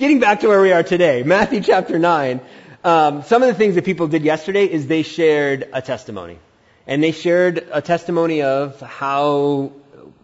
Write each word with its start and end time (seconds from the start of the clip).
getting 0.00 0.18
back 0.18 0.40
to 0.40 0.48
where 0.48 0.62
we 0.62 0.72
are 0.72 0.82
today, 0.82 1.22
Matthew 1.22 1.60
chapter 1.60 1.98
9, 1.98 2.40
um, 2.82 3.22
some 3.24 3.42
of 3.42 3.48
the 3.48 3.54
things 3.54 3.74
that 3.74 3.84
people 3.84 4.08
did 4.08 4.22
yesterday 4.22 4.64
is 4.64 4.86
they 4.86 5.02
shared 5.02 5.68
a 5.74 5.82
testimony. 5.82 6.38
And 6.86 7.02
they 7.04 7.12
shared 7.12 7.68
a 7.70 7.82
testimony 7.82 8.40
of 8.40 8.80
how, 8.80 9.72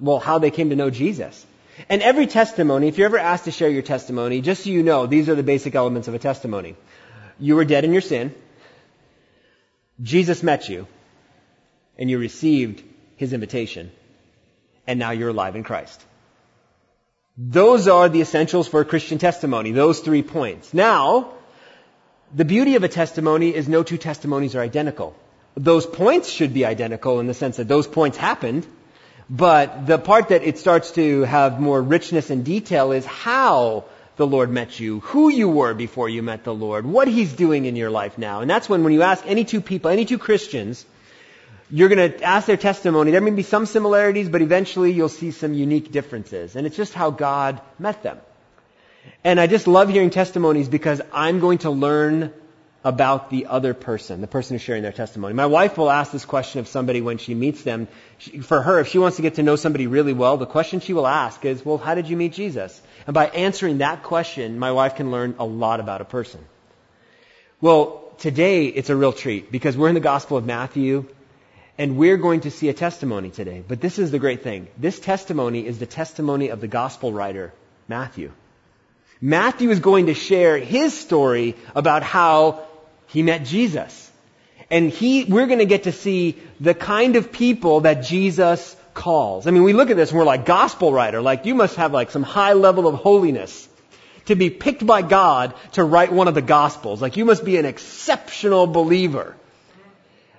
well, 0.01 0.19
how 0.19 0.39
they 0.39 0.51
came 0.51 0.71
to 0.71 0.77
know 0.77 0.89
Jesus. 0.89 1.45
And 1.91 2.01
every 2.01 2.27
testimony, 2.27 2.89
if 2.89 2.97
you're 2.97 3.05
ever 3.05 3.19
asked 3.19 3.45
to 3.45 3.51
share 3.51 3.69
your 3.69 3.83
testimony, 3.83 4.41
just 4.41 4.65
so 4.65 4.71
you 4.71 4.83
know, 4.83 5.05
these 5.05 5.29
are 5.29 5.35
the 5.35 5.43
basic 5.43 5.75
elements 5.75 6.09
of 6.09 6.15
a 6.15 6.19
testimony. 6.19 6.75
You 7.39 7.55
were 7.55 7.67
dead 7.67 7.85
in 7.85 7.93
your 7.93 8.01
sin. 8.01 8.35
Jesus 10.03 10.43
met 10.43 10.71
you. 10.71 10.87
And 11.99 12.09
you 12.09 12.19
received 12.19 12.83
his 13.17 13.35
invitation. 13.35 13.93
And 14.87 14.99
now 14.99 15.11
you're 15.11 15.29
alive 15.29 15.55
in 15.55 15.65
Christ. 15.65 16.03
Those 17.39 17.87
are 17.87 18.09
the 18.09 18.23
essentials 18.23 18.67
for 18.67 18.81
a 18.81 18.85
Christian 18.85 19.19
testimony, 19.19 19.73
those 19.73 20.01
three 20.01 20.23
points. 20.23 20.73
Now, 20.73 21.33
the 22.35 22.47
beauty 22.47 22.77
of 22.77 22.83
a 22.83 22.89
testimony 22.89 23.55
is 23.55 23.69
no 23.69 23.83
two 23.83 23.99
testimonies 23.99 24.55
are 24.55 24.63
identical. 24.63 25.15
Those 25.55 25.85
points 25.85 26.31
should 26.31 26.55
be 26.55 26.65
identical 26.65 27.21
in 27.21 27.27
the 27.27 27.35
sense 27.35 27.59
that 27.59 27.69
those 27.69 27.87
points 27.87 28.17
happened, 28.17 28.67
but 29.29 29.87
the 29.87 29.99
part 29.99 30.29
that 30.29 30.45
it 30.45 30.59
starts 30.59 30.93
to 30.93 31.23
have 31.25 31.61
more 31.61 31.81
richness 31.83 32.31
and 32.31 32.43
detail 32.43 32.93
is 32.93 33.05
how 33.05 33.85
the 34.17 34.27
Lord 34.27 34.51
met 34.51 34.81
you, 34.81 35.01
who 35.01 35.29
you 35.29 35.49
were 35.49 35.75
before 35.75 36.09
you 36.09 36.23
met 36.23 36.45
the 36.45 36.55
Lord, 36.55 36.87
what 36.87 37.07
He's 37.07 37.35
doing 37.35 37.67
in 37.67 37.77
your 37.77 37.91
life 37.91 38.17
now. 38.17 38.41
And 38.41 38.51
that's 38.51 38.67
when, 38.69 38.83
when 38.83 38.95
you 38.95 39.03
ask 39.03 39.23
any 39.27 39.45
two 39.45 39.61
people, 39.61 39.91
any 39.91 40.07
two 40.07 40.19
Christians, 40.19 40.87
you're 41.71 41.89
going 41.89 42.13
to 42.13 42.23
ask 42.23 42.47
their 42.47 42.57
testimony. 42.57 43.11
There 43.11 43.21
may 43.21 43.31
be 43.31 43.43
some 43.43 43.67
similarities, 43.67 44.29
but 44.29 44.43
eventually 44.43 44.93
you'll 44.93 45.09
see 45.09 45.31
some 45.31 45.55
unique 45.55 45.91
differences. 45.91 46.57
And 46.57 46.67
it's 46.67 46.77
just 46.77 46.95
how 46.95 47.11
God 47.11 47.61
met 47.79 48.03
them. 48.03 48.21
And 49.25 49.41
I 49.41 49.47
just 49.47 49.67
love 49.67 49.89
hearing 49.89 50.11
testimonies 50.11 50.69
because 50.69 51.01
I'm 51.13 51.41
going 51.41 51.59
to 51.59 51.71
learn 51.71 52.33
about 52.85 53.31
the 53.31 53.47
other 53.47 53.75
person, 53.75 54.21
the 54.21 54.29
person 54.29 54.55
who's 54.55 54.63
sharing 54.63 54.85
their 54.85 54.93
testimony. 54.93 55.35
My 55.35 55.47
wife 55.47 55.77
will 55.77 55.91
ask 55.91 56.13
this 56.13 56.25
question 56.25 56.61
of 56.61 56.69
somebody 56.69 57.01
when 57.01 57.19
she 57.19 57.35
meets 57.35 57.63
them. 57.63 57.89
She, 58.19 58.39
for 58.39 58.63
her, 58.63 58.79
if 58.79 58.89
she 58.89 58.99
wants 58.99 59.17
to 59.17 59.23
get 59.23 59.35
to 59.35 59.43
know 59.43 59.57
somebody 59.57 59.89
really 59.89 60.13
well, 60.13 60.37
the 60.37 60.47
question 60.47 60.79
she 60.79 60.93
will 60.93 61.07
ask 61.07 61.45
is, 61.45 61.65
well, 61.65 61.79
how 61.79 61.97
did 61.97 62.09
you 62.09 62.17
meet 62.17 62.33
Jesus? 62.33 62.81
And 63.09 63.15
by 63.15 63.27
answering 63.27 63.79
that 63.79 64.05
question, 64.05 64.61
my 64.61 64.71
wife 64.71 64.95
can 64.95 65.11
learn 65.11 65.35
a 65.41 65.45
lot 65.45 65.81
about 65.81 66.01
a 66.01 66.05
person. 66.05 66.45
Well, 67.61 68.13
today 68.19 68.67
it's 68.67 68.89
a 68.89 68.95
real 68.95 69.13
treat 69.13 69.51
because 69.51 69.77
we're 69.77 69.89
in 69.89 69.95
the 69.95 70.01
Gospel 70.01 70.37
of 70.37 70.47
Matthew 70.47 71.07
and 71.79 71.97
we're 71.97 72.17
going 72.17 72.41
to 72.41 72.51
see 72.51 72.69
a 72.69 72.75
testimony 72.75 73.31
today. 73.31 73.63
But 73.67 73.81
this 73.81 73.99
is 73.99 74.11
the 74.11 74.19
great 74.19 74.43
thing. 74.43 74.69
This 74.79 74.99
testimony 74.99 75.67
is 75.67 75.79
the 75.79 75.87
testimony 75.87 76.49
of 76.49 76.61
the 76.61 76.69
gospel 76.69 77.13
writer, 77.13 77.53
Matthew. 77.89 78.33
Matthew 79.21 79.71
is 79.71 79.81
going 79.81 80.07
to 80.07 80.15
share 80.15 80.59
his 80.59 80.99
story 80.99 81.57
about 81.75 82.03
how 82.03 82.65
he 83.09 83.23
met 83.23 83.45
Jesus. 83.45 84.11
And 84.71 84.91
he, 84.91 85.25
we're 85.25 85.47
going 85.47 85.61
to 85.61 85.67
get 85.67 85.85
to 85.85 85.93
see 85.93 86.37
the 86.61 86.75
kind 86.75 87.17
of 87.17 87.31
people 87.31 87.81
that 87.83 88.05
Jesus 88.05 88.77
calls. 88.95 89.47
I 89.47 89.51
mean, 89.51 89.63
we 89.63 89.73
look 89.73 89.91
at 89.91 89.97
this 89.97 90.11
and 90.11 90.19
we're 90.19 90.25
like, 90.25 90.45
gospel 90.45 90.93
writer, 90.93 91.23
like 91.23 91.47
you 91.47 91.55
must 91.55 91.77
have 91.77 91.93
like 91.93 92.11
some 92.11 92.23
high 92.23 92.55
level 92.55 92.89
of 92.89 92.97
holiness 92.97 93.69
to 94.25 94.35
be 94.35 94.51
picked 94.51 94.85
by 94.85 95.03
God 95.03 95.55
to 95.73 95.85
write 95.85 96.13
one 96.13 96.27
of 96.27 96.35
the 96.35 96.43
gospels. 96.43 97.01
Like 97.01 97.17
you 97.17 97.25
must 97.25 97.45
be 97.45 97.59
an 97.59 97.65
exceptional 97.65 98.67
believer. 98.67 99.37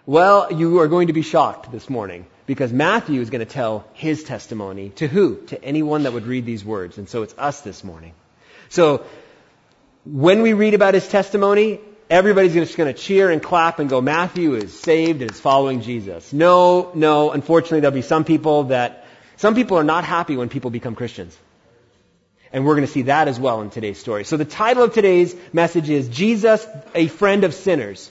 Well, 0.07 0.53
you 0.53 0.79
are 0.79 0.87
going 0.87 1.07
to 1.07 1.13
be 1.13 1.21
shocked 1.21 1.69
this 1.69 1.89
morning 1.89 2.27
because 2.45 2.71
Matthew 2.71 3.19
is 3.19 3.29
going 3.29 3.45
to 3.45 3.53
tell 3.53 3.85
his 3.91 4.23
testimony 4.23 4.91
to 4.91 5.05
who? 5.05 5.35
To 5.47 5.61
anyone 5.61 6.03
that 6.03 6.13
would 6.13 6.25
read 6.25 6.45
these 6.45 6.63
words. 6.63 6.97
And 6.97 7.09
so 7.09 7.23
it's 7.23 7.37
us 7.37 7.59
this 7.59 7.83
morning. 7.83 8.13
So 8.69 9.05
when 10.05 10.43
we 10.43 10.53
read 10.53 10.75
about 10.75 10.93
his 10.93 11.05
testimony, 11.09 11.81
everybody's 12.09 12.53
just 12.53 12.77
going 12.77 12.93
to 12.93 12.97
cheer 12.97 13.29
and 13.29 13.43
clap 13.43 13.79
and 13.79 13.89
go, 13.89 13.99
Matthew 13.99 14.55
is 14.55 14.79
saved 14.79 15.21
and 15.21 15.29
is 15.29 15.41
following 15.41 15.81
Jesus. 15.81 16.31
No, 16.31 16.89
no, 16.95 17.31
unfortunately 17.31 17.81
there'll 17.81 17.93
be 17.93 18.01
some 18.01 18.23
people 18.23 18.63
that, 18.75 19.05
some 19.35 19.55
people 19.55 19.77
are 19.77 19.83
not 19.83 20.05
happy 20.05 20.37
when 20.37 20.47
people 20.47 20.71
become 20.71 20.95
Christians. 20.95 21.37
And 22.53 22.65
we're 22.65 22.75
going 22.75 22.87
to 22.87 22.93
see 22.93 23.01
that 23.03 23.27
as 23.27 23.37
well 23.37 23.59
in 23.59 23.71
today's 23.71 23.99
story. 23.99 24.23
So 24.23 24.37
the 24.37 24.45
title 24.45 24.83
of 24.83 24.93
today's 24.93 25.35
message 25.51 25.89
is 25.89 26.07
Jesus, 26.07 26.65
a 26.95 27.09
friend 27.09 27.43
of 27.43 27.53
sinners. 27.53 28.09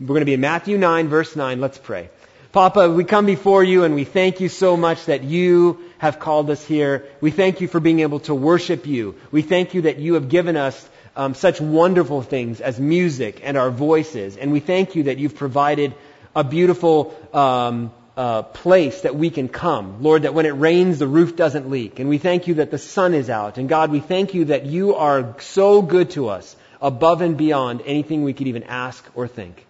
We're 0.00 0.06
going 0.06 0.20
to 0.20 0.26
be 0.26 0.32
in 0.32 0.40
Matthew 0.40 0.78
9, 0.78 1.08
verse 1.08 1.36
9. 1.36 1.60
Let's 1.60 1.76
pray. 1.76 2.08
Papa, 2.52 2.90
we 2.90 3.04
come 3.04 3.26
before 3.26 3.62
you 3.62 3.84
and 3.84 3.94
we 3.94 4.04
thank 4.04 4.40
you 4.40 4.48
so 4.48 4.74
much 4.74 5.04
that 5.04 5.24
you 5.24 5.78
have 5.98 6.18
called 6.18 6.48
us 6.48 6.64
here. 6.64 7.04
We 7.20 7.30
thank 7.30 7.60
you 7.60 7.68
for 7.68 7.80
being 7.80 8.00
able 8.00 8.20
to 8.20 8.34
worship 8.34 8.86
you. 8.86 9.16
We 9.30 9.42
thank 9.42 9.74
you 9.74 9.82
that 9.82 9.98
you 9.98 10.14
have 10.14 10.30
given 10.30 10.56
us 10.56 10.88
um, 11.14 11.34
such 11.34 11.60
wonderful 11.60 12.22
things 12.22 12.62
as 12.62 12.80
music 12.80 13.42
and 13.44 13.58
our 13.58 13.70
voices. 13.70 14.38
And 14.38 14.52
we 14.52 14.60
thank 14.60 14.96
you 14.96 15.02
that 15.02 15.18
you've 15.18 15.36
provided 15.36 15.92
a 16.34 16.44
beautiful 16.44 17.14
um, 17.34 17.92
uh, 18.16 18.40
place 18.42 19.02
that 19.02 19.14
we 19.14 19.28
can 19.28 19.48
come. 19.48 20.02
Lord, 20.02 20.22
that 20.22 20.32
when 20.32 20.46
it 20.46 20.52
rains, 20.52 20.98
the 20.98 21.06
roof 21.06 21.36
doesn't 21.36 21.68
leak. 21.68 21.98
And 21.98 22.08
we 22.08 22.16
thank 22.16 22.46
you 22.46 22.54
that 22.54 22.70
the 22.70 22.78
sun 22.78 23.12
is 23.12 23.28
out. 23.28 23.58
And 23.58 23.68
God, 23.68 23.90
we 23.90 24.00
thank 24.00 24.32
you 24.32 24.46
that 24.46 24.64
you 24.64 24.94
are 24.94 25.36
so 25.40 25.82
good 25.82 26.10
to 26.12 26.30
us 26.30 26.56
above 26.80 27.20
and 27.20 27.36
beyond 27.36 27.82
anything 27.84 28.24
we 28.24 28.32
could 28.32 28.46
even 28.46 28.62
ask 28.62 29.06
or 29.14 29.28
think. 29.28 29.66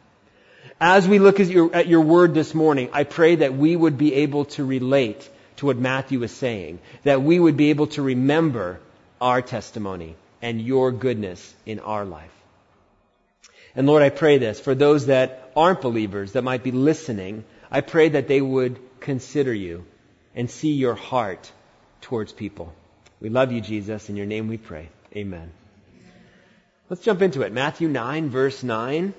As 0.80 1.06
we 1.06 1.18
look 1.18 1.40
at 1.40 1.48
your, 1.48 1.74
at 1.74 1.88
your 1.88 2.00
word 2.00 2.32
this 2.32 2.54
morning, 2.54 2.88
I 2.94 3.04
pray 3.04 3.36
that 3.36 3.54
we 3.54 3.76
would 3.76 3.98
be 3.98 4.14
able 4.14 4.46
to 4.56 4.64
relate 4.64 5.28
to 5.56 5.66
what 5.66 5.76
Matthew 5.76 6.22
is 6.22 6.32
saying, 6.32 6.78
that 7.02 7.20
we 7.20 7.38
would 7.38 7.58
be 7.58 7.68
able 7.68 7.88
to 7.88 8.00
remember 8.00 8.80
our 9.20 9.42
testimony 9.42 10.16
and 10.40 10.58
your 10.58 10.90
goodness 10.90 11.54
in 11.66 11.80
our 11.80 12.06
life. 12.06 12.32
And 13.76 13.86
Lord, 13.86 14.02
I 14.02 14.08
pray 14.08 14.38
this 14.38 14.58
for 14.58 14.74
those 14.74 15.06
that 15.06 15.52
aren't 15.54 15.82
believers 15.82 16.32
that 16.32 16.44
might 16.44 16.62
be 16.62 16.70
listening. 16.70 17.44
I 17.70 17.82
pray 17.82 18.08
that 18.08 18.26
they 18.26 18.40
would 18.40 18.78
consider 19.00 19.52
you 19.52 19.84
and 20.34 20.50
see 20.50 20.72
your 20.72 20.94
heart 20.94 21.52
towards 22.00 22.32
people. 22.32 22.72
We 23.20 23.28
love 23.28 23.52
you, 23.52 23.60
Jesus. 23.60 24.08
In 24.08 24.16
your 24.16 24.26
name 24.26 24.48
we 24.48 24.56
pray. 24.56 24.88
Amen. 25.14 25.52
Let's 26.88 27.02
jump 27.02 27.20
into 27.20 27.42
it. 27.42 27.52
Matthew 27.52 27.88
9, 27.88 28.30
verse 28.30 28.62
9. 28.62 29.12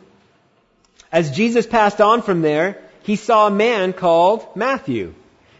As 1.11 1.31
Jesus 1.31 1.67
passed 1.67 1.99
on 1.99 2.21
from 2.21 2.41
there, 2.41 2.81
he 3.03 3.15
saw 3.15 3.47
a 3.47 3.51
man 3.51 3.93
called 3.93 4.45
Matthew 4.55 5.13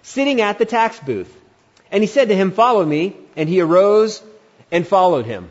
sitting 0.03 0.41
at 0.41 0.57
the 0.57 0.66
tax 0.66 1.00
booth. 1.00 1.35
And 1.91 2.01
he 2.01 2.07
said 2.07 2.29
to 2.29 2.35
him, 2.35 2.51
follow 2.51 2.85
me. 2.85 3.17
And 3.35 3.47
he 3.47 3.61
arose 3.61 4.22
and 4.72 4.88
followed 4.88 5.25
him. 5.25 5.50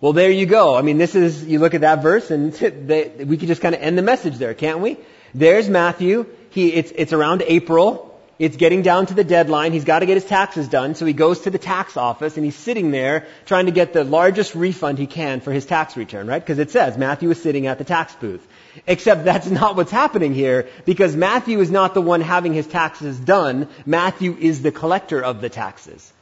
Well, 0.00 0.12
there 0.12 0.30
you 0.30 0.46
go. 0.46 0.76
I 0.76 0.82
mean, 0.82 0.98
this 0.98 1.14
is, 1.14 1.44
you 1.44 1.58
look 1.58 1.74
at 1.74 1.80
that 1.80 2.02
verse 2.02 2.30
and 2.30 2.52
they, 2.52 3.08
we 3.24 3.36
could 3.36 3.48
just 3.48 3.62
kind 3.62 3.74
of 3.74 3.80
end 3.80 3.96
the 3.96 4.02
message 4.02 4.36
there, 4.36 4.54
can't 4.54 4.80
we? 4.80 4.98
There's 5.34 5.68
Matthew. 5.68 6.26
He, 6.50 6.72
it's, 6.72 6.92
it's 6.94 7.12
around 7.12 7.42
April. 7.46 8.05
It's 8.38 8.56
getting 8.56 8.82
down 8.82 9.06
to 9.06 9.14
the 9.14 9.24
deadline. 9.24 9.72
He's 9.72 9.84
got 9.84 10.00
to 10.00 10.06
get 10.06 10.14
his 10.14 10.26
taxes 10.26 10.68
done. 10.68 10.94
So 10.94 11.06
he 11.06 11.14
goes 11.14 11.40
to 11.42 11.50
the 11.50 11.58
tax 11.58 11.96
office 11.96 12.36
and 12.36 12.44
he's 12.44 12.54
sitting 12.56 12.90
there 12.90 13.26
trying 13.46 13.66
to 13.66 13.72
get 13.72 13.94
the 13.94 14.04
largest 14.04 14.54
refund 14.54 14.98
he 14.98 15.06
can 15.06 15.40
for 15.40 15.52
his 15.52 15.64
tax 15.64 15.96
return, 15.96 16.26
right? 16.26 16.42
Because 16.42 16.58
it 16.58 16.70
says 16.70 16.98
Matthew 16.98 17.30
is 17.30 17.42
sitting 17.42 17.66
at 17.66 17.78
the 17.78 17.84
tax 17.84 18.14
booth. 18.16 18.46
Except 18.86 19.24
that's 19.24 19.48
not 19.60 19.76
what's 19.76 19.90
happening 19.90 20.34
here 20.34 20.68
because 20.84 21.16
Matthew 21.16 21.60
is 21.60 21.70
not 21.70 21.94
the 21.94 22.02
one 22.02 22.20
having 22.20 22.52
his 22.52 22.66
taxes 22.66 23.18
done. 23.18 23.68
Matthew 23.86 24.36
is 24.38 24.60
the 24.60 24.72
collector 24.72 25.22
of 25.22 25.40
the 25.40 25.48
taxes. 25.48 26.12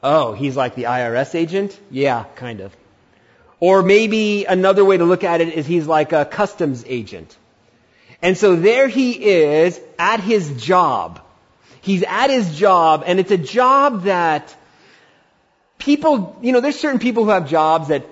Oh, 0.00 0.32
he's 0.34 0.56
like 0.56 0.76
the 0.76 0.84
IRS 0.84 1.34
agent? 1.34 1.78
Yeah, 1.90 2.24
kind 2.36 2.60
of. 2.60 2.76
Or 3.58 3.82
maybe 3.82 4.44
another 4.44 4.84
way 4.84 4.96
to 4.96 5.04
look 5.04 5.24
at 5.24 5.40
it 5.40 5.54
is 5.54 5.66
he's 5.66 5.86
like 5.86 6.12
a 6.12 6.24
customs 6.24 6.84
agent. 6.86 7.36
And 8.20 8.38
so 8.38 8.54
there 8.54 8.86
he 8.86 9.12
is 9.12 9.80
at 9.98 10.20
his 10.20 10.62
job. 10.62 11.20
He's 11.82 12.02
at 12.04 12.30
his 12.30 12.56
job 12.56 13.02
and 13.06 13.20
it's 13.20 13.30
a 13.30 13.36
job 13.36 14.04
that 14.04 14.54
people, 15.78 16.38
you 16.40 16.52
know, 16.52 16.60
there's 16.60 16.78
certain 16.78 17.00
people 17.00 17.24
who 17.24 17.30
have 17.30 17.48
jobs 17.48 17.88
that 17.88 18.06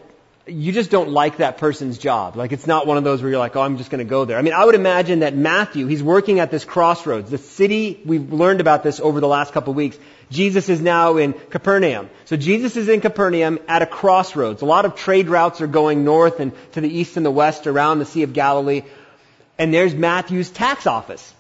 you 0.46 0.72
just 0.72 0.90
don't 0.90 1.11
like 1.11 1.37
that 1.37 1.58
person's 1.58 1.96
job. 1.96 2.34
Like 2.37 2.50
it's 2.50 2.67
not 2.67 2.87
one 2.87 2.96
of 2.96 3.05
those 3.05 3.22
where 3.22 3.31
you're 3.31 3.38
like, 3.38 3.55
oh, 3.55 3.62
I'm 3.62 3.78
just 3.78 3.90
going 3.90 4.00
to 4.00 4.11
go 4.11 4.25
there. 4.25 4.37
I 4.37 4.43
mean, 4.43 4.55
I 4.55 4.64
would 4.64 4.75
imagine 4.75 5.20
that 5.20 5.37
Matthew, 5.37 5.87
he's 5.87 6.02
working 6.02 6.40
at 6.40 6.50
this 6.50 6.64
crossroads. 6.64 7.31
The 7.31 7.38
city, 7.38 8.00
we've 8.05 8.32
learned 8.32 8.61
about 8.61 8.82
this 8.82 8.99
over 8.99 9.20
the 9.20 9.28
last 9.28 9.52
couple 9.52 9.70
of 9.70 9.76
weeks. 9.76 9.96
Jesus 10.31 10.69
is 10.69 10.81
now 10.81 11.16
in 11.16 11.32
Capernaum. 11.32 12.11
So 12.25 12.37
Jesus 12.37 12.76
is 12.76 12.88
in 12.88 13.00
Capernaum 13.00 13.61
at 13.69 13.82
a 13.82 13.87
crossroads. 13.87 14.62
A 14.62 14.66
lot 14.66 14.84
of 14.84 14.96
trade 14.96 15.28
routes 15.28 15.61
are 15.61 15.69
going 15.69 16.05
north 16.05 16.40
and 16.40 16.52
to 16.73 16.81
the 16.81 16.88
east 16.93 17.16
and 17.16 17.25
the 17.25 17.31
west 17.31 17.66
around 17.66 18.00
the 18.00 18.06
Sea 18.06 18.25
of 18.25 18.32
Galilee. 18.32 18.82
And 19.58 19.73
there's 19.73 19.94
Matthew's 19.94 20.50
tax 20.50 20.87
office. 20.87 21.34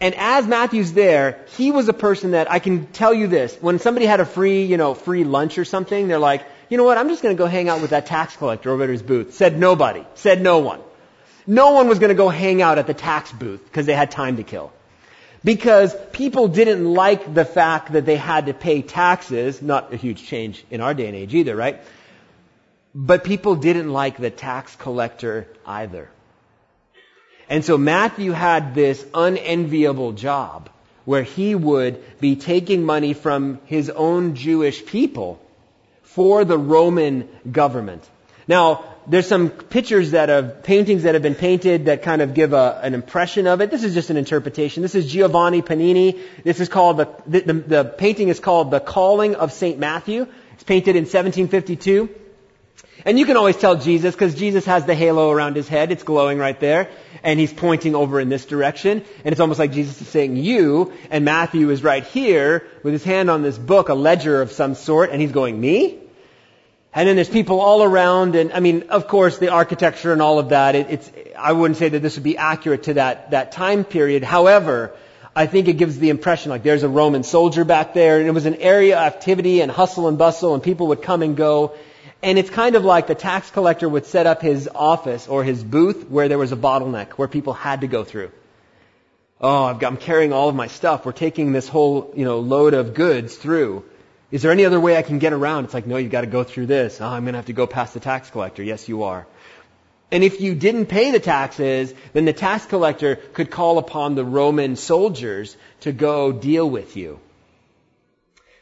And 0.00 0.14
as 0.16 0.46
Matthew's 0.46 0.92
there, 0.92 1.44
he 1.56 1.70
was 1.70 1.88
a 1.88 1.92
person 1.92 2.32
that 2.32 2.50
I 2.50 2.58
can 2.58 2.86
tell 2.86 3.14
you 3.14 3.26
this. 3.26 3.56
When 3.60 3.78
somebody 3.78 4.06
had 4.06 4.20
a 4.20 4.24
free, 4.24 4.64
you 4.64 4.76
know, 4.76 4.94
free 4.94 5.24
lunch 5.24 5.58
or 5.58 5.64
something, 5.64 6.08
they're 6.08 6.18
like, 6.18 6.44
you 6.68 6.76
know 6.76 6.84
what, 6.84 6.98
I'm 6.98 7.08
just 7.08 7.22
going 7.22 7.36
to 7.36 7.38
go 7.38 7.46
hang 7.46 7.68
out 7.68 7.80
with 7.80 7.90
that 7.90 8.06
tax 8.06 8.36
collector 8.36 8.70
over 8.70 8.84
at 8.84 8.88
his 8.88 9.02
booth. 9.02 9.34
Said 9.34 9.58
nobody. 9.58 10.04
Said 10.14 10.40
no 10.40 10.58
one. 10.58 10.80
No 11.46 11.72
one 11.72 11.88
was 11.88 11.98
going 11.98 12.10
to 12.10 12.14
go 12.14 12.28
hang 12.28 12.62
out 12.62 12.78
at 12.78 12.86
the 12.86 12.94
tax 12.94 13.32
booth 13.32 13.64
because 13.64 13.86
they 13.86 13.94
had 13.94 14.10
time 14.10 14.36
to 14.36 14.42
kill. 14.42 14.72
Because 15.44 15.94
people 16.12 16.46
didn't 16.46 16.84
like 16.84 17.34
the 17.34 17.44
fact 17.44 17.92
that 17.92 18.06
they 18.06 18.16
had 18.16 18.46
to 18.46 18.54
pay 18.54 18.82
taxes, 18.82 19.60
not 19.60 19.92
a 19.92 19.96
huge 19.96 20.24
change 20.24 20.64
in 20.70 20.80
our 20.80 20.94
day 20.94 21.08
and 21.08 21.16
age 21.16 21.34
either, 21.34 21.56
right? 21.56 21.80
But 22.94 23.24
people 23.24 23.56
didn't 23.56 23.92
like 23.92 24.18
the 24.18 24.30
tax 24.30 24.76
collector 24.76 25.48
either. 25.66 26.10
And 27.52 27.62
so 27.62 27.76
Matthew 27.76 28.30
had 28.30 28.74
this 28.74 29.04
unenviable 29.12 30.12
job 30.12 30.70
where 31.04 31.22
he 31.22 31.54
would 31.54 32.02
be 32.18 32.34
taking 32.34 32.82
money 32.82 33.12
from 33.12 33.60
his 33.66 33.90
own 33.90 34.36
Jewish 34.36 34.86
people 34.86 35.38
for 36.02 36.46
the 36.46 36.56
Roman 36.56 37.28
government. 37.50 38.08
Now, 38.48 38.84
there's 39.06 39.26
some 39.26 39.50
pictures 39.50 40.12
that 40.12 40.30
have, 40.30 40.62
paintings 40.62 41.02
that 41.02 41.12
have 41.12 41.22
been 41.22 41.34
painted 41.34 41.84
that 41.86 42.02
kind 42.02 42.22
of 42.22 42.32
give 42.32 42.54
a, 42.54 42.80
an 42.82 42.94
impression 42.94 43.46
of 43.46 43.60
it. 43.60 43.70
This 43.70 43.84
is 43.84 43.92
just 43.92 44.08
an 44.08 44.16
interpretation. 44.16 44.82
This 44.82 44.94
is 44.94 45.12
Giovanni 45.12 45.60
Panini. 45.60 46.20
This 46.44 46.58
is 46.58 46.70
called, 46.70 46.96
the, 47.26 47.40
the, 47.40 47.52
the 47.52 47.84
painting 47.84 48.28
is 48.28 48.40
called 48.40 48.70
The 48.70 48.80
Calling 48.80 49.34
of 49.34 49.52
St. 49.52 49.78
Matthew. 49.78 50.26
It's 50.54 50.64
painted 50.64 50.96
in 50.96 51.02
1752. 51.02 52.21
And 53.04 53.18
you 53.18 53.26
can 53.26 53.36
always 53.36 53.56
tell 53.56 53.76
Jesus 53.76 54.14
because 54.14 54.34
Jesus 54.34 54.64
has 54.66 54.86
the 54.86 54.94
halo 54.94 55.30
around 55.30 55.56
his 55.56 55.66
head. 55.66 55.90
It's 55.90 56.04
glowing 56.04 56.38
right 56.38 56.58
there. 56.58 56.88
And 57.22 57.38
he's 57.40 57.52
pointing 57.52 57.94
over 57.94 58.20
in 58.20 58.28
this 58.28 58.46
direction. 58.46 59.04
And 59.24 59.32
it's 59.32 59.40
almost 59.40 59.58
like 59.58 59.72
Jesus 59.72 60.00
is 60.00 60.08
saying 60.08 60.36
you. 60.36 60.92
And 61.10 61.24
Matthew 61.24 61.70
is 61.70 61.82
right 61.82 62.04
here 62.04 62.66
with 62.82 62.92
his 62.92 63.02
hand 63.04 63.30
on 63.30 63.42
this 63.42 63.58
book, 63.58 63.88
a 63.88 63.94
ledger 63.94 64.40
of 64.40 64.52
some 64.52 64.74
sort. 64.74 65.10
And 65.10 65.20
he's 65.20 65.32
going, 65.32 65.60
me? 65.60 65.98
And 66.94 67.08
then 67.08 67.16
there's 67.16 67.28
people 67.28 67.60
all 67.60 67.82
around. 67.82 68.36
And 68.36 68.52
I 68.52 68.60
mean, 68.60 68.84
of 68.90 69.08
course, 69.08 69.38
the 69.38 69.48
architecture 69.48 70.12
and 70.12 70.22
all 70.22 70.38
of 70.38 70.50
that. 70.50 70.74
It, 70.76 70.90
it's, 70.90 71.10
I 71.36 71.52
wouldn't 71.52 71.78
say 71.78 71.88
that 71.88 72.00
this 72.00 72.16
would 72.16 72.24
be 72.24 72.36
accurate 72.36 72.84
to 72.84 72.94
that, 72.94 73.32
that 73.32 73.52
time 73.52 73.84
period. 73.84 74.22
However, 74.22 74.92
I 75.34 75.46
think 75.46 75.66
it 75.66 75.74
gives 75.74 75.98
the 75.98 76.10
impression 76.10 76.50
like 76.50 76.62
there's 76.62 76.82
a 76.82 76.88
Roman 76.88 77.24
soldier 77.24 77.64
back 77.64 77.94
there. 77.94 78.18
And 78.18 78.28
it 78.28 78.32
was 78.32 78.46
an 78.46 78.56
area 78.56 78.96
of 78.96 79.12
activity 79.12 79.60
and 79.60 79.72
hustle 79.72 80.06
and 80.06 80.18
bustle. 80.18 80.54
And 80.54 80.62
people 80.62 80.88
would 80.88 81.02
come 81.02 81.22
and 81.22 81.36
go. 81.36 81.74
And 82.22 82.38
it's 82.38 82.50
kind 82.50 82.76
of 82.76 82.84
like 82.84 83.08
the 83.08 83.16
tax 83.16 83.50
collector 83.50 83.88
would 83.88 84.06
set 84.06 84.26
up 84.26 84.42
his 84.42 84.68
office 84.72 85.26
or 85.26 85.42
his 85.42 85.62
booth 85.64 86.08
where 86.08 86.28
there 86.28 86.38
was 86.38 86.52
a 86.52 86.56
bottleneck 86.56 87.12
where 87.12 87.26
people 87.26 87.52
had 87.52 87.80
to 87.80 87.88
go 87.88 88.04
through. 88.04 88.30
Oh, 89.40 89.64
I've 89.64 89.80
got, 89.80 89.88
I'm 89.88 89.96
carrying 89.96 90.32
all 90.32 90.48
of 90.48 90.54
my 90.54 90.68
stuff. 90.68 91.04
We're 91.04 91.12
taking 91.12 91.50
this 91.50 91.66
whole, 91.66 92.12
you 92.14 92.24
know, 92.24 92.38
load 92.38 92.74
of 92.74 92.94
goods 92.94 93.34
through. 93.34 93.84
Is 94.30 94.42
there 94.42 94.52
any 94.52 94.64
other 94.64 94.78
way 94.78 94.96
I 94.96 95.02
can 95.02 95.18
get 95.18 95.32
around? 95.32 95.64
It's 95.64 95.74
like, 95.74 95.86
no, 95.86 95.96
you've 95.96 96.12
got 96.12 96.20
to 96.20 96.28
go 96.28 96.44
through 96.44 96.66
this. 96.66 97.00
Oh, 97.00 97.06
I'm 97.06 97.24
going 97.24 97.32
to 97.32 97.38
have 97.38 97.46
to 97.46 97.52
go 97.52 97.66
past 97.66 97.92
the 97.92 98.00
tax 98.00 98.30
collector. 98.30 98.62
Yes, 98.62 98.88
you 98.88 99.02
are. 99.02 99.26
And 100.12 100.22
if 100.22 100.40
you 100.40 100.54
didn't 100.54 100.86
pay 100.86 101.10
the 101.10 101.18
taxes, 101.18 101.92
then 102.12 102.24
the 102.24 102.32
tax 102.32 102.66
collector 102.66 103.16
could 103.16 103.50
call 103.50 103.78
upon 103.78 104.14
the 104.14 104.24
Roman 104.24 104.76
soldiers 104.76 105.56
to 105.80 105.90
go 105.90 106.30
deal 106.30 106.68
with 106.68 106.96
you. 106.96 107.18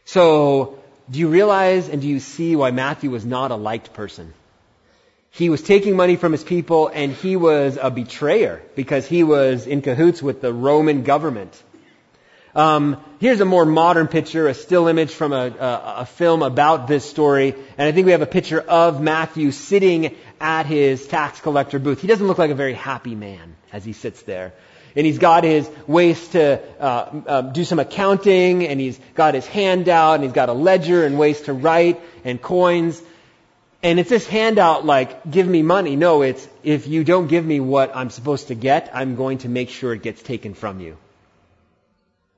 So 0.04 0.79
do 1.10 1.18
you 1.18 1.28
realize 1.28 1.88
and 1.88 2.00
do 2.00 2.08
you 2.08 2.20
see 2.20 2.54
why 2.54 2.70
Matthew 2.70 3.10
was 3.10 3.24
not 3.24 3.50
a 3.50 3.56
liked 3.56 3.92
person? 3.92 4.32
He 5.30 5.48
was 5.48 5.62
taking 5.62 5.96
money 5.96 6.16
from 6.16 6.32
his 6.32 6.44
people 6.44 6.88
and 6.92 7.12
he 7.12 7.36
was 7.36 7.78
a 7.80 7.90
betrayer 7.90 8.62
because 8.76 9.06
he 9.06 9.22
was 9.22 9.66
in 9.66 9.82
cahoots 9.82 10.22
with 10.22 10.40
the 10.40 10.52
Roman 10.52 11.02
government. 11.02 11.62
Um, 12.54 12.96
here's 13.20 13.40
a 13.40 13.44
more 13.44 13.64
modern 13.64 14.08
picture, 14.08 14.48
a 14.48 14.54
still 14.54 14.88
image 14.88 15.12
from 15.12 15.32
a, 15.32 15.46
a, 15.46 15.94
a, 15.98 16.06
film 16.06 16.42
about 16.42 16.88
this 16.88 17.08
story, 17.08 17.54
and 17.78 17.88
I 17.88 17.92
think 17.92 18.06
we 18.06 18.12
have 18.12 18.22
a 18.22 18.26
picture 18.26 18.60
of 18.60 19.00
Matthew 19.00 19.52
sitting 19.52 20.16
at 20.40 20.66
his 20.66 21.06
tax 21.06 21.40
collector 21.40 21.78
booth. 21.78 22.00
He 22.00 22.08
doesn't 22.08 22.26
look 22.26 22.38
like 22.38 22.50
a 22.50 22.56
very 22.56 22.74
happy 22.74 23.14
man 23.14 23.54
as 23.72 23.84
he 23.84 23.92
sits 23.92 24.22
there. 24.22 24.52
And 24.96 25.06
he's 25.06 25.18
got 25.18 25.44
his 25.44 25.70
ways 25.86 26.28
to 26.28 26.60
uh, 26.80 27.20
uh, 27.26 27.42
do 27.42 27.64
some 27.64 27.78
accounting, 27.78 28.66
and 28.66 28.80
he's 28.80 28.98
got 29.14 29.34
his 29.34 29.46
handout, 29.46 30.16
and 30.16 30.24
he's 30.24 30.32
got 30.32 30.48
a 30.48 30.52
ledger 30.52 31.04
and 31.04 31.18
ways 31.18 31.40
to 31.42 31.52
write 31.52 32.00
and 32.24 32.40
coins. 32.40 33.00
And 33.82 33.98
it's 33.98 34.10
this 34.10 34.26
handout 34.26 34.84
like, 34.84 35.30
give 35.30 35.46
me 35.46 35.62
money. 35.62 35.96
No, 35.96 36.22
it's, 36.22 36.46
if 36.62 36.86
you 36.86 37.02
don't 37.02 37.28
give 37.28 37.44
me 37.44 37.60
what 37.60 37.96
I'm 37.96 38.10
supposed 38.10 38.48
to 38.48 38.54
get, 38.54 38.90
I'm 38.92 39.16
going 39.16 39.38
to 39.38 39.48
make 39.48 39.70
sure 39.70 39.94
it 39.94 40.02
gets 40.02 40.22
taken 40.22 40.54
from 40.54 40.80
you. 40.80 40.96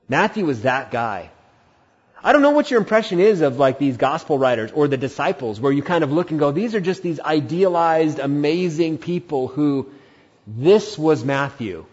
Matthew 0.07 0.45
was 0.45 0.61
that 0.61 0.91
guy. 0.91 1.31
I 2.23 2.31
don't 2.31 2.41
know 2.41 2.51
what 2.51 2.71
your 2.71 2.79
impression 2.79 3.19
is 3.19 3.41
of 3.41 3.57
like 3.57 3.79
these 3.79 3.97
gospel 3.97 4.37
writers 4.37 4.71
or 4.71 4.87
the 4.87 4.95
disciples 4.95 5.59
where 5.59 5.73
you 5.73 5.83
kind 5.83 6.05
of 6.05 6.11
look 6.13 6.31
and 6.31 6.39
go, 6.39 6.51
these 6.51 6.75
are 6.75 6.79
just 6.79 7.03
these 7.03 7.19
idealized, 7.19 8.19
amazing 8.19 8.97
people 8.97 9.49
who, 9.49 9.91
this 10.47 10.97
was 10.97 11.25
Matthew 11.25 11.85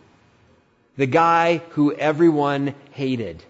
the 0.96 1.06
guy 1.06 1.58
who 1.70 1.94
everyone 1.94 2.75
hated. 2.92 3.42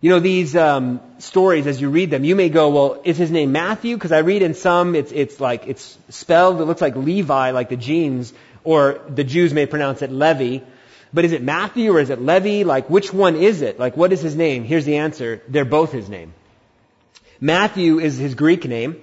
You 0.00 0.10
know, 0.10 0.20
these 0.20 0.54
um, 0.54 1.00
stories, 1.18 1.66
as 1.66 1.80
you 1.80 1.90
read 1.90 2.10
them, 2.10 2.22
you 2.22 2.36
may 2.36 2.50
go, 2.50 2.68
well, 2.70 3.00
is 3.04 3.16
his 3.16 3.32
name 3.32 3.50
Matthew? 3.50 3.96
Because 3.96 4.12
I 4.12 4.18
read 4.18 4.42
in 4.42 4.54
some, 4.54 4.94
it's, 4.94 5.10
it's 5.10 5.40
like, 5.40 5.66
it's 5.66 5.98
spelled, 6.08 6.60
it 6.60 6.66
looks 6.66 6.80
like 6.80 6.94
Levi, 6.94 7.50
like 7.50 7.68
the 7.68 7.76
jeans, 7.76 8.32
or 8.62 9.00
the 9.08 9.24
Jews 9.24 9.52
may 9.52 9.66
pronounce 9.66 10.02
it 10.02 10.12
Levi. 10.12 10.64
But 11.12 11.24
is 11.24 11.32
it 11.32 11.42
Matthew 11.42 11.92
or 11.92 12.00
is 12.00 12.10
it 12.10 12.20
Levi? 12.20 12.62
Like, 12.62 12.88
which 12.88 13.12
one 13.12 13.34
is 13.34 13.60
it? 13.62 13.80
Like, 13.80 13.96
what 13.96 14.12
is 14.12 14.20
his 14.20 14.36
name? 14.36 14.62
Here's 14.62 14.84
the 14.84 14.98
answer. 14.98 15.42
They're 15.48 15.64
both 15.64 15.90
his 15.90 16.08
name. 16.08 16.32
Matthew 17.40 17.98
is 17.98 18.16
his 18.16 18.34
Greek 18.34 18.66
name. 18.66 19.02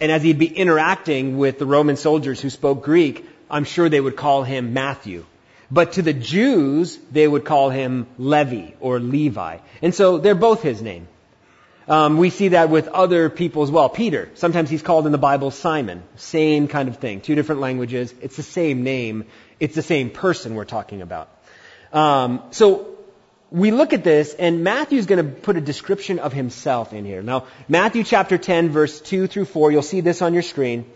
And 0.00 0.10
as 0.10 0.22
he'd 0.22 0.38
be 0.38 0.46
interacting 0.46 1.38
with 1.38 1.58
the 1.58 1.66
Roman 1.66 1.96
soldiers 1.96 2.40
who 2.40 2.50
spoke 2.50 2.84
Greek, 2.84 3.26
I'm 3.50 3.64
sure 3.64 3.88
they 3.88 4.00
would 4.00 4.16
call 4.16 4.42
him 4.42 4.72
Matthew. 4.72 5.24
But 5.70 5.92
to 5.92 6.02
the 6.02 6.12
Jews, 6.12 6.96
they 7.10 7.26
would 7.26 7.44
call 7.44 7.70
him 7.70 8.06
Levi 8.18 8.72
or 8.80 9.00
Levi. 9.00 9.58
And 9.82 9.94
so 9.94 10.18
they're 10.18 10.34
both 10.34 10.62
his 10.62 10.80
name. 10.80 11.08
Um, 11.88 12.18
we 12.18 12.30
see 12.30 12.48
that 12.48 12.68
with 12.68 12.88
other 12.88 13.30
people 13.30 13.62
as 13.62 13.70
well. 13.70 13.88
Peter, 13.88 14.28
sometimes 14.34 14.68
he's 14.70 14.82
called 14.82 15.06
in 15.06 15.12
the 15.12 15.18
Bible 15.18 15.52
Simon. 15.52 16.02
Same 16.16 16.66
kind 16.66 16.88
of 16.88 16.96
thing. 16.98 17.20
Two 17.20 17.36
different 17.36 17.60
languages. 17.60 18.12
It's 18.20 18.36
the 18.36 18.42
same 18.42 18.82
name. 18.82 19.24
It's 19.60 19.74
the 19.74 19.82
same 19.82 20.10
person 20.10 20.54
we're 20.56 20.64
talking 20.64 21.00
about. 21.00 21.28
Um, 21.92 22.42
so 22.50 22.96
we 23.52 23.70
look 23.70 23.92
at 23.92 24.02
this, 24.02 24.34
and 24.34 24.64
Matthew's 24.64 25.06
going 25.06 25.24
to 25.24 25.30
put 25.30 25.56
a 25.56 25.60
description 25.60 26.18
of 26.18 26.32
himself 26.32 26.92
in 26.92 27.04
here. 27.04 27.22
Now, 27.22 27.46
Matthew 27.68 28.02
chapter 28.02 28.36
10, 28.36 28.70
verse 28.70 29.00
2 29.00 29.28
through 29.28 29.44
4, 29.44 29.70
you'll 29.70 29.82
see 29.82 30.00
this 30.00 30.22
on 30.22 30.34
your 30.34 30.42
screen. 30.42 30.90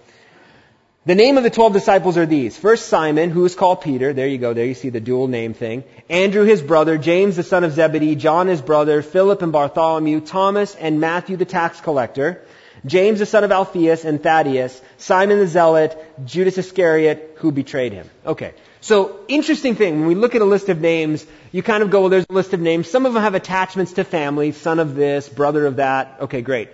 The 1.07 1.15
name 1.15 1.39
of 1.39 1.45
the 1.45 1.51
twelve 1.51 1.73
disciples 1.73 2.19
are 2.19 2.27
these. 2.27 2.59
First 2.59 2.89
Simon, 2.89 3.31
who 3.31 3.47
is 3.47 3.55
called 3.55 3.81
Peter. 3.81 4.13
There 4.13 4.27
you 4.27 4.37
go. 4.37 4.53
There 4.53 4.67
you 4.67 4.75
see 4.75 4.91
the 4.91 5.01
dual 5.01 5.29
name 5.29 5.55
thing. 5.55 5.83
Andrew, 6.11 6.45
his 6.45 6.61
brother. 6.61 6.99
James, 6.99 7.37
the 7.37 7.43
son 7.43 7.65
of 7.65 7.73
Zebedee. 7.73 8.17
John, 8.17 8.49
his 8.49 8.61
brother. 8.61 9.01
Philip 9.01 9.41
and 9.41 9.51
Bartholomew. 9.51 10.21
Thomas 10.21 10.75
and 10.75 11.01
Matthew, 11.01 11.39
the 11.39 11.47
tax 11.47 11.81
collector. 11.81 12.43
James, 12.85 13.19
the 13.19 13.25
son 13.25 13.45
of 13.45 13.51
Alphaeus 13.51 14.05
and 14.05 14.23
Thaddeus. 14.23 14.79
Simon 14.99 15.39
the 15.39 15.47
zealot. 15.47 15.97
Judas 16.27 16.59
Iscariot, 16.59 17.37
who 17.37 17.51
betrayed 17.51 17.95
him. 17.95 18.11
Okay. 18.27 18.53
So, 18.83 19.21
interesting 19.27 19.77
thing. 19.77 20.01
When 20.01 20.09
we 20.09 20.15
look 20.15 20.35
at 20.35 20.43
a 20.43 20.47
list 20.47 20.69
of 20.69 20.83
names, 20.83 21.27
you 21.51 21.63
kind 21.63 21.83
of 21.83 21.91
go, 21.91 22.01
well, 22.01 22.11
there's 22.11 22.27
a 22.29 22.35
list 22.35 22.53
of 22.53 22.61
names. 22.61 22.91
Some 22.91 23.07
of 23.07 23.15
them 23.15 23.23
have 23.23 23.35
attachments 23.35 23.95
to 23.95 24.05
family. 24.05 24.53
Son 24.53 24.79
of 24.79 24.97
this, 24.97 25.31
brother 25.31 25.65
of 25.65 25.77
that. 25.77 26.19
Okay, 26.21 26.43
great. 26.43 26.69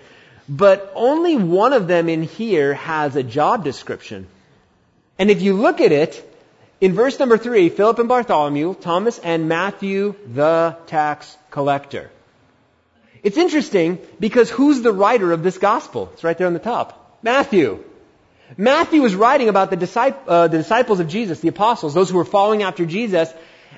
But 0.49 0.91
only 0.95 1.35
one 1.35 1.73
of 1.73 1.87
them 1.87 2.07
in 2.09 2.23
here 2.23 2.73
has 2.73 3.15
a 3.15 3.23
job 3.23 3.63
description. 3.63 4.27
And 5.19 5.29
if 5.29 5.41
you 5.41 5.53
look 5.53 5.81
at 5.81 5.91
it, 5.91 6.23
in 6.79 6.93
verse 6.93 7.19
number 7.19 7.37
three, 7.37 7.69
Philip 7.69 7.99
and 7.99 8.07
Bartholomew, 8.07 8.75
Thomas 8.75 9.19
and 9.19 9.49
Matthew 9.49 10.15
the 10.31 10.77
tax 10.87 11.35
collector. 11.49 12.11
It's 13.23 13.37
interesting 13.37 13.99
because 14.19 14.49
who's 14.49 14.81
the 14.81 14.93
writer 14.93 15.31
of 15.31 15.43
this 15.43 15.57
gospel? 15.57 16.09
It's 16.13 16.23
right 16.23 16.37
there 16.37 16.47
on 16.47 16.53
the 16.53 16.59
top. 16.59 17.17
Matthew. 17.23 17.83
Matthew 18.55 19.03
is 19.03 19.15
writing 19.15 19.49
about 19.49 19.71
the, 19.71 20.15
uh, 20.27 20.47
the 20.47 20.57
disciples 20.57 21.01
of 21.01 21.09
Jesus, 21.09 21.41
the 21.41 21.49
apostles, 21.49 21.93
those 21.93 22.09
who 22.09 22.17
were 22.17 22.25
following 22.25 22.63
after 22.63 22.85
Jesus, 22.85 23.33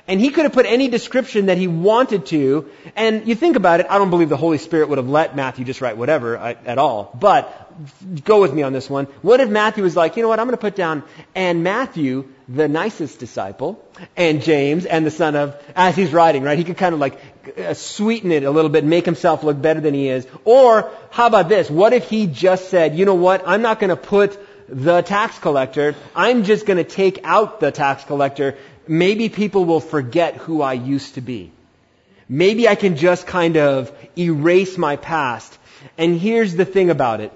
and 0.09 0.19
he 0.19 0.31
could 0.31 0.43
have 0.43 0.53
put 0.53 0.65
any 0.65 0.87
description 0.87 1.45
that 1.45 1.59
he 1.59 1.67
wanted 1.67 2.25
to. 2.25 2.67
And 2.95 3.27
you 3.27 3.35
think 3.35 3.55
about 3.55 3.79
it, 3.79 3.85
I 3.87 3.99
don't 3.99 4.09
believe 4.09 4.27
the 4.27 4.37
Holy 4.37 4.57
Spirit 4.57 4.89
would 4.89 4.97
have 4.97 5.07
let 5.07 5.35
Matthew 5.35 5.63
just 5.63 5.81
write 5.81 5.97
whatever 5.97 6.35
at 6.35 6.79
all. 6.79 7.15
But 7.17 7.71
go 8.25 8.41
with 8.41 8.51
me 8.51 8.63
on 8.63 8.73
this 8.73 8.89
one. 8.89 9.05
What 9.21 9.39
if 9.39 9.49
Matthew 9.49 9.83
was 9.83 9.95
like, 9.95 10.17
you 10.17 10.23
know 10.23 10.29
what, 10.29 10.39
I'm 10.39 10.47
going 10.47 10.57
to 10.57 10.61
put 10.61 10.75
down, 10.75 11.03
and 11.35 11.63
Matthew, 11.63 12.27
the 12.47 12.67
nicest 12.67 13.19
disciple, 13.19 13.85
and 14.17 14.41
James, 14.41 14.87
and 14.87 15.05
the 15.05 15.11
son 15.11 15.35
of, 15.35 15.55
as 15.75 15.95
he's 15.95 16.11
writing, 16.11 16.41
right? 16.41 16.57
He 16.57 16.63
could 16.63 16.77
kind 16.77 16.95
of 16.95 16.99
like 16.99 17.19
uh, 17.55 17.75
sweeten 17.75 18.31
it 18.31 18.41
a 18.41 18.49
little 18.49 18.71
bit, 18.71 18.83
make 18.83 19.05
himself 19.05 19.43
look 19.43 19.61
better 19.61 19.79
than 19.79 19.93
he 19.93 20.09
is. 20.09 20.25
Or, 20.43 20.91
how 21.11 21.27
about 21.27 21.49
this? 21.49 21.69
What 21.69 21.93
if 21.93 22.09
he 22.09 22.25
just 22.25 22.69
said, 22.69 22.95
you 22.95 23.05
know 23.05 23.13
what, 23.13 23.43
I'm 23.45 23.61
not 23.61 23.79
going 23.79 23.91
to 23.91 23.95
put 23.95 24.39
the 24.71 25.01
tax 25.01 25.39
collector. 25.39 25.95
I'm 26.15 26.43
just 26.43 26.65
going 26.65 26.77
to 26.77 26.83
take 26.83 27.21
out 27.23 27.59
the 27.59 27.71
tax 27.71 28.03
collector 28.03 28.57
maybe 28.89 29.29
people 29.29 29.65
will 29.65 29.79
forget 29.79 30.35
who 30.35 30.61
I 30.63 30.73
used 30.73 31.15
to 31.15 31.21
be. 31.21 31.51
Maybe 32.27 32.67
I 32.67 32.75
can 32.75 32.95
just 32.95 33.27
kind 33.27 33.55
of 33.55 33.91
erase 34.17 34.77
my 34.77 34.95
past. 34.95 35.57
And 35.97 36.19
here's 36.19 36.55
the 36.55 36.65
thing 36.65 36.89
about 36.89 37.21
it. 37.21 37.31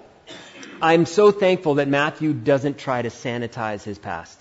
I'm 0.81 1.05
so 1.05 1.31
thankful 1.31 1.75
that 1.75 1.87
Matthew 1.87 2.33
doesn't 2.33 2.77
try 2.77 3.01
to 3.03 3.09
sanitize 3.09 3.83
his 3.83 3.99
past. 3.99 4.39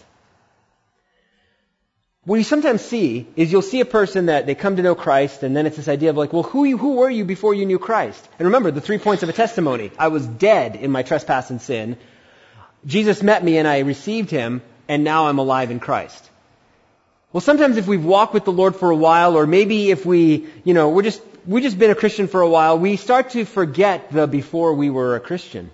what 2.24 2.36
you 2.36 2.44
sometimes 2.44 2.80
see 2.82 3.26
is 3.36 3.52
you'll 3.52 3.68
see 3.68 3.80
a 3.80 3.90
person 3.92 4.26
that 4.26 4.46
they 4.46 4.54
come 4.54 4.76
to 4.76 4.82
know 4.82 4.94
Christ, 4.94 5.42
and 5.42 5.56
then 5.56 5.66
it's 5.66 5.76
this 5.76 5.88
idea 5.88 6.10
of 6.10 6.16
like, 6.16 6.32
well, 6.32 6.44
who, 6.44 6.64
you, 6.64 6.78
who 6.78 6.94
were 6.94 7.10
you 7.10 7.24
before 7.24 7.52
you 7.52 7.66
knew 7.66 7.78
Christ? 7.78 8.28
And 8.38 8.46
remember 8.46 8.70
the 8.70 8.80
three 8.80 8.98
points 8.98 9.22
of 9.22 9.28
a 9.28 9.32
testimony. 9.32 9.90
I 9.98 10.08
was 10.08 10.26
dead 10.26 10.76
in 10.76 10.90
my 10.90 11.02
trespass 11.02 11.50
and 11.50 11.60
sin. 11.60 11.96
Jesus 12.86 13.22
met 13.22 13.44
me 13.44 13.58
and 13.58 13.68
I 13.68 13.80
received 13.80 14.30
him, 14.30 14.62
and 14.88 15.04
now 15.04 15.26
I'm 15.28 15.38
alive 15.38 15.70
in 15.70 15.80
Christ. 15.80 16.30
Well, 17.32 17.40
sometimes 17.40 17.78
if 17.78 17.86
we've 17.86 18.04
walked 18.04 18.34
with 18.34 18.44
the 18.44 18.52
Lord 18.52 18.76
for 18.76 18.90
a 18.90 18.96
while, 18.96 19.36
or 19.36 19.46
maybe 19.46 19.90
if 19.90 20.04
we, 20.04 20.46
you 20.64 20.74
know, 20.74 20.90
we're 20.90 21.02
just, 21.02 21.22
we've 21.46 21.62
just 21.62 21.78
been 21.78 21.90
a 21.90 21.94
Christian 21.94 22.28
for 22.28 22.42
a 22.42 22.48
while, 22.48 22.78
we 22.78 22.96
start 22.96 23.30
to 23.30 23.46
forget 23.46 24.12
the 24.12 24.26
before 24.26 24.74
we 24.74 24.90
were 24.90 25.16
a 25.16 25.20
Christian. 25.20 25.70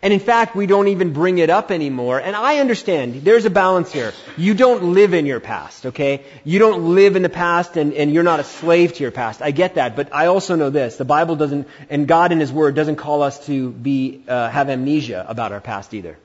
And 0.00 0.14
in 0.14 0.20
fact, 0.20 0.56
we 0.56 0.66
don't 0.66 0.88
even 0.88 1.12
bring 1.12 1.36
it 1.36 1.50
up 1.50 1.70
anymore. 1.70 2.18
And 2.18 2.34
I 2.34 2.60
understand, 2.60 3.22
there's 3.22 3.44
a 3.44 3.50
balance 3.50 3.92
here. 3.92 4.14
You 4.38 4.54
don't 4.54 4.94
live 4.94 5.12
in 5.12 5.26
your 5.26 5.40
past, 5.40 5.84
okay? 5.86 6.24
You 6.44 6.58
don't 6.58 6.94
live 6.94 7.16
in 7.16 7.22
the 7.22 7.28
past 7.28 7.76
and, 7.76 7.92
and 7.92 8.10
you're 8.10 8.22
not 8.22 8.40
a 8.40 8.44
slave 8.44 8.94
to 8.94 9.02
your 9.02 9.10
past. 9.10 9.42
I 9.42 9.50
get 9.50 9.74
that, 9.74 9.94
but 9.94 10.14
I 10.14 10.26
also 10.26 10.54
know 10.56 10.70
this. 10.70 10.96
The 10.96 11.04
Bible 11.04 11.36
doesn't, 11.36 11.68
and 11.90 12.08
God 12.08 12.32
in 12.32 12.40
His 12.40 12.50
Word 12.50 12.74
doesn't 12.74 12.96
call 12.96 13.22
us 13.22 13.44
to 13.46 13.70
be, 13.70 14.22
uh, 14.26 14.48
have 14.48 14.70
amnesia 14.70 15.26
about 15.28 15.52
our 15.52 15.60
past 15.60 15.92
either. 15.92 16.16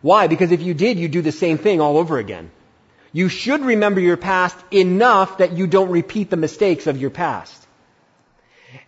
Why? 0.00 0.26
Because 0.26 0.50
if 0.50 0.62
you 0.62 0.72
did, 0.72 0.98
you'd 0.98 1.12
do 1.12 1.20
the 1.20 1.32
same 1.32 1.58
thing 1.58 1.82
all 1.82 1.98
over 1.98 2.18
again. 2.18 2.50
You 3.12 3.28
should 3.28 3.60
remember 3.60 4.00
your 4.00 4.16
past 4.16 4.56
enough 4.70 5.38
that 5.38 5.52
you 5.52 5.66
don't 5.66 5.90
repeat 5.90 6.30
the 6.30 6.36
mistakes 6.36 6.86
of 6.86 6.96
your 6.98 7.10
past. 7.10 7.66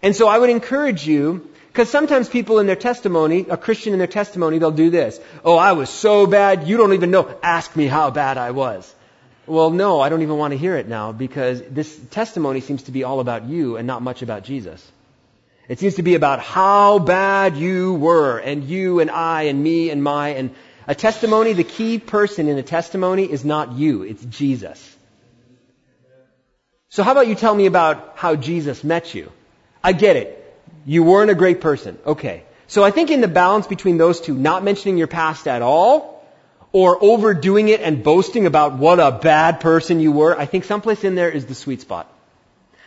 And 0.02 0.16
so 0.16 0.28
I 0.28 0.38
would 0.38 0.50
encourage 0.50 1.06
you 1.06 1.50
because 1.68 1.90
sometimes 1.90 2.28
people 2.28 2.58
in 2.60 2.66
their 2.66 2.76
testimony, 2.76 3.46
a 3.50 3.56
Christian 3.56 3.92
in 3.92 3.98
their 3.98 4.08
testimony, 4.08 4.58
they'll 4.58 4.70
do 4.70 4.90
this. 4.90 5.20
Oh, 5.44 5.56
I 5.56 5.72
was 5.72 5.90
so 5.90 6.26
bad, 6.26 6.66
you 6.68 6.76
don't 6.76 6.94
even 6.94 7.10
know. 7.10 7.36
Ask 7.42 7.74
me 7.76 7.86
how 7.86 8.10
bad 8.10 8.38
I 8.38 8.52
was. 8.52 8.94
Well, 9.46 9.70
no, 9.70 10.00
I 10.00 10.08
don't 10.08 10.22
even 10.22 10.38
want 10.38 10.52
to 10.52 10.58
hear 10.58 10.76
it 10.76 10.88
now 10.88 11.12
because 11.12 11.60
this 11.62 11.94
testimony 12.10 12.60
seems 12.60 12.84
to 12.84 12.92
be 12.92 13.04
all 13.04 13.20
about 13.20 13.44
you 13.44 13.76
and 13.76 13.86
not 13.86 14.00
much 14.00 14.22
about 14.22 14.44
Jesus. 14.44 14.90
It 15.68 15.80
seems 15.80 15.96
to 15.96 16.02
be 16.02 16.14
about 16.14 16.40
how 16.40 16.98
bad 16.98 17.56
you 17.56 17.94
were 17.94 18.38
and 18.38 18.64
you 18.64 19.00
and 19.00 19.10
I 19.10 19.44
and 19.44 19.62
me 19.62 19.90
and 19.90 20.02
my 20.02 20.28
and 20.28 20.54
a 20.86 20.94
testimony, 20.94 21.52
the 21.52 21.64
key 21.64 21.98
person 21.98 22.48
in 22.48 22.58
a 22.58 22.62
testimony 22.62 23.24
is 23.30 23.44
not 23.44 23.72
you, 23.72 24.02
it's 24.02 24.24
Jesus. 24.24 24.96
So 26.88 27.02
how 27.02 27.12
about 27.12 27.26
you 27.26 27.34
tell 27.34 27.54
me 27.54 27.66
about 27.66 28.12
how 28.16 28.36
Jesus 28.36 28.84
met 28.84 29.14
you? 29.14 29.32
I 29.82 29.92
get 29.92 30.16
it. 30.16 30.40
You 30.86 31.02
weren't 31.02 31.30
a 31.30 31.34
great 31.34 31.60
person. 31.60 31.98
Okay. 32.06 32.44
So 32.66 32.84
I 32.84 32.90
think 32.90 33.10
in 33.10 33.20
the 33.20 33.28
balance 33.28 33.66
between 33.66 33.98
those 33.98 34.20
two, 34.20 34.34
not 34.34 34.62
mentioning 34.62 34.96
your 34.96 35.06
past 35.06 35.48
at 35.48 35.62
all, 35.62 36.24
or 36.72 37.02
overdoing 37.02 37.68
it 37.68 37.80
and 37.80 38.02
boasting 38.02 38.46
about 38.46 38.74
what 38.74 38.98
a 38.98 39.12
bad 39.12 39.60
person 39.60 40.00
you 40.00 40.12
were, 40.12 40.38
I 40.38 40.46
think 40.46 40.64
someplace 40.64 41.04
in 41.04 41.14
there 41.14 41.30
is 41.30 41.46
the 41.46 41.54
sweet 41.54 41.80
spot. 41.80 42.12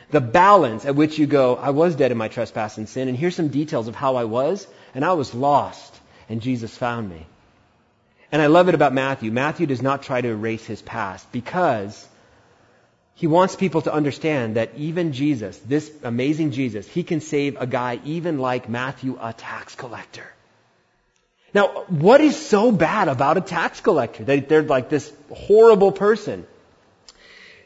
The 0.10 0.22
balance 0.22 0.86
at 0.86 0.96
which 0.96 1.18
you 1.18 1.25
go, 1.25 1.56
I 1.56 1.70
was 1.70 1.96
dead 1.96 2.12
in 2.12 2.18
my 2.18 2.27
trespass 2.27 2.77
and 2.77 2.88
sin, 2.88 3.08
and 3.08 3.18
here's 3.18 3.36
some 3.36 3.50
details 3.50 3.88
of 3.88 3.96
how 3.96 4.16
I 4.16 4.25
was, 4.25 4.68
and 4.96 5.04
I 5.06 5.13
was 5.13 5.34
lost, 5.34 5.94
and 6.30 6.42
Jesus 6.42 6.75
found 6.75 7.10
me. 7.10 7.25
And 8.31 8.41
I 8.41 8.48
love 8.48 8.67
it 8.69 8.75
about 8.75 8.93
Matthew. 8.93 9.31
Matthew 9.31 9.67
does 9.67 9.81
not 9.81 10.03
try 10.03 10.19
to 10.19 10.27
erase 10.27 10.65
his 10.65 10.81
past 10.81 11.31
because 11.31 12.07
he 13.15 13.25
wants 13.25 13.55
people 13.55 13.81
to 13.81 13.93
understand 13.93 14.57
that 14.57 14.72
even 14.75 15.13
Jesus, 15.13 15.57
this 15.60 15.91
amazing 16.03 16.51
Jesus, 16.51 16.88
he 16.88 17.03
can 17.03 17.22
save 17.22 17.60
a 17.60 17.65
guy 17.65 18.00
even 18.03 18.38
like 18.38 18.69
Matthew, 18.69 19.17
a 19.19 19.34
tax 19.34 19.75
collector. 19.75 20.25
Now, 21.53 21.86
what 21.88 22.22
is 22.22 22.36
so 22.36 22.72
bad 22.72 23.07
about 23.07 23.38
a 23.38 23.41
tax 23.41 23.79
collector? 23.81 24.24
That 24.25 24.50
they're 24.50 24.62
like 24.62 24.89
this 24.89 25.12
horrible 25.34 25.91
person. 25.91 26.46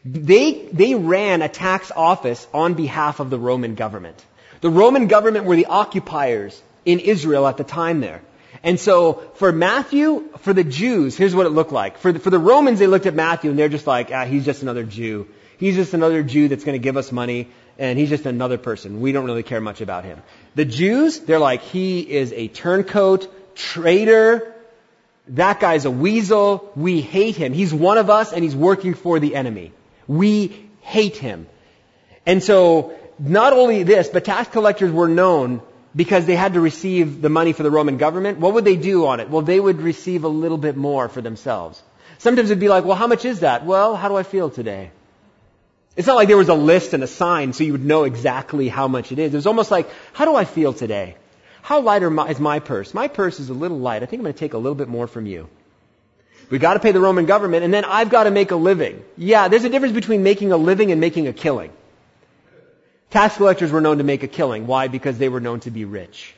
They, 0.05 0.53
they 0.71 0.95
ran 0.95 1.41
a 1.41 1.49
tax 1.49 1.91
office 1.93 2.47
on 2.53 2.75
behalf 2.75 3.19
of 3.19 3.29
the 3.29 3.39
Roman 3.39 3.75
government. 3.75 4.23
The 4.61 4.69
Roman 4.69 5.07
government 5.07 5.45
were 5.45 5.55
the 5.55 5.65
occupiers 5.65 6.61
in 6.85 6.99
Israel 6.99 7.47
at 7.47 7.57
the 7.57 7.63
time 7.63 7.99
there. 7.99 8.21
And 8.63 8.79
so 8.79 9.31
for 9.35 9.51
Matthew, 9.51 10.29
for 10.39 10.53
the 10.53 10.63
Jews, 10.63 11.17
here's 11.17 11.33
what 11.33 11.45
it 11.45 11.49
looked 11.49 11.71
like. 11.71 11.97
For 11.97 12.11
the, 12.11 12.19
for 12.19 12.29
the 12.29 12.39
Romans, 12.39 12.79
they 12.79 12.87
looked 12.87 13.05
at 13.05 13.13
Matthew 13.13 13.49
and 13.49 13.57
they're 13.57 13.69
just 13.69 13.87
like, 13.87 14.11
ah, 14.11 14.25
he's 14.25 14.45
just 14.45 14.61
another 14.61 14.83
Jew. 14.83 15.27
He's 15.61 15.75
just 15.75 15.93
another 15.93 16.23
Jew 16.23 16.47
that's 16.47 16.63
going 16.63 16.73
to 16.73 16.83
give 16.83 16.97
us 16.97 17.11
money, 17.11 17.47
and 17.77 17.99
he's 17.99 18.09
just 18.09 18.25
another 18.25 18.57
person. 18.57 18.99
We 18.99 19.11
don't 19.11 19.25
really 19.25 19.43
care 19.43 19.61
much 19.61 19.79
about 19.79 20.05
him. 20.05 20.23
The 20.55 20.65
Jews, 20.65 21.19
they're 21.19 21.37
like, 21.37 21.61
he 21.61 21.99
is 21.99 22.33
a 22.33 22.47
turncoat, 22.47 23.31
traitor. 23.55 24.55
That 25.27 25.59
guy's 25.59 25.85
a 25.85 25.91
weasel. 25.91 26.71
We 26.75 27.01
hate 27.01 27.35
him. 27.35 27.53
He's 27.53 27.71
one 27.71 27.99
of 27.99 28.09
us, 28.09 28.33
and 28.33 28.43
he's 28.43 28.55
working 28.55 28.95
for 28.95 29.19
the 29.19 29.35
enemy. 29.35 29.71
We 30.07 30.67
hate 30.79 31.17
him. 31.17 31.45
And 32.25 32.41
so, 32.41 32.97
not 33.19 33.53
only 33.53 33.83
this, 33.83 34.09
but 34.09 34.25
tax 34.25 34.49
collectors 34.49 34.91
were 34.91 35.09
known 35.09 35.61
because 35.95 36.25
they 36.25 36.35
had 36.35 36.53
to 36.53 36.61
receive 36.61 37.21
the 37.21 37.29
money 37.29 37.53
for 37.53 37.63
the 37.63 37.71
Roman 37.71 37.97
government. 37.97 38.39
What 38.39 38.53
would 38.53 38.65
they 38.65 38.75
do 38.75 39.05
on 39.07 39.19
it? 39.19 39.29
Well, 39.29 39.41
they 39.41 39.59
would 39.59 39.81
receive 39.81 40.23
a 40.23 40.29
little 40.29 40.57
bit 40.57 40.77
more 40.77 41.09
for 41.09 41.21
themselves. 41.21 41.81
Sometimes 42.19 42.49
it'd 42.49 42.59
be 42.59 42.69
like, 42.69 42.85
well, 42.85 42.95
how 42.95 43.07
much 43.07 43.25
is 43.25 43.41
that? 43.41 43.65
Well, 43.65 43.95
how 43.95 44.07
do 44.07 44.15
I 44.15 44.23
feel 44.23 44.49
today? 44.49 44.91
It's 45.97 46.07
not 46.07 46.15
like 46.15 46.29
there 46.29 46.37
was 46.37 46.49
a 46.49 46.53
list 46.53 46.93
and 46.93 47.03
a 47.03 47.07
sign 47.07 47.51
so 47.51 47.63
you 47.63 47.73
would 47.73 47.83
know 47.83 48.05
exactly 48.05 48.69
how 48.69 48.87
much 48.87 49.11
it 49.11 49.19
is. 49.19 49.33
It 49.33 49.37
was 49.37 49.47
almost 49.47 49.71
like, 49.71 49.89
how 50.13 50.25
do 50.25 50.35
I 50.35 50.45
feel 50.45 50.71
today? 50.71 51.15
How 51.61 51.81
light 51.81 52.01
is 52.03 52.39
my 52.39 52.59
purse? 52.59 52.93
My 52.93 53.07
purse 53.07 53.39
is 53.39 53.49
a 53.49 53.53
little 53.53 53.79
light. 53.79 54.01
I 54.01 54.05
think 54.05 54.21
I'm 54.21 54.23
going 54.23 54.33
to 54.33 54.39
take 54.39 54.53
a 54.53 54.57
little 54.57 54.75
bit 54.75 54.87
more 54.87 55.07
from 55.07 55.25
you. 55.25 55.49
We've 56.49 56.61
got 56.61 56.73
to 56.73 56.79
pay 56.79 56.91
the 56.91 56.99
Roman 56.99 57.25
government, 57.25 57.63
and 57.63 57.73
then 57.73 57.85
I've 57.85 58.09
got 58.09 58.23
to 58.23 58.31
make 58.31 58.51
a 58.51 58.55
living. 58.55 59.03
Yeah, 59.15 59.47
there's 59.47 59.63
a 59.63 59.69
difference 59.69 59.93
between 59.93 60.23
making 60.23 60.51
a 60.51 60.57
living 60.57 60.91
and 60.91 60.99
making 60.99 61.27
a 61.27 61.33
killing. 61.33 61.71
Tax 63.11 63.35
collectors 63.35 63.71
were 63.71 63.81
known 63.81 63.97
to 63.97 64.05
make 64.05 64.23
a 64.23 64.27
killing. 64.27 64.67
Why? 64.67 64.87
Because 64.87 65.17
they 65.17 65.29
were 65.29 65.41
known 65.41 65.59
to 65.61 65.71
be 65.71 65.85
rich. 65.85 66.33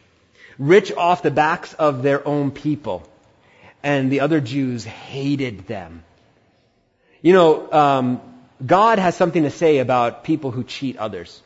Rich 0.57 0.91
off 0.91 1.21
the 1.21 1.31
backs 1.31 1.73
of 1.75 2.01
their 2.01 2.27
own 2.27 2.51
people. 2.51 3.07
And 3.83 4.11
the 4.11 4.21
other 4.21 4.41
Jews 4.41 4.83
hated 4.83 5.67
them. 5.67 6.03
You 7.21 7.33
know, 7.33 7.71
um, 7.71 8.21
God 8.65 8.97
has 8.97 9.15
something 9.15 9.43
to 9.43 9.51
say 9.51 9.77
about 9.77 10.23
people 10.23 10.49
who 10.49 10.63
cheat 10.63 10.97
others. 10.97 11.41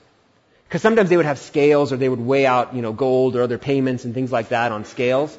Because 0.67 0.81
sometimes 0.81 1.09
they 1.09 1.17
would 1.17 1.25
have 1.25 1.39
scales 1.39 1.91
or 1.91 1.97
they 1.97 2.09
would 2.09 2.19
weigh 2.19 2.45
out, 2.45 2.73
you 2.73 2.81
know, 2.81 2.93
gold 2.93 3.35
or 3.35 3.41
other 3.41 3.57
payments 3.57 4.05
and 4.05 4.13
things 4.13 4.31
like 4.31 4.49
that 4.49 4.71
on 4.71 4.85
scales. 4.85 5.37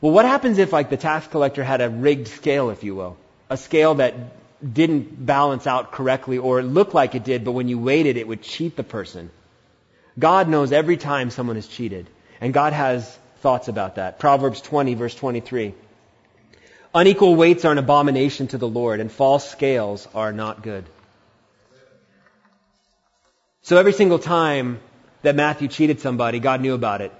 Well, 0.00 0.12
what 0.12 0.24
happens 0.24 0.58
if 0.58 0.72
like 0.72 0.88
the 0.88 0.96
tax 0.96 1.26
collector 1.26 1.62
had 1.62 1.80
a 1.82 1.90
rigged 1.90 2.28
scale, 2.28 2.70
if 2.70 2.84
you 2.84 2.94
will? 2.94 3.16
A 3.50 3.56
scale 3.56 3.96
that 3.96 4.14
didn't 4.60 5.24
balance 5.24 5.66
out 5.66 5.92
correctly 5.92 6.38
or 6.38 6.60
it 6.60 6.64
looked 6.64 6.94
like 6.94 7.14
it 7.14 7.24
did, 7.24 7.44
but 7.44 7.52
when 7.52 7.68
you 7.68 7.88
it, 7.88 8.16
it 8.16 8.26
would 8.26 8.42
cheat 8.42 8.76
the 8.76 8.84
person. 8.84 9.30
God 10.18 10.48
knows 10.48 10.72
every 10.72 10.96
time 10.96 11.30
someone 11.30 11.56
is 11.56 11.68
cheated. 11.68 12.08
And 12.40 12.52
God 12.52 12.72
has 12.72 13.18
thoughts 13.40 13.68
about 13.68 13.96
that. 13.96 14.18
Proverbs 14.18 14.60
20 14.60 14.94
verse 14.94 15.14
23. 15.14 15.74
Unequal 16.94 17.36
weights 17.36 17.64
are 17.64 17.72
an 17.72 17.78
abomination 17.78 18.46
to 18.48 18.58
the 18.58 18.68
Lord 18.68 19.00
and 19.00 19.12
false 19.12 19.48
scales 19.48 20.08
are 20.14 20.32
not 20.32 20.62
good. 20.62 20.84
So 23.62 23.76
every 23.76 23.92
single 23.92 24.18
time 24.18 24.80
that 25.22 25.34
Matthew 25.34 25.68
cheated 25.68 26.00
somebody, 26.00 26.40
God 26.40 26.60
knew 26.60 26.74
about 26.74 27.00
it. 27.00 27.12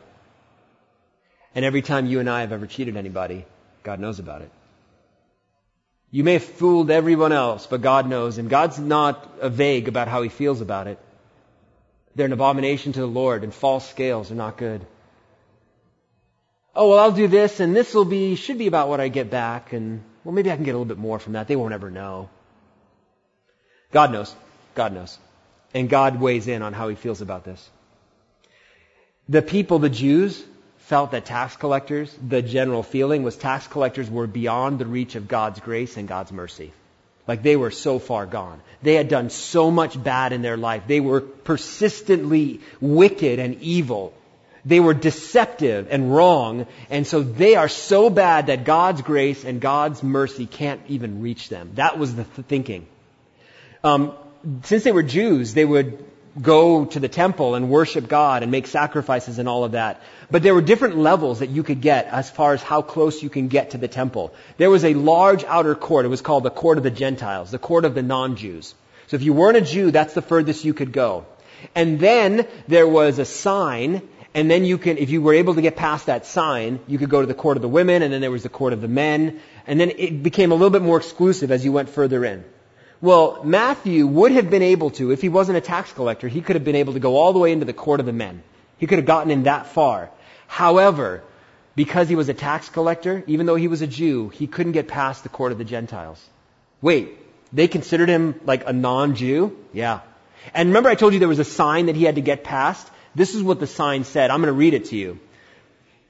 And 1.55 1.65
every 1.65 1.83
time 1.83 2.07
you 2.07 2.21
and 2.21 2.31
I 2.31 2.43
have 2.43 2.53
ever 2.53 2.67
cheated 2.67 2.97
anybody, 2.97 3.45
God 3.83 3.99
knows 3.99 4.19
about 4.19 4.43
it. 4.43 4.51
You 6.11 6.25
may 6.25 6.35
have 6.35 6.45
fooled 6.45 6.91
everyone 6.91 7.33
else, 7.33 7.67
but 7.67 7.83
God 7.83 8.09
knows, 8.09 8.39
and 8.39 8.49
God's 8.49 8.79
not 8.79 9.39
uh, 9.41 9.49
vague 9.49 9.89
about 9.89 10.09
how 10.09 10.23
he 10.23 10.29
feels 10.29 10.61
about 10.61 10.87
it. 10.87 10.99
They're 12.15 12.27
an 12.27 12.33
abomination 12.33 12.93
to 12.93 13.01
the 13.01 13.07
Lord, 13.07 13.45
and 13.45 13.53
false 13.53 13.89
scales 13.89 14.31
are 14.31 14.37
not 14.37 14.57
good. 14.57 14.87
Oh, 16.75 16.91
well, 16.91 16.99
I'll 16.99 17.13
do 17.13 17.27
this, 17.27 17.61
and 17.61 17.75
this 17.75 17.93
will 17.93 18.05
be, 18.05 18.37
should 18.37 18.59
be 18.59 18.67
about 18.67 18.89
what 18.89 19.01
I 19.01 19.09
get 19.09 19.31
back, 19.31 19.73
and, 19.73 20.03
well, 20.25 20.35
maybe 20.35 20.51
I 20.51 20.57
can 20.57 20.65
get 20.65 20.73
a 20.73 20.79
little 20.79 20.85
bit 20.85 20.99
more 20.99 21.19
from 21.19 21.33
that. 21.33 21.49
They 21.49 21.57
won't 21.57 21.75
ever 21.75 21.91
know. 21.91 22.31
God 23.93 24.13
knows. 24.13 24.35
God 24.75 24.93
knows. 24.93 25.19
And 25.75 25.89
God 25.89 26.21
weighs 26.21 26.49
in 26.49 26.63
on 26.63 26.73
how 26.73 26.89
he 26.89 26.95
feels 26.95 27.21
about 27.21 27.45
this. 27.45 27.71
The 29.29 29.43
people, 29.43 29.79
the 29.79 29.91
Jews, 29.91 30.43
felt 30.87 31.11
that 31.11 31.25
tax 31.25 31.57
collectors, 31.57 32.17
the 32.29 32.41
general 32.41 32.85
feeling 32.85 33.25
was 33.25 33.37
tax 33.37 33.67
collectors 33.67 34.09
were 34.09 34.29
beyond 34.29 34.79
the 34.79 34.87
reach 34.87 35.17
of 35.17 35.27
God's 35.27 35.59
grace 35.59 35.97
and 35.97 36.07
God's 36.07 36.31
mercy. 36.31 36.73
Like 37.27 37.43
they 37.43 37.57
were 37.57 37.73
so 37.73 37.99
far 37.99 38.25
gone. 38.25 38.61
They 38.83 38.95
had 38.95 39.09
done 39.09 39.31
so 39.31 39.73
much 39.73 40.01
bad 40.01 40.33
in 40.33 40.43
their 40.43 40.57
life. 40.57 40.85
They 40.87 41.01
were 41.01 41.21
persistently 41.21 42.61
wicked 42.81 43.41
and 43.41 43.61
evil. 43.63 44.15
They 44.65 44.79
were 44.79 44.95
deceptive 44.95 45.89
and 45.91 46.15
wrong. 46.15 46.69
And 46.89 47.05
so 47.05 47.21
they 47.21 47.57
are 47.57 47.69
so 47.69 48.09
bad 48.09 48.47
that 48.47 48.65
God's 48.65 49.03
grace 49.03 49.45
and 49.45 49.61
God's 49.61 50.05
mercy 50.05 50.47
can't 50.47 50.81
even 50.87 51.21
reach 51.21 51.49
them. 51.49 51.73
That 51.75 51.99
was 51.99 52.15
the 52.15 52.23
th- 52.23 52.47
thinking. 52.47 52.87
Um, 53.83 54.13
since 54.63 54.85
they 54.85 54.93
were 54.93 55.03
Jews, 55.03 55.53
they 55.53 55.65
would 55.65 56.05
go 56.41 56.85
to 56.85 57.01
the 57.01 57.09
temple 57.09 57.55
and 57.55 57.71
worship 57.71 58.09
God 58.09 58.43
and 58.43 58.53
make 58.53 58.67
sacrifices 58.67 59.39
and 59.39 59.49
all 59.49 59.65
of 59.65 59.73
that. 59.73 60.03
But 60.31 60.43
there 60.43 60.55
were 60.55 60.63
different 60.63 60.99
levels 60.99 61.39
that 61.39 61.51
you 61.51 61.63
could 61.63 61.81
get 61.81 62.07
as 62.07 62.31
far 62.31 62.53
as 62.53 62.63
how 62.63 62.83
close 62.83 63.23
you 63.23 63.31
can 63.31 63.49
get 63.49 63.71
to 63.71 63.79
the 63.79 63.89
temple. 63.89 64.35
There 64.57 64.71
was 64.71 64.85
a 64.85 64.95
large 64.95 65.45
outer 65.45 65.75
court. 65.75 66.05
It 66.05 66.09
was 66.09 66.21
called 66.21 66.45
the 66.45 66.51
court 66.51 66.79
of 66.79 66.85
the 66.85 66.91
Gentiles, 66.91 67.51
the 67.51 67.59
court 67.59 67.85
of 67.85 67.95
the 67.95 68.03
non-Jews. 68.03 68.75
So 69.09 69.17
if 69.17 69.23
you 69.23 69.33
weren't 69.33 69.57
a 69.57 69.61
Jew, 69.61 69.91
that's 69.91 70.15
the 70.15 70.23
furthest 70.23 70.65
you 70.65 70.75
could 70.75 70.93
go. 70.93 71.27
And 71.75 71.99
then 71.99 72.47
there 72.69 72.87
was 72.87 73.19
a 73.19 73.25
sign, 73.25 74.03
and 74.35 74.51
then 74.51 74.65
you 74.65 74.79
can, 74.79 74.99
if 74.99 75.11
you 75.11 75.23
were 75.23 75.35
able 75.35 75.55
to 75.55 75.63
get 75.63 75.77
past 75.77 76.07
that 76.07 76.27
sign, 76.27 76.81
you 76.87 76.99
could 76.99 77.09
go 77.09 77.21
to 77.21 77.27
the 77.27 77.35
court 77.35 77.57
of 77.57 77.63
the 77.63 77.69
women, 77.69 78.03
and 78.03 78.13
then 78.13 78.21
there 78.21 78.31
was 78.31 78.43
the 78.43 78.49
court 78.49 78.73
of 78.73 78.81
the 78.81 78.89
men, 78.89 79.41
and 79.67 79.81
then 79.81 79.93
it 79.97 80.23
became 80.23 80.53
a 80.53 80.55
little 80.55 80.71
bit 80.71 80.83
more 80.83 80.99
exclusive 80.99 81.51
as 81.51 81.65
you 81.65 81.73
went 81.73 81.89
further 81.89 82.25
in. 82.25 82.45
Well, 83.01 83.41
Matthew 83.45 84.07
would 84.07 84.33
have 84.33 84.49
been 84.49 84.63
able 84.63 84.91
to, 84.91 85.11
if 85.11 85.21
he 85.21 85.29
wasn't 85.29 85.59
a 85.59 85.61
tax 85.61 85.93
collector, 85.93 86.29
he 86.29 86.41
could 86.41 86.57
have 86.57 86.65
been 86.65 86.77
able 86.77 86.95
to 86.95 87.01
go 87.01 87.17
all 87.17 87.33
the 87.33 87.39
way 87.39 87.53
into 87.53 87.67
the 87.67 87.75
court 87.75 88.01
of 88.01 88.07
the 88.07 88.13
men. 88.13 88.43
He 88.79 88.87
could 88.87 88.99
have 88.99 89.07
gotten 89.07 89.31
in 89.31 89.45
that 89.45 89.67
far. 89.67 90.11
However, 90.47 91.23
because 91.75 92.09
he 92.09 92.15
was 92.15 92.29
a 92.29 92.35
tax 92.35 92.69
collector, 92.71 93.23
even 93.27 93.47
though 93.47 93.57
he 93.57 93.69
was 93.69 93.83
a 93.83 93.87
Jew, 93.87 94.31
he 94.31 94.47
couldn't 94.47 94.73
get 94.73 94.89
past 94.89 95.23
the 95.23 95.29
court 95.29 95.53
of 95.53 95.59
the 95.59 95.65
Gentiles. 95.65 96.25
Wait, 96.81 97.19
they 97.53 97.69
considered 97.69 98.09
him 98.09 98.41
like 98.45 98.67
a 98.67 98.73
non-Jew? 98.73 99.57
Yeah. 99.73 100.01
And 100.55 100.71
remember 100.71 100.89
I 100.89 100.95
told 100.95 101.13
you 101.13 101.19
there 101.19 101.29
was 101.29 101.39
a 101.39 101.45
sign 101.45 101.87
that 101.87 101.97
he 101.97 102.05
had 102.05 102.15
to 102.15 102.23
get 102.23 102.45
past? 102.45 102.91
This 103.15 103.35
is 103.35 103.43
what 103.43 103.61
the 103.61 103.67
sign 103.67 104.05
said. 104.05 104.31
I'm 104.31 104.41
going 104.41 104.53
to 104.53 104.59
read 104.59 104.75
it 104.75 104.87
to 104.87 104.97
you. 104.97 105.21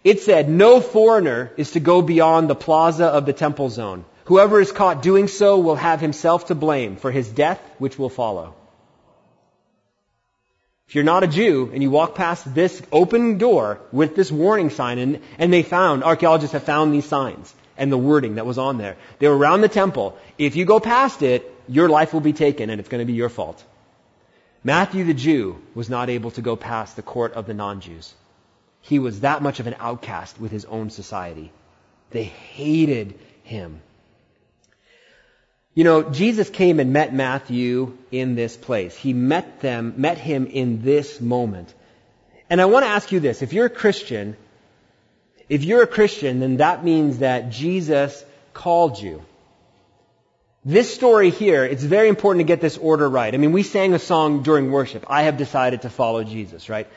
It 0.04 0.20
said, 0.20 0.48
no 0.48 0.80
foreigner 0.80 1.52
is 1.56 1.72
to 1.72 1.80
go 1.80 2.00
beyond 2.00 2.48
the 2.48 2.54
plaza 2.54 3.06
of 3.06 3.26
the 3.26 3.32
temple 3.32 3.70
zone. 3.70 4.04
Whoever 4.26 4.61
is 4.61 4.73
caught 4.73 5.02
doing 5.02 5.28
so 5.28 5.59
will 5.59 5.76
have 5.76 6.00
himself 6.00 6.47
to 6.47 6.54
blame 6.54 6.97
for 6.97 7.12
his 7.12 7.28
death, 7.28 7.61
which 7.78 7.99
will 7.99 8.09
follow. 8.09 8.54
If 10.88 10.95
you're 10.95 11.04
not 11.04 11.23
a 11.23 11.28
Jew 11.28 11.71
and 11.73 11.83
you 11.83 11.90
walk 11.90 12.14
past 12.16 12.54
this 12.54 12.83
open 12.90 13.38
door 13.38 13.80
with 13.92 14.16
this 14.16 14.30
warning 14.30 14.71
sign, 14.71 14.99
and, 14.99 15.21
and 15.38 15.52
they 15.52 15.62
found, 15.62 16.02
archaeologists 16.02 16.52
have 16.54 16.64
found 16.64 16.92
these 16.92 17.04
signs 17.04 17.54
and 17.76 17.90
the 17.90 17.99
wording 17.99 18.37
that 18.37 18.47
was 18.47 18.59
on 18.59 18.78
there. 18.78 18.97
They 19.18 19.28
were 19.28 19.37
around 19.37 19.61
the 19.61 19.68
temple. 19.68 20.18
If 20.38 20.56
you 20.56 20.64
go 20.64 20.80
past 20.80 21.23
it, 21.23 21.52
your 21.68 21.88
life 21.88 22.12
will 22.12 22.21
be 22.21 22.33
taken 22.33 22.71
and 22.71 22.80
it's 22.80 22.88
going 22.88 23.00
to 23.00 23.12
be 23.12 23.18
your 23.18 23.28
fault. 23.28 23.62
Matthew 24.64 25.04
the 25.04 25.14
Jew 25.14 25.62
was 25.75 25.88
not 25.88 26.11
able 26.11 26.33
to 26.33 26.42
go 26.42 26.56
past 26.56 26.97
the 26.97 27.02
court 27.02 27.35
of 27.35 27.47
the 27.47 27.54
non-Jews. 27.54 28.12
He 28.80 28.99
was 28.99 29.21
that 29.21 29.42
much 29.42 29.61
of 29.61 29.68
an 29.68 29.76
outcast 29.78 30.40
with 30.40 30.50
his 30.50 30.64
own 30.64 30.90
society. 30.90 31.52
They 32.11 32.25
hated 32.25 33.18
him. 33.45 33.83
You 35.76 35.85
know, 35.85 36.02
Jesus 36.02 36.49
came 36.49 36.80
and 36.80 36.95
met 36.95 37.12
Matthew 37.12 37.99
in 38.11 38.35
this 38.35 38.56
place. 38.56 38.97
He 38.97 39.12
met 39.12 39.61
them, 39.61 39.92
met 39.99 40.16
him 40.16 40.47
in 40.47 40.80
this 40.80 41.21
moment. 41.21 41.73
And 42.49 42.62
I 42.62 42.64
want 42.64 42.87
to 42.87 42.90
ask 42.90 43.12
you 43.12 43.21
this. 43.21 43.42
If 43.42 43.52
you're 43.52 43.66
a 43.66 43.76
Christian, 43.85 44.38
if 45.50 45.64
you're 45.64 45.83
a 45.83 45.87
Christian, 45.87 46.40
then 46.40 46.56
that 46.56 46.83
means 46.83 47.18
that 47.18 47.50
Jesus 47.50 48.25
called 48.54 48.99
you. 48.99 49.23
This 50.64 50.95
story 50.95 51.28
here, 51.28 51.66
it's 51.66 51.85
very 51.85 52.09
important 52.09 52.40
to 52.40 52.50
get 52.50 52.62
this 52.62 52.78
order 52.78 53.06
right. 53.06 53.35
I 53.35 53.37
mean, 53.37 53.52
we 53.52 53.62
sang 53.62 53.92
a 53.92 53.99
song 53.99 54.42
during 54.42 54.71
worship. 54.71 55.04
I 55.09 55.25
have 55.25 55.37
decided 55.37 55.83
to 55.83 55.90
follow 55.90 56.25
Jesus, 56.25 56.71
right? 56.71 56.88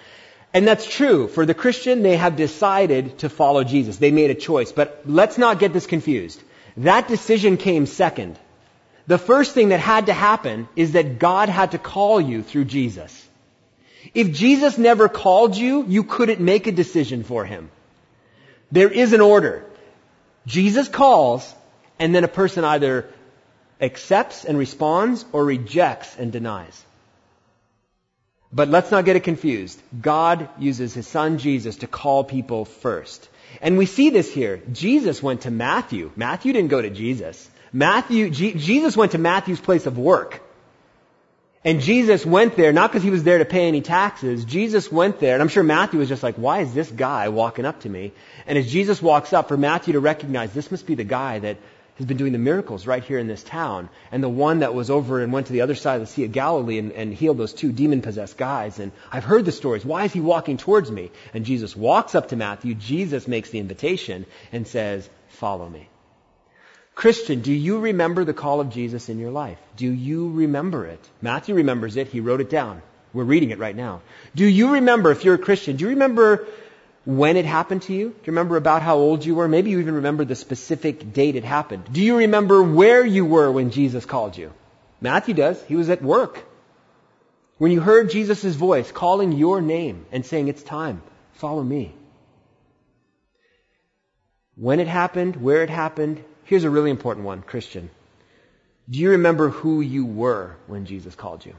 And 0.53 0.65
that's 0.65 0.85
true. 0.85 1.27
For 1.27 1.45
the 1.45 1.53
Christian, 1.53 2.01
they 2.01 2.15
have 2.15 2.37
decided 2.37 3.19
to 3.19 3.29
follow 3.29 3.65
Jesus. 3.65 3.97
They 3.97 4.11
made 4.11 4.29
a 4.29 4.35
choice. 4.35 4.71
But 4.71 5.01
let's 5.05 5.37
not 5.37 5.59
get 5.59 5.73
this 5.73 5.85
confused. 5.85 6.41
That 6.77 7.09
decision 7.09 7.57
came 7.57 7.85
second 7.85 8.39
the 9.09 9.17
first 9.17 9.55
thing 9.55 9.69
that 9.69 9.79
had 9.79 10.05
to 10.05 10.13
happen 10.13 10.69
is 10.75 10.91
that 10.91 11.17
God 11.17 11.49
had 11.49 11.71
to 11.71 11.79
call 11.79 12.21
you 12.21 12.43
through 12.43 12.65
Jesus. 12.65 13.27
If 14.13 14.31
Jesus 14.33 14.77
never 14.77 15.09
called 15.09 15.57
you, 15.57 15.83
you 15.87 16.03
couldn't 16.03 16.39
make 16.39 16.67
a 16.67 16.71
decision 16.71 17.23
for 17.23 17.43
him. 17.43 17.71
There 18.71 18.91
is 18.91 19.13
an 19.13 19.21
order. 19.21 19.65
Jesus 20.45 20.87
calls, 20.87 21.51
and 21.97 22.13
then 22.13 22.23
a 22.23 22.27
person 22.27 22.63
either 22.63 23.09
accepts 23.81 24.45
and 24.45 24.59
responds 24.59 25.25
or 25.31 25.43
rejects 25.43 26.15
and 26.15 26.31
denies. 26.31 26.85
But 28.53 28.67
let's 28.67 28.91
not 28.91 29.05
get 29.05 29.15
it 29.15 29.23
confused. 29.23 29.81
God 29.99 30.49
uses 30.59 30.93
his 30.93 31.07
son 31.07 31.39
Jesus 31.39 31.77
to 31.77 31.87
call 31.87 32.23
people 32.23 32.65
first. 32.65 33.27
And 33.59 33.75
we 33.75 33.87
see 33.87 34.11
this 34.11 34.31
here. 34.31 34.61
Jesus 34.71 35.23
went 35.23 35.41
to 35.41 35.51
Matthew. 35.51 36.11
Matthew 36.15 36.53
didn't 36.53 36.69
go 36.69 36.83
to 36.83 36.91
Jesus. 36.91 37.49
Matthew, 37.71 38.29
G- 38.29 38.53
Jesus 38.53 38.97
went 38.97 39.11
to 39.13 39.17
Matthew's 39.17 39.59
place 39.59 39.85
of 39.85 39.97
work. 39.97 40.41
And 41.65 41.81
Jesus 41.81 42.25
went 42.25 42.55
there, 42.55 42.71
not 42.71 42.89
because 42.89 43.03
he 43.03 43.09
was 43.09 43.23
there 43.23 43.39
to 43.39 43.45
pay 43.45 43.67
any 43.67 43.81
taxes. 43.81 44.45
Jesus 44.45 44.89
went 44.89 45.19
there, 45.19 45.33
and 45.33 45.41
I'm 45.41 45.49
sure 45.49 45.61
Matthew 45.61 45.99
was 45.99 46.07
just 46.07 46.23
like, 46.23 46.35
why 46.35 46.61
is 46.61 46.73
this 46.73 46.89
guy 46.89 47.27
walking 47.27 47.65
up 47.65 47.81
to 47.81 47.89
me? 47.89 48.13
And 48.47 48.57
as 48.57 48.71
Jesus 48.71 49.01
walks 49.01 49.33
up, 49.33 49.49
for 49.49 49.57
Matthew 49.57 49.93
to 49.93 49.99
recognize 49.99 50.53
this 50.53 50.71
must 50.71 50.87
be 50.87 50.95
the 50.95 51.03
guy 51.03 51.39
that 51.39 51.57
has 51.97 52.07
been 52.07 52.15
doing 52.15 52.31
the 52.31 52.39
miracles 52.39 52.87
right 52.87 53.03
here 53.03 53.19
in 53.19 53.27
this 53.27 53.43
town, 53.43 53.89
and 54.09 54.23
the 54.23 54.29
one 54.29 54.59
that 54.59 54.73
was 54.73 54.89
over 54.89 55.21
and 55.21 55.33
went 55.33 55.47
to 55.47 55.53
the 55.53 55.59
other 55.59 55.75
side 55.75 55.95
of 55.95 56.07
the 56.07 56.07
Sea 56.07 56.23
of 56.23 56.31
Galilee 56.31 56.79
and, 56.79 56.93
and 56.93 57.13
healed 57.13 57.37
those 57.37 57.51
two 57.51 57.73
demon-possessed 57.73 58.37
guys. 58.37 58.79
And 58.79 58.93
I've 59.11 59.25
heard 59.25 59.43
the 59.43 59.51
stories. 59.51 59.83
Why 59.83 60.05
is 60.05 60.13
he 60.13 60.21
walking 60.21 60.55
towards 60.55 60.89
me? 60.89 61.11
And 61.33 61.43
Jesus 61.43 61.75
walks 61.75 62.15
up 62.15 62.29
to 62.29 62.37
Matthew. 62.37 62.73
Jesus 62.73 63.27
makes 63.27 63.49
the 63.49 63.59
invitation 63.59 64.25
and 64.53 64.65
says, 64.65 65.09
follow 65.27 65.67
me. 65.67 65.89
Christian, 66.95 67.41
do 67.41 67.53
you 67.53 67.79
remember 67.79 68.25
the 68.25 68.33
call 68.33 68.59
of 68.59 68.69
Jesus 68.69 69.07
in 69.09 69.19
your 69.19 69.31
life? 69.31 69.57
Do 69.77 69.89
you 69.89 70.31
remember 70.31 70.85
it? 70.85 70.99
Matthew 71.21 71.55
remembers 71.55 71.95
it. 71.95 72.07
He 72.07 72.19
wrote 72.19 72.41
it 72.41 72.49
down. 72.49 72.81
We're 73.13 73.23
reading 73.23 73.51
it 73.51 73.59
right 73.59 73.75
now. 73.75 74.01
Do 74.35 74.45
you 74.45 74.73
remember, 74.73 75.11
if 75.11 75.23
you're 75.23 75.35
a 75.35 75.39
Christian, 75.39 75.77
do 75.77 75.85
you 75.85 75.91
remember 75.91 76.45
when 77.05 77.37
it 77.37 77.45
happened 77.45 77.83
to 77.83 77.93
you? 77.93 78.09
Do 78.09 78.15
you 78.15 78.33
remember 78.33 78.57
about 78.57 78.81
how 78.81 78.97
old 78.97 79.25
you 79.25 79.33
were? 79.35 79.47
Maybe 79.47 79.71
you 79.71 79.79
even 79.79 79.95
remember 79.95 80.25
the 80.25 80.35
specific 80.35 81.13
date 81.13 81.35
it 81.35 81.43
happened. 81.43 81.85
Do 81.91 82.01
you 82.01 82.17
remember 82.17 82.61
where 82.61 83.05
you 83.05 83.25
were 83.25 83.51
when 83.51 83.71
Jesus 83.71 84.05
called 84.05 84.37
you? 84.37 84.51
Matthew 85.01 85.33
does. 85.33 85.63
He 85.63 85.75
was 85.75 85.89
at 85.89 86.03
work. 86.03 86.45
When 87.57 87.71
you 87.71 87.81
heard 87.81 88.11
Jesus' 88.11 88.55
voice 88.55 88.91
calling 88.91 89.31
your 89.31 89.61
name 89.61 90.05
and 90.11 90.25
saying, 90.25 90.49
it's 90.49 90.63
time, 90.63 91.01
follow 91.33 91.63
me. 91.63 91.95
When 94.55 94.79
it 94.79 94.87
happened, 94.87 95.37
where 95.37 95.63
it 95.63 95.69
happened, 95.69 96.23
Here's 96.49 96.63
a 96.63 96.69
really 96.71 96.89
important 96.89 97.27
one, 97.27 97.43
Christian. 97.43 97.91
Do 98.89 98.97
you 98.97 99.11
remember 99.11 99.49
who 99.49 99.81
you 99.81 100.03
were 100.03 100.55
when 100.65 100.87
Jesus 100.87 101.13
called 101.13 101.45
you? 101.45 101.53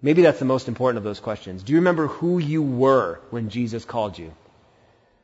Maybe 0.00 0.22
that's 0.22 0.38
the 0.38 0.46
most 0.46 0.68
important 0.68 0.96
of 0.96 1.04
those 1.04 1.20
questions. 1.20 1.62
Do 1.62 1.74
you 1.74 1.80
remember 1.80 2.06
who 2.06 2.38
you 2.38 2.62
were 2.62 3.20
when 3.28 3.50
Jesus 3.50 3.84
called 3.84 4.18
you? 4.18 4.32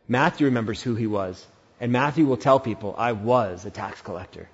Matthew 0.07 0.45
remembers 0.49 0.83
who 0.83 0.95
he 0.95 1.07
was. 1.07 1.47
And 1.81 1.91
Matthew 1.91 2.27
will 2.27 2.37
tell 2.37 2.61
people, 2.61 2.95
I 2.99 3.13
was 3.13 3.65
a 3.65 3.71
tax 3.71 4.03
collector. 4.03 4.51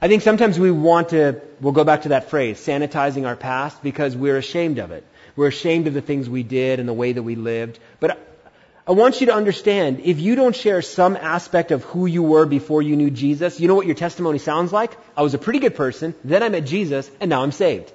I 0.00 0.08
think 0.08 0.22
sometimes 0.22 0.58
we 0.58 0.70
want 0.70 1.10
to, 1.10 1.42
we'll 1.60 1.74
go 1.74 1.84
back 1.84 2.02
to 2.04 2.08
that 2.08 2.30
phrase, 2.30 2.58
sanitizing 2.58 3.26
our 3.26 3.36
past 3.36 3.82
because 3.82 4.16
we're 4.16 4.38
ashamed 4.38 4.78
of 4.78 4.92
it. 4.92 5.04
We're 5.36 5.48
ashamed 5.48 5.88
of 5.88 5.92
the 5.92 6.00
things 6.00 6.26
we 6.26 6.42
did 6.42 6.80
and 6.80 6.88
the 6.88 6.94
way 6.94 7.12
that 7.12 7.22
we 7.22 7.34
lived. 7.34 7.78
But 8.00 8.25
I 8.88 8.92
want 8.92 9.20
you 9.20 9.26
to 9.26 9.34
understand, 9.34 10.00
if 10.04 10.20
you 10.20 10.36
don't 10.36 10.54
share 10.54 10.80
some 10.80 11.16
aspect 11.16 11.72
of 11.72 11.82
who 11.82 12.06
you 12.06 12.22
were 12.22 12.46
before 12.46 12.82
you 12.82 12.94
knew 12.94 13.10
Jesus, 13.10 13.58
you 13.58 13.66
know 13.66 13.74
what 13.74 13.86
your 13.86 13.96
testimony 13.96 14.38
sounds 14.38 14.72
like? 14.72 14.96
I 15.16 15.22
was 15.22 15.34
a 15.34 15.38
pretty 15.38 15.58
good 15.58 15.74
person, 15.74 16.14
then 16.22 16.44
I 16.44 16.48
met 16.48 16.66
Jesus, 16.66 17.10
and 17.20 17.28
now 17.28 17.42
I'm 17.42 17.50
saved. 17.50 17.92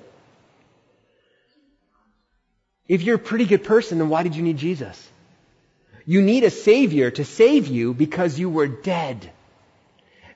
If 2.90 3.04
you're 3.04 3.16
a 3.16 3.20
pretty 3.20 3.46
good 3.46 3.64
person, 3.64 4.00
then 4.00 4.10
why 4.10 4.24
did 4.24 4.36
you 4.36 4.44
need 4.44 4.58
Jesus? 4.58 5.10
You 6.06 6.22
need 6.22 6.44
a 6.44 6.50
Savior 6.50 7.10
to 7.12 7.24
save 7.24 7.68
you 7.68 7.94
because 7.94 8.38
you 8.38 8.50
were 8.50 8.68
dead. 8.68 9.32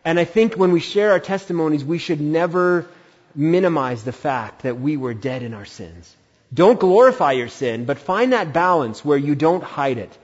And 0.05 0.17
I 0.17 0.23
think 0.23 0.55
when 0.55 0.71
we 0.71 0.79
share 0.79 1.11
our 1.11 1.19
testimonies, 1.19 1.83
we 1.83 1.97
should 1.97 2.21
never 2.21 2.87
minimize 3.35 4.05
the 4.05 4.13
fact 4.13 4.61
that 4.61 4.79
we 4.79 4.95
were 4.95 5.13
dead 5.13 5.43
in 5.43 5.53
our 5.53 5.65
sins. 5.65 6.15
Don't 6.53 6.79
glorify 6.79 7.33
your 7.33 7.49
sin, 7.49 7.83
but 7.83 7.97
find 7.97 8.31
that 8.31 8.53
balance 8.53 9.03
where 9.03 9.17
you 9.17 9.35
don't 9.35 9.63
hide 9.63 9.97
it. 9.97 10.17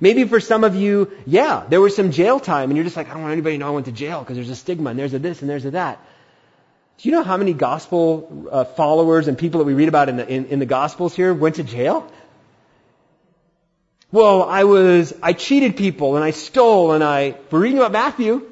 Maybe 0.00 0.24
for 0.24 0.38
some 0.40 0.64
of 0.64 0.76
you, 0.76 1.10
yeah, 1.26 1.64
there 1.68 1.80
was 1.80 1.96
some 1.96 2.12
jail 2.12 2.38
time 2.38 2.70
and 2.70 2.76
you're 2.76 2.84
just 2.84 2.96
like, 2.96 3.08
I 3.08 3.14
don't 3.14 3.22
want 3.22 3.32
anybody 3.32 3.56
to 3.56 3.60
know 3.60 3.68
I 3.68 3.70
went 3.70 3.86
to 3.86 3.92
jail 3.92 4.20
because 4.20 4.36
there's 4.36 4.50
a 4.50 4.56
stigma 4.56 4.90
and 4.90 4.98
there's 4.98 5.14
a 5.14 5.18
this 5.18 5.40
and 5.40 5.50
there's 5.50 5.64
a 5.64 5.72
that. 5.72 6.04
Do 6.98 7.08
you 7.08 7.14
know 7.14 7.22
how 7.22 7.36
many 7.36 7.52
gospel 7.52 8.48
uh, 8.50 8.64
followers 8.64 9.28
and 9.28 9.38
people 9.38 9.58
that 9.58 9.64
we 9.64 9.74
read 9.74 9.88
about 9.88 10.08
in 10.08 10.16
the, 10.16 10.28
in, 10.28 10.46
in 10.46 10.58
the 10.58 10.66
gospels 10.66 11.14
here 11.14 11.34
went 11.34 11.56
to 11.56 11.64
jail? 11.64 12.10
Well, 14.10 14.42
I 14.42 14.64
was, 14.64 15.12
I 15.22 15.32
cheated 15.32 15.76
people 15.76 16.16
and 16.16 16.24
I 16.24 16.30
stole 16.30 16.92
and 16.92 17.04
I, 17.04 17.36
we're 17.50 17.60
reading 17.60 17.78
about 17.78 17.92
Matthew. 17.92 18.50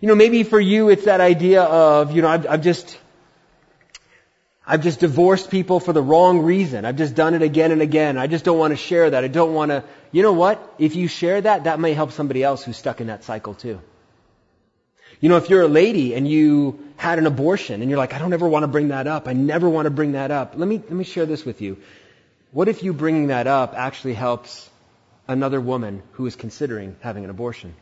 You 0.00 0.08
know, 0.08 0.14
maybe 0.14 0.42
for 0.44 0.60
you 0.60 0.88
it's 0.88 1.04
that 1.04 1.20
idea 1.20 1.62
of, 1.62 2.12
you 2.12 2.22
know, 2.22 2.28
I've, 2.28 2.46
I've 2.46 2.62
just, 2.62 2.98
I've 4.70 4.82
just 4.82 5.00
divorced 5.00 5.50
people 5.50 5.80
for 5.80 5.94
the 5.94 6.02
wrong 6.02 6.40
reason. 6.40 6.84
I've 6.84 6.98
just 6.98 7.14
done 7.14 7.32
it 7.32 7.40
again 7.40 7.72
and 7.72 7.80
again. 7.80 8.18
I 8.18 8.26
just 8.26 8.44
don't 8.44 8.58
want 8.58 8.72
to 8.72 8.76
share 8.76 9.08
that. 9.08 9.24
I 9.24 9.28
don't 9.28 9.54
want 9.54 9.70
to, 9.70 9.82
you 10.12 10.22
know 10.22 10.34
what? 10.34 10.74
If 10.78 10.94
you 10.94 11.08
share 11.08 11.40
that, 11.40 11.64
that 11.64 11.80
may 11.80 11.94
help 11.94 12.12
somebody 12.12 12.44
else 12.44 12.64
who's 12.64 12.76
stuck 12.76 13.00
in 13.00 13.06
that 13.06 13.24
cycle 13.24 13.54
too. 13.54 13.80
You 15.20 15.30
know, 15.30 15.38
if 15.38 15.48
you're 15.48 15.62
a 15.62 15.68
lady 15.68 16.14
and 16.14 16.28
you 16.28 16.86
had 16.98 17.18
an 17.18 17.26
abortion 17.26 17.80
and 17.80 17.90
you're 17.90 17.98
like, 17.98 18.12
I 18.12 18.18
don't 18.18 18.34
ever 18.34 18.46
want 18.46 18.64
to 18.64 18.68
bring 18.68 18.88
that 18.88 19.06
up. 19.06 19.26
I 19.26 19.32
never 19.32 19.70
want 19.70 19.86
to 19.86 19.90
bring 19.90 20.12
that 20.12 20.30
up. 20.30 20.52
Let 20.54 20.68
me, 20.68 20.76
let 20.76 20.92
me 20.92 21.04
share 21.04 21.24
this 21.24 21.46
with 21.46 21.62
you. 21.62 21.78
What 22.52 22.68
if 22.68 22.82
you 22.82 22.92
bringing 22.92 23.28
that 23.28 23.46
up 23.46 23.72
actually 23.74 24.14
helps 24.14 24.68
another 25.26 25.62
woman 25.62 26.02
who 26.12 26.26
is 26.26 26.36
considering 26.36 26.94
having 27.00 27.24
an 27.24 27.30
abortion? 27.30 27.74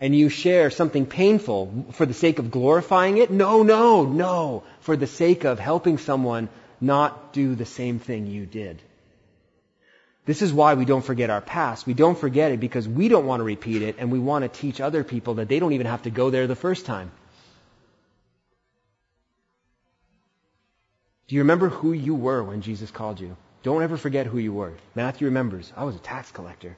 And 0.00 0.14
you 0.14 0.28
share 0.28 0.70
something 0.70 1.06
painful 1.06 1.86
for 1.92 2.06
the 2.06 2.14
sake 2.14 2.38
of 2.38 2.50
glorifying 2.50 3.18
it? 3.18 3.30
No, 3.30 3.62
no, 3.62 4.04
no. 4.04 4.62
For 4.80 4.96
the 4.96 5.08
sake 5.08 5.44
of 5.44 5.58
helping 5.58 5.98
someone 5.98 6.48
not 6.80 7.32
do 7.32 7.54
the 7.54 7.64
same 7.64 7.98
thing 7.98 8.26
you 8.26 8.46
did. 8.46 8.80
This 10.24 10.42
is 10.42 10.52
why 10.52 10.74
we 10.74 10.84
don't 10.84 11.04
forget 11.04 11.30
our 11.30 11.40
past. 11.40 11.86
We 11.86 11.94
don't 11.94 12.18
forget 12.18 12.52
it 12.52 12.60
because 12.60 12.86
we 12.86 13.08
don't 13.08 13.26
want 13.26 13.40
to 13.40 13.44
repeat 13.44 13.82
it 13.82 13.96
and 13.98 14.12
we 14.12 14.18
want 14.18 14.42
to 14.42 14.60
teach 14.60 14.80
other 14.80 15.02
people 15.02 15.34
that 15.34 15.48
they 15.48 15.58
don't 15.58 15.72
even 15.72 15.86
have 15.86 16.02
to 16.02 16.10
go 16.10 16.30
there 16.30 16.46
the 16.46 16.54
first 16.54 16.86
time. 16.86 17.10
Do 21.28 21.34
you 21.34 21.40
remember 21.42 21.68
who 21.68 21.92
you 21.92 22.14
were 22.14 22.42
when 22.42 22.62
Jesus 22.62 22.90
called 22.90 23.20
you? 23.20 23.36
Don't 23.62 23.82
ever 23.82 23.96
forget 23.96 24.26
who 24.26 24.38
you 24.38 24.52
were. 24.52 24.74
Matthew 24.94 25.26
remembers, 25.26 25.72
I 25.76 25.84
was 25.84 25.96
a 25.96 25.98
tax 25.98 26.30
collector. 26.30 26.76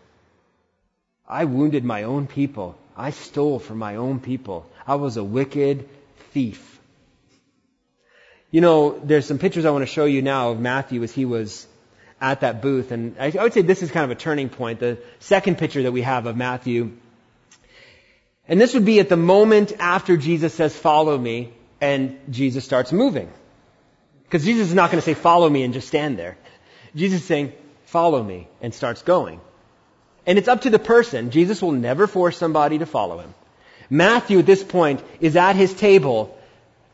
I 1.30 1.44
wounded 1.44 1.84
my 1.84 2.02
own 2.02 2.26
people. 2.26 2.76
I 2.96 3.10
stole 3.10 3.60
from 3.60 3.78
my 3.78 3.96
own 3.96 4.18
people. 4.18 4.68
I 4.84 4.96
was 4.96 5.16
a 5.16 5.22
wicked 5.22 5.88
thief. 6.32 6.80
You 8.50 8.60
know, 8.60 8.98
there's 8.98 9.26
some 9.26 9.38
pictures 9.38 9.64
I 9.64 9.70
want 9.70 9.82
to 9.82 9.94
show 9.94 10.06
you 10.06 10.22
now 10.22 10.50
of 10.50 10.58
Matthew 10.58 11.04
as 11.04 11.12
he 11.12 11.24
was 11.24 11.68
at 12.20 12.40
that 12.40 12.60
booth. 12.60 12.90
And 12.90 13.16
I, 13.18 13.30
would 13.30 13.52
say 13.52 13.62
this 13.62 13.82
is 13.82 13.92
kind 13.92 14.04
of 14.04 14.10
a 14.10 14.20
turning 14.20 14.48
point. 14.48 14.80
The 14.80 14.98
second 15.20 15.58
picture 15.58 15.84
that 15.84 15.92
we 15.92 16.02
have 16.02 16.26
of 16.26 16.36
Matthew. 16.36 16.96
And 18.48 18.60
this 18.60 18.74
would 18.74 18.84
be 18.84 18.98
at 18.98 19.08
the 19.08 19.16
moment 19.16 19.72
after 19.78 20.16
Jesus 20.16 20.52
says, 20.52 20.76
follow 20.76 21.16
me, 21.16 21.52
and 21.80 22.18
Jesus 22.28 22.64
starts 22.64 22.90
moving. 22.90 23.32
Because 24.24 24.44
Jesus 24.44 24.68
is 24.68 24.74
not 24.74 24.90
going 24.90 25.00
to 25.00 25.04
say, 25.04 25.14
follow 25.14 25.48
me 25.48 25.62
and 25.62 25.72
just 25.72 25.86
stand 25.86 26.18
there. 26.18 26.36
Jesus 26.96 27.20
is 27.20 27.26
saying, 27.26 27.52
follow 27.84 28.20
me 28.20 28.48
and 28.60 28.74
starts 28.74 29.02
going. 29.02 29.40
And 30.26 30.38
it's 30.38 30.48
up 30.48 30.62
to 30.62 30.70
the 30.70 30.78
person. 30.78 31.30
Jesus 31.30 31.62
will 31.62 31.72
never 31.72 32.06
force 32.06 32.37
somebody 32.37 32.78
to 32.78 32.87
follow 32.87 33.18
him. 33.18 33.35
Matthew 33.88 34.38
at 34.38 34.46
this 34.46 34.62
point 34.62 35.02
is 35.20 35.37
at 35.37 35.56
his 35.56 35.74
table, 35.74 36.38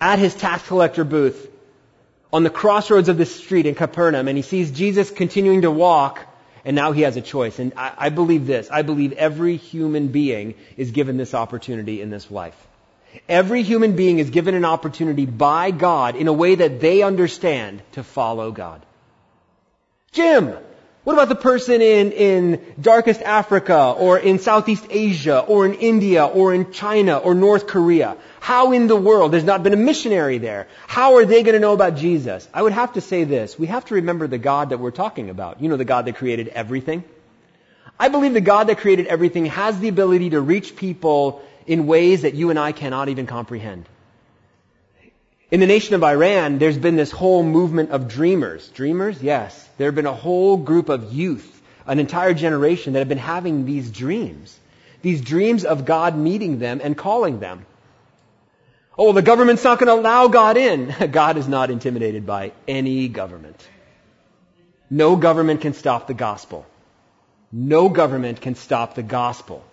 at 0.01 0.19
his 0.19 0.35
tax 0.35 0.67
collector 0.67 1.05
booth, 1.05 1.51
on 2.33 2.43
the 2.43 2.51
crossroads 2.51 3.09
of 3.09 3.19
the 3.19 3.27
street 3.27 3.67
in 3.67 3.75
Capernaum, 3.75 4.29
and 4.29 4.37
he 4.37 4.43
sees 4.43 4.71
Jesus 4.71 5.11
continuing 5.11 5.63
to 5.63 5.71
walk, 5.71 6.21
and 6.65 6.75
now 6.75 6.93
he 6.93 7.03
has 7.03 7.17
a 7.17 7.21
choice. 7.21 7.59
And 7.59 7.73
I, 7.77 7.93
I 7.97 8.09
believe 8.09 8.47
this. 8.47 8.71
I 8.71 8.83
believe 8.83 9.13
every 9.13 9.57
human 9.57 10.09
being 10.09 10.55
is 10.77 10.91
given 10.91 11.17
this 11.17 11.35
opportunity 11.35 12.01
in 12.01 12.11
this 12.11 12.31
life. 12.31 12.57
Every 13.29 13.63
human 13.63 13.97
being 13.97 14.19
is 14.19 14.31
given 14.31 14.55
an 14.55 14.65
opportunity 14.65 15.27
by 15.27 15.71
God 15.71 16.17
in 16.17 16.29
a 16.29 16.33
way 16.33 16.57
that 16.57 16.81
they 16.81 17.03
understand 17.03 17.83
to 17.93 18.03
follow 18.03 18.51
God. 18.51 18.85
Jim, 20.13 20.55
what 21.07 21.13
about 21.13 21.29
the 21.29 21.37
person 21.37 21.83
in, 21.83 22.11
in 22.11 22.75
darkest 22.81 23.23
Africa 23.23 23.95
or 23.97 24.19
in 24.19 24.41
Southeast 24.41 24.85
Asia 24.91 25.39
or 25.39 25.65
in 25.65 25.75
India 25.75 26.25
or 26.25 26.53
in 26.53 26.73
China 26.73 27.19
or 27.19 27.33
North 27.33 27.69
Korea? 27.69 28.17
How 28.41 28.73
in 28.73 28.89
the 28.89 28.97
world? 28.97 29.33
There's 29.33 29.45
not 29.45 29.63
been 29.63 29.73
a 29.73 29.77
missionary 29.77 30.39
there. 30.39 30.67
How 30.89 31.15
are 31.19 31.25
they 31.25 31.45
going 31.45 31.55
to 31.55 31.61
know 31.61 31.75
about 31.75 31.95
Jesus? 31.95 32.49
I 32.53 32.61
would 32.61 32.73
have 32.73 32.95
to 32.95 33.01
say 33.01 33.23
this. 33.23 33.57
We 33.57 33.69
have 33.69 33.85
to 33.85 33.95
remember 33.95 34.27
the 34.27 34.39
God 34.39 34.71
that 34.71 34.79
we're 34.79 34.91
talking 34.91 35.31
about. 35.31 35.63
You 35.63 35.69
know 35.69 35.77
the 35.77 35.85
God 35.85 36.07
that 36.07 36.17
created 36.17 36.49
everything? 36.49 37.05
I 38.01 38.09
believe 38.09 38.33
the 38.33 38.41
God 38.41 38.67
that 38.67 38.79
created 38.79 39.07
everything 39.07 39.47
has 39.47 39.79
the 39.79 39.87
ability 39.87 40.31
to 40.31 40.41
reach 40.41 40.75
people 40.75 41.41
in 41.69 41.87
ways 41.87 42.23
that 42.23 42.35
you 42.35 42.51
and 42.51 42.59
I 42.59 42.73
cannot 42.73 43.11
even 43.11 43.27
comprehend. 43.27 43.89
In 45.51 45.61
the 45.61 45.67
nation 45.67 45.95
of 45.95 46.03
Iran, 46.03 46.59
there's 46.59 46.79
been 46.79 46.97
this 46.97 47.13
whole 47.13 47.45
movement 47.45 47.91
of 47.91 48.09
dreamers. 48.09 48.67
Dreamers? 48.69 49.23
Yes. 49.23 49.69
There 49.79 49.87
have 49.87 49.95
been 49.95 50.07
a 50.07 50.13
whole 50.13 50.57
group 50.57 50.89
of 50.89 51.13
youth, 51.13 51.63
an 51.87 52.01
entire 52.01 52.35
generation 52.35 52.95
that 52.95 52.99
have 53.01 53.09
been 53.09 53.19
having 53.19 53.65
these 53.65 53.91
dreams. 53.91 54.59
These 55.03 55.21
dreams 55.21 55.65
of 55.65 55.85
God 55.85 56.17
meeting 56.17 56.59
them 56.59 56.81
and 56.83 56.97
calling 56.97 57.39
them. 57.39 57.65
Oh, 58.99 59.13
the 59.13 59.23
government's 59.23 59.63
not 59.63 59.79
going 59.79 59.89
to 59.89 60.01
allow 60.01 60.27
God 60.27 60.57
in. 60.57 60.95
God 61.13 61.37
is 61.37 61.47
not 61.47 61.71
intimidated 61.71 62.27
by 62.27 62.53
any 62.67 63.07
government. 63.09 63.69
No 64.91 65.15
government 65.15 65.61
can 65.61 65.75
stop 65.75 66.09
the 66.09 66.15
gospel. 66.15 66.67
No 67.53 67.89
government 67.89 68.41
can 68.41 68.57
stop 68.57 68.95
the 68.95 69.03
gospel. 69.03 69.65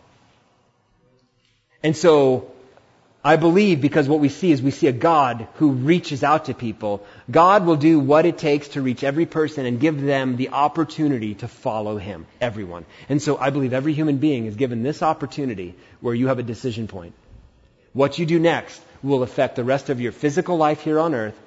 And 1.81 1.95
so, 1.97 2.51
I 3.25 3.37
believe 3.37 3.79
because 3.79 4.09
what 4.09 4.19
we 4.19 4.27
see 4.27 4.51
is 4.51 4.61
we 4.61 4.71
see 4.71 4.87
a 4.87 4.91
God 4.91 5.47
who 5.55 5.71
reaches 5.71 6.23
out 6.23 6.45
to 6.45 6.53
people. 6.53 7.05
God 7.31 7.65
will 7.65 7.77
do 7.77 7.97
what 7.97 8.25
it 8.25 8.37
takes 8.37 8.69
to 8.69 8.81
reach 8.81 9.01
every 9.01 9.25
person 9.25 9.65
and 9.65 9.79
give 9.79 10.01
them 10.01 10.35
the 10.35 10.49
opportunity 10.49 11.35
to 11.35 11.47
follow 11.47 11.97
Him. 11.97 12.25
Everyone. 12.41 12.85
And 13.07 13.21
so 13.21 13.37
I 13.37 13.49
believe 13.49 13.71
every 13.71 13.93
human 13.93 14.17
being 14.17 14.45
is 14.45 14.57
given 14.57 14.83
this 14.83 15.01
opportunity 15.01 15.75
where 16.01 16.13
you 16.13 16.27
have 16.27 16.39
a 16.39 16.43
decision 16.43 16.89
point. 16.89 17.13
What 17.93 18.19
you 18.19 18.25
do 18.25 18.39
next 18.39 18.81
will 19.01 19.23
affect 19.23 19.55
the 19.55 19.63
rest 19.63 19.89
of 19.89 20.01
your 20.01 20.11
physical 20.11 20.57
life 20.57 20.81
here 20.81 20.99
on 20.99 21.15
earth, 21.15 21.39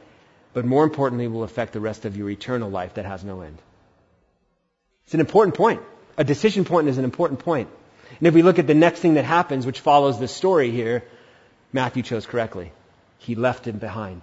but 0.54 0.64
more 0.64 0.84
importantly 0.84 1.28
will 1.28 1.42
affect 1.42 1.74
the 1.74 1.80
rest 1.80 2.06
of 2.06 2.16
your 2.16 2.30
eternal 2.30 2.70
life 2.70 2.94
that 2.94 3.04
has 3.04 3.22
no 3.22 3.42
end. 3.42 3.58
It's 5.04 5.14
an 5.14 5.20
important 5.20 5.56
point. 5.56 5.82
A 6.16 6.24
decision 6.24 6.64
point 6.64 6.88
is 6.88 6.96
an 6.96 7.04
important 7.04 7.40
point. 7.40 7.68
And 8.18 8.26
if 8.26 8.32
we 8.32 8.42
look 8.42 8.58
at 8.58 8.66
the 8.66 8.74
next 8.74 9.00
thing 9.00 9.14
that 9.14 9.24
happens, 9.24 9.66
which 9.66 9.80
follows 9.80 10.18
this 10.18 10.32
story 10.32 10.70
here, 10.70 11.04
Matthew 11.72 12.02
chose 12.02 12.26
correctly. 12.26 12.72
He 13.18 13.34
left 13.34 13.66
him 13.66 13.78
behind. 13.78 14.22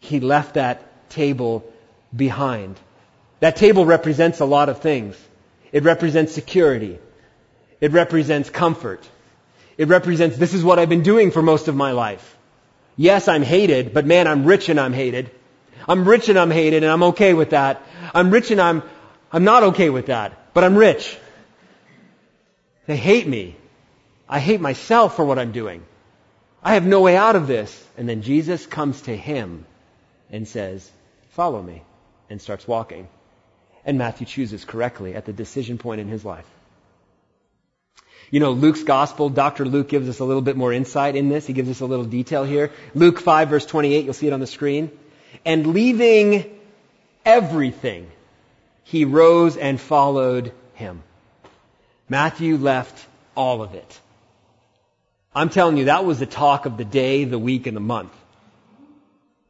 He 0.00 0.20
left 0.20 0.54
that 0.54 1.10
table 1.10 1.64
behind. 2.14 2.78
That 3.40 3.56
table 3.56 3.84
represents 3.86 4.40
a 4.40 4.44
lot 4.44 4.68
of 4.68 4.80
things. 4.80 5.16
It 5.72 5.84
represents 5.84 6.32
security. 6.32 6.98
It 7.80 7.92
represents 7.92 8.50
comfort. 8.50 9.06
It 9.76 9.88
represents 9.88 10.36
this 10.36 10.54
is 10.54 10.64
what 10.64 10.78
I've 10.78 10.88
been 10.88 11.02
doing 11.02 11.30
for 11.30 11.42
most 11.42 11.68
of 11.68 11.76
my 11.76 11.92
life. 11.92 12.36
Yes, 12.96 13.28
I'm 13.28 13.42
hated, 13.42 13.94
but 13.94 14.06
man, 14.06 14.26
I'm 14.26 14.44
rich 14.44 14.68
and 14.68 14.80
I'm 14.80 14.92
hated. 14.92 15.30
I'm 15.86 16.06
rich 16.08 16.28
and 16.28 16.38
I'm 16.38 16.50
hated 16.50 16.82
and 16.82 16.90
I'm 16.90 17.04
okay 17.04 17.32
with 17.32 17.50
that. 17.50 17.80
I'm 18.12 18.30
rich 18.30 18.50
and 18.50 18.60
I'm, 18.60 18.82
I'm 19.32 19.44
not 19.44 19.62
okay 19.62 19.90
with 19.90 20.06
that, 20.06 20.52
but 20.52 20.64
I'm 20.64 20.76
rich. 20.76 21.16
They 22.86 22.96
hate 22.96 23.28
me. 23.28 23.54
I 24.28 24.40
hate 24.40 24.60
myself 24.60 25.14
for 25.14 25.24
what 25.24 25.38
I'm 25.38 25.52
doing. 25.52 25.84
I 26.62 26.74
have 26.74 26.86
no 26.86 27.00
way 27.00 27.16
out 27.16 27.36
of 27.36 27.46
this. 27.46 27.86
And 27.96 28.08
then 28.08 28.22
Jesus 28.22 28.66
comes 28.66 29.02
to 29.02 29.16
him 29.16 29.64
and 30.30 30.46
says, 30.46 30.90
follow 31.30 31.62
me, 31.62 31.82
and 32.28 32.40
starts 32.40 32.66
walking. 32.66 33.08
And 33.84 33.96
Matthew 33.96 34.26
chooses 34.26 34.64
correctly 34.64 35.14
at 35.14 35.24
the 35.24 35.32
decision 35.32 35.78
point 35.78 36.00
in 36.00 36.08
his 36.08 36.24
life. 36.24 36.46
You 38.30 38.40
know, 38.40 38.52
Luke's 38.52 38.82
gospel, 38.82 39.30
Dr. 39.30 39.64
Luke 39.64 39.88
gives 39.88 40.08
us 40.08 40.18
a 40.18 40.24
little 40.24 40.42
bit 40.42 40.56
more 40.56 40.72
insight 40.72 41.16
in 41.16 41.28
this. 41.28 41.46
He 41.46 41.54
gives 41.54 41.70
us 41.70 41.80
a 41.80 41.86
little 41.86 42.04
detail 42.04 42.44
here. 42.44 42.72
Luke 42.94 43.20
5 43.20 43.48
verse 43.48 43.64
28, 43.64 44.04
you'll 44.04 44.14
see 44.14 44.26
it 44.26 44.32
on 44.32 44.40
the 44.40 44.46
screen. 44.46 44.90
And 45.44 45.68
leaving 45.68 46.44
everything, 47.24 48.10
he 48.84 49.04
rose 49.04 49.56
and 49.56 49.80
followed 49.80 50.52
him. 50.74 51.02
Matthew 52.08 52.56
left 52.56 53.06
all 53.34 53.62
of 53.62 53.74
it. 53.74 54.00
I'm 55.38 55.50
telling 55.50 55.76
you, 55.76 55.84
that 55.84 56.04
was 56.04 56.18
the 56.18 56.26
talk 56.26 56.66
of 56.66 56.76
the 56.76 56.84
day, 56.84 57.22
the 57.22 57.38
week, 57.38 57.68
and 57.68 57.76
the 57.76 57.80
month. 57.80 58.12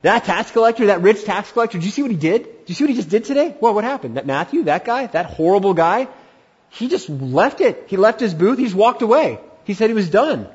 That 0.03 0.25
tax 0.25 0.51
collector, 0.51 0.87
that 0.87 1.01
rich 1.01 1.25
tax 1.25 1.51
collector, 1.51 1.79
did 1.79 1.85
you 1.87 1.91
see 1.91 2.03
what 2.03 2.11
he 2.11 2.17
did? 2.17 2.43
Did 2.43 2.69
you 2.69 2.75
see 2.75 2.85
what 2.85 2.91
he 2.91 2.97
just 2.97 3.09
did 3.09 3.25
today? 3.25 3.57
Well, 3.59 3.73
what 3.73 3.85
happened? 3.85 4.19
That 4.19 4.27
Matthew, 4.27 4.65
that 4.65 4.85
guy, 4.85 5.07
that 5.07 5.27
horrible 5.27 5.73
guy, 5.73 6.09
he 6.69 6.89
just 6.89 7.09
left 7.09 7.63
it. 7.63 7.85
He 7.87 7.97
left 7.97 8.21
his 8.21 8.35
booth, 8.35 8.59
he 8.59 8.65
just 8.65 8.77
walked 8.77 9.01
away. 9.01 9.41
He 9.65 9.73
said 9.73 9.89
he 9.89 9.95
was 9.95 10.11
done. 10.11 10.47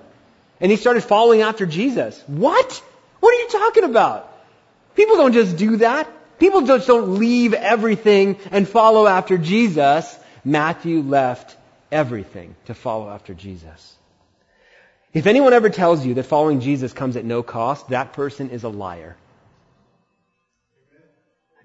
And 0.61 0.71
he 0.71 0.77
started 0.77 1.03
following 1.03 1.41
after 1.41 1.65
Jesus. 1.65 2.23
What? 2.27 2.83
What 3.19 3.33
are 3.33 3.39
you 3.39 3.49
talking 3.49 3.85
about? 3.85 4.31
People 4.95 5.17
don't 5.17 5.33
just 5.33 5.57
do 5.57 5.77
that. 5.77 6.07
People 6.37 6.61
just 6.61 6.85
don't 6.85 7.17
leave 7.17 7.55
everything 7.55 8.37
and 8.51 8.67
follow 8.67 9.07
after 9.07 9.39
Jesus. 9.39 10.15
Matthew 10.45 11.01
left 11.01 11.57
everything 11.91 12.55
to 12.65 12.75
follow 12.75 13.09
after 13.09 13.33
Jesus. 13.33 13.95
If 15.13 15.27
anyone 15.27 15.53
ever 15.53 15.69
tells 15.69 16.05
you 16.05 16.15
that 16.15 16.23
following 16.23 16.59
Jesus 16.59 16.91
comes 16.91 17.15
at 17.15 17.25
no 17.25 17.43
cost, 17.43 17.89
that 17.89 18.13
person 18.13 18.49
is 18.49 18.63
a 18.63 18.69
liar. 18.69 19.15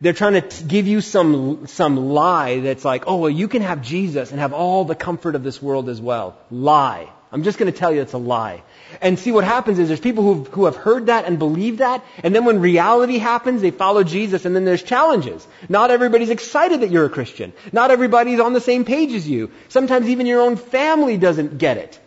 They're 0.01 0.13
trying 0.13 0.41
to 0.41 0.65
give 0.65 0.87
you 0.87 1.01
some, 1.01 1.67
some 1.67 1.97
lie 1.97 2.61
that's 2.61 2.85
like, 2.85 3.05
oh, 3.07 3.17
well, 3.17 3.31
you 3.31 3.49
can 3.49 3.63
have 3.63 3.83
Jesus 3.83 4.31
and 4.31 4.39
have 4.39 4.53
all 4.53 4.85
the 4.85 4.95
comfort 4.95 5.35
of 5.35 5.43
this 5.43 5.61
world 5.61 5.89
as 5.89 6.01
well. 6.01 6.37
Lie. 6.51 7.11
I'm 7.33 7.43
just 7.43 7.59
going 7.59 7.71
to 7.71 7.77
tell 7.77 7.93
you 7.93 8.01
it's 8.01 8.13
a 8.13 8.19
lie. 8.19 8.63
And 9.03 9.19
see 9.19 9.33
what 9.33 9.45
happens 9.45 9.79
is 9.79 9.89
there's 9.89 10.01
people 10.01 10.23
who 10.23 10.45
who 10.45 10.65
have 10.65 10.77
heard 10.77 11.07
that 11.07 11.27
and 11.27 11.39
believe 11.39 11.79
that, 11.79 12.03
and 12.23 12.35
then 12.35 12.47
when 12.47 12.61
reality 12.61 13.19
happens, 13.19 13.61
they 13.61 13.71
follow 13.71 14.03
Jesus, 14.03 14.47
and 14.47 14.57
then 14.57 14.65
there's 14.65 14.83
challenges. 14.83 15.47
Not 15.69 15.91
everybody's 15.91 16.31
excited 16.31 16.81
that 16.81 16.91
you're 16.91 17.05
a 17.05 17.11
Christian. 17.11 17.53
Not 17.71 17.91
everybody's 17.91 18.41
on 18.41 18.55
the 18.55 18.63
same 18.63 18.87
page 18.87 19.13
as 19.13 19.29
you. 19.29 19.51
Sometimes 19.69 20.09
even 20.09 20.25
your 20.25 20.41
own 20.41 20.57
family 20.57 21.19
doesn't 21.19 21.59
get 21.59 21.77
it. 21.77 22.01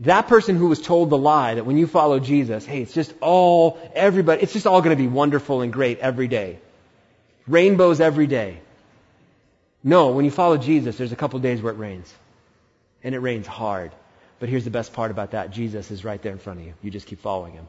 That 0.00 0.28
person 0.28 0.56
who 0.56 0.68
was 0.68 0.80
told 0.82 1.08
the 1.08 1.16
lie 1.16 1.54
that 1.54 1.64
when 1.64 1.78
you 1.78 1.86
follow 1.86 2.18
Jesus, 2.18 2.66
hey, 2.66 2.82
it's 2.82 2.92
just 2.92 3.14
all, 3.20 3.78
everybody, 3.94 4.42
it's 4.42 4.52
just 4.52 4.66
all 4.66 4.82
going 4.82 4.96
to 4.96 5.02
be 5.02 5.08
wonderful 5.08 5.62
and 5.62 5.72
great 5.72 6.00
every 6.00 6.28
day. 6.28 6.58
Rainbows 7.46 8.00
every 8.00 8.26
day. 8.26 8.60
No, 9.82 10.10
when 10.10 10.24
you 10.24 10.30
follow 10.30 10.58
Jesus, 10.58 10.98
there's 10.98 11.12
a 11.12 11.16
couple 11.16 11.38
days 11.38 11.62
where 11.62 11.72
it 11.72 11.78
rains. 11.78 12.12
And 13.02 13.14
it 13.14 13.20
rains 13.20 13.46
hard. 13.46 13.92
But 14.38 14.50
here's 14.50 14.64
the 14.64 14.70
best 14.70 14.92
part 14.92 15.10
about 15.10 15.30
that. 15.30 15.50
Jesus 15.50 15.90
is 15.90 16.04
right 16.04 16.20
there 16.20 16.32
in 16.32 16.38
front 16.38 16.60
of 16.60 16.66
you. 16.66 16.74
You 16.82 16.90
just 16.90 17.06
keep 17.06 17.20
following 17.20 17.54
him. 17.54 17.66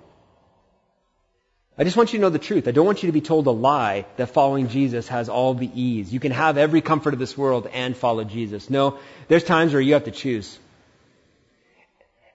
I 1.77 1.83
just 1.83 1.95
want 1.95 2.11
you 2.11 2.17
to 2.17 2.21
know 2.23 2.29
the 2.29 2.39
truth. 2.39 2.67
I 2.67 2.71
don't 2.71 2.87
want 2.87 3.03
you 3.03 3.07
to 3.07 3.13
be 3.13 3.21
told 3.21 3.45
a 3.45 3.51
lie 3.51 4.07
that 4.17 4.31
following 4.31 4.67
Jesus 4.67 5.07
has 5.09 5.29
all 5.29 5.53
the 5.53 5.69
ease. 5.73 6.11
You 6.11 6.19
can 6.19 6.31
have 6.31 6.57
every 6.57 6.81
comfort 6.81 7.13
of 7.13 7.19
this 7.19 7.37
world 7.37 7.69
and 7.71 7.95
follow 7.95 8.23
Jesus. 8.23 8.69
No, 8.69 8.97
there's 9.27 9.43
times 9.43 9.73
where 9.73 9.81
you 9.81 9.93
have 9.93 10.05
to 10.05 10.11
choose. 10.11 10.57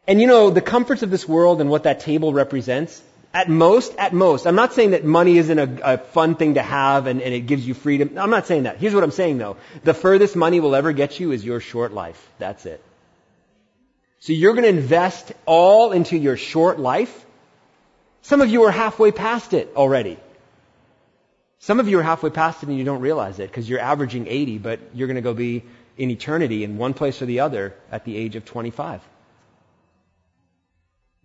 And 0.07 0.21
you 0.21 0.27
know, 0.27 0.51
the 0.51 0.61
comforts 0.61 1.03
of 1.03 1.11
this 1.11 1.29
world 1.29 1.61
and 1.61 1.71
what 1.71 1.85
that 1.85 2.01
table 2.01 2.33
represents, 2.33 3.01
at 3.33 3.49
most, 3.49 3.97
at 3.97 4.12
most, 4.12 4.47
I'm 4.47 4.57
not 4.57 4.73
saying 4.75 4.91
that 4.91 5.05
money 5.05 5.38
isn't 5.38 5.59
a, 5.59 5.95
a 5.95 5.99
fun 5.99 6.35
thing 6.35 6.55
to 6.55 6.62
have 6.62 7.07
and, 7.07 7.23
and, 7.23 7.33
it 7.33 7.47
gives 7.47 7.67
you 7.67 7.73
freedom. 7.73 8.19
I'm 8.19 8.31
not 8.31 8.47
saying 8.47 8.65
that. 8.65 8.77
Here's 8.79 8.95
what 8.95 9.05
I'm 9.05 9.12
saying 9.12 9.38
though. 9.38 9.57
The 9.85 9.95
furthest 9.95 10.37
money 10.37 10.61
will 10.61 10.75
ever 10.75 10.93
get 10.93 11.19
you 11.19 11.33
is 11.33 11.45
your 11.45 11.61
short 11.61 11.93
life. 11.93 12.29
That's 12.38 12.67
it. 12.67 12.83
So 14.21 14.33
you're 14.33 14.53
going 14.53 14.65
to 14.65 14.69
invest 14.69 15.33
all 15.47 15.93
into 15.93 16.17
your 16.17 16.37
short 16.37 16.79
life. 16.79 17.25
Some 18.23 18.41
of 18.41 18.51
you 18.51 18.65
are 18.65 18.71
halfway 18.71 19.12
past 19.12 19.55
it 19.55 19.73
already. 19.77 20.19
Some 21.61 21.81
of 21.81 21.88
you 21.88 22.01
are 22.01 22.03
halfway 22.03 22.31
past 22.31 22.62
it 22.62 22.69
and 22.69 22.77
you 22.77 22.85
don't 22.85 23.01
realize 23.01 23.38
it 23.38 23.49
because 23.49 23.69
you're 23.69 23.81
averaging 23.81 24.27
80, 24.27 24.59
but 24.59 24.81
you're 24.95 25.09
going 25.09 25.15
to 25.15 25.23
go 25.23 25.33
be 25.33 25.65
in 25.97 26.11
eternity 26.11 26.65
in 26.65 26.77
one 26.77 26.93
place 26.93 27.23
or 27.23 27.27
the 27.27 27.41
other 27.41 27.75
at 27.91 28.05
the 28.05 28.17
age 28.17 28.37
of 28.37 28.45
25. 28.45 29.01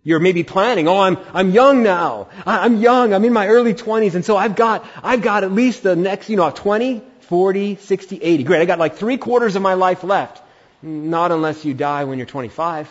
You're 0.04 0.20
maybe 0.20 0.44
planning, 0.44 0.88
oh, 0.88 0.98
I'm, 0.98 1.18
I'm 1.34 1.50
young 1.50 1.82
now. 1.82 2.28
I'm 2.46 2.76
young. 2.78 3.12
I'm 3.12 3.24
in 3.24 3.32
my 3.32 3.48
early 3.48 3.74
20s. 3.74 4.14
And 4.14 4.24
so 4.24 4.36
I've 4.36 4.56
got, 4.56 4.86
I've 5.02 5.22
got 5.22 5.44
at 5.44 5.52
least 5.52 5.82
the 5.82 5.96
next, 5.96 6.30
you 6.30 6.36
know, 6.36 6.50
20, 6.50 7.02
40, 7.20 7.76
60, 7.76 8.16
80. 8.22 8.44
Great. 8.44 8.62
I 8.62 8.64
got 8.64 8.78
like 8.78 8.96
three 8.96 9.18
quarters 9.18 9.56
of 9.56 9.62
my 9.62 9.74
life 9.74 10.04
left. 10.04 10.42
Not 10.82 11.32
unless 11.32 11.64
you 11.64 11.74
die 11.74 12.04
when 12.04 12.18
you're 12.18 12.26
25. 12.26 12.88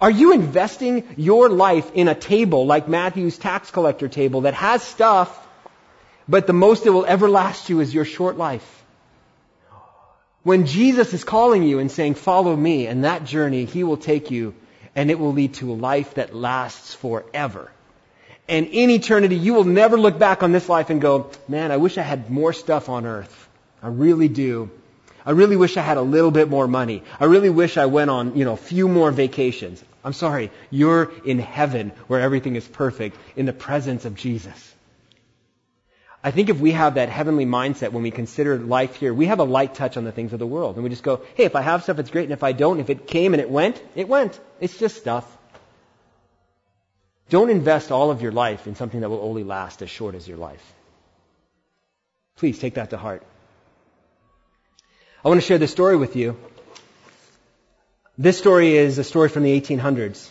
Are 0.00 0.10
you 0.10 0.32
investing 0.32 1.14
your 1.16 1.48
life 1.48 1.92
in 1.94 2.08
a 2.08 2.14
table 2.14 2.66
like 2.66 2.88
Matthew's 2.88 3.36
tax 3.36 3.70
collector 3.70 4.08
table 4.08 4.42
that 4.42 4.54
has 4.54 4.82
stuff, 4.82 5.30
but 6.26 6.46
the 6.46 6.52
most 6.52 6.86
it 6.86 6.90
will 6.90 7.04
ever 7.04 7.28
last 7.28 7.68
you 7.68 7.80
is 7.80 7.92
your 7.94 8.06
short 8.06 8.38
life? 8.38 8.82
When 10.42 10.66
Jesus 10.66 11.12
is 11.12 11.22
calling 11.22 11.62
you 11.62 11.78
and 11.78 11.90
saying, 11.92 12.14
follow 12.14 12.56
me, 12.56 12.86
and 12.86 13.04
that 13.04 13.24
journey, 13.24 13.64
He 13.64 13.84
will 13.84 13.98
take 13.98 14.30
you 14.30 14.54
and 14.94 15.10
it 15.10 15.18
will 15.18 15.32
lead 15.32 15.54
to 15.54 15.72
a 15.72 15.74
life 15.74 16.14
that 16.14 16.34
lasts 16.34 16.94
forever. 16.94 17.70
And 18.48 18.66
in 18.66 18.90
eternity, 18.90 19.36
you 19.36 19.54
will 19.54 19.64
never 19.64 19.96
look 19.96 20.18
back 20.18 20.42
on 20.42 20.52
this 20.52 20.68
life 20.68 20.90
and 20.90 21.00
go, 21.00 21.30
man, 21.48 21.70
I 21.72 21.76
wish 21.76 21.96
I 21.96 22.02
had 22.02 22.30
more 22.30 22.52
stuff 22.52 22.88
on 22.88 23.06
earth. 23.06 23.48
I 23.82 23.88
really 23.88 24.28
do. 24.28 24.70
I 25.24 25.30
really 25.30 25.56
wish 25.56 25.76
I 25.76 25.82
had 25.82 25.96
a 25.96 26.02
little 26.02 26.32
bit 26.32 26.48
more 26.48 26.66
money. 26.66 27.02
I 27.20 27.26
really 27.26 27.50
wish 27.50 27.76
I 27.76 27.86
went 27.86 28.10
on, 28.10 28.36
you 28.36 28.44
know, 28.44 28.52
a 28.52 28.56
few 28.56 28.88
more 28.88 29.10
vacations. 29.10 29.82
I'm 30.04 30.12
sorry. 30.12 30.50
You're 30.70 31.12
in 31.24 31.38
heaven 31.38 31.92
where 32.08 32.20
everything 32.20 32.56
is 32.56 32.66
perfect 32.66 33.16
in 33.36 33.46
the 33.46 33.52
presence 33.52 34.04
of 34.04 34.16
Jesus. 34.16 34.71
I 36.24 36.30
think 36.30 36.48
if 36.48 36.60
we 36.60 36.70
have 36.72 36.94
that 36.94 37.08
heavenly 37.08 37.46
mindset 37.46 37.90
when 37.90 38.04
we 38.04 38.12
consider 38.12 38.56
life 38.56 38.94
here, 38.94 39.12
we 39.12 39.26
have 39.26 39.40
a 39.40 39.44
light 39.44 39.74
touch 39.74 39.96
on 39.96 40.04
the 40.04 40.12
things 40.12 40.32
of 40.32 40.38
the 40.38 40.46
world. 40.46 40.76
And 40.76 40.84
we 40.84 40.90
just 40.90 41.02
go, 41.02 41.22
hey, 41.34 41.44
if 41.44 41.56
I 41.56 41.62
have 41.62 41.82
stuff, 41.82 41.98
it's 41.98 42.10
great. 42.10 42.24
And 42.24 42.32
if 42.32 42.44
I 42.44 42.52
don't, 42.52 42.78
if 42.78 42.90
it 42.90 43.08
came 43.08 43.34
and 43.34 43.40
it 43.40 43.50
went, 43.50 43.82
it 43.96 44.08
went. 44.08 44.38
It's 44.60 44.78
just 44.78 44.96
stuff. 44.96 45.26
Don't 47.28 47.50
invest 47.50 47.90
all 47.90 48.10
of 48.10 48.22
your 48.22 48.30
life 48.30 48.68
in 48.68 48.76
something 48.76 49.00
that 49.00 49.08
will 49.08 49.22
only 49.22 49.42
last 49.42 49.82
as 49.82 49.90
short 49.90 50.14
as 50.14 50.28
your 50.28 50.36
life. 50.36 50.62
Please 52.36 52.58
take 52.58 52.74
that 52.74 52.90
to 52.90 52.96
heart. 52.96 53.24
I 55.24 55.28
want 55.28 55.40
to 55.40 55.46
share 55.46 55.58
this 55.58 55.70
story 55.72 55.96
with 55.96 56.14
you. 56.14 56.36
This 58.16 58.38
story 58.38 58.76
is 58.76 58.98
a 58.98 59.04
story 59.04 59.28
from 59.28 59.42
the 59.42 59.60
1800s. 59.60 60.28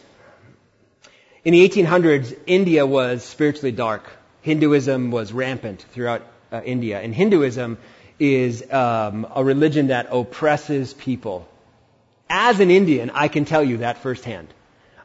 In 1.44 1.54
the 1.54 1.68
1800s, 1.68 2.38
India 2.46 2.86
was 2.86 3.24
spiritually 3.24 3.72
dark. 3.72 4.10
Hinduism 4.42 5.12
was 5.12 5.32
rampant 5.32 5.86
throughout 5.92 6.26
uh, 6.52 6.62
India. 6.64 7.00
And 7.00 7.14
Hinduism 7.14 7.78
is 8.20 8.70
um, 8.72 9.28
a 9.36 9.44
religion 9.44 9.88
that 9.88 10.08
oppresses 10.12 10.94
people. 10.94 11.48
As 12.30 12.60
an 12.60 12.72
Indian, 12.72 13.12
I 13.14 13.28
can 13.28 13.46
tell 13.46 13.64
you 13.64 13.78
that 13.78 14.00
firsthand. 14.00 14.48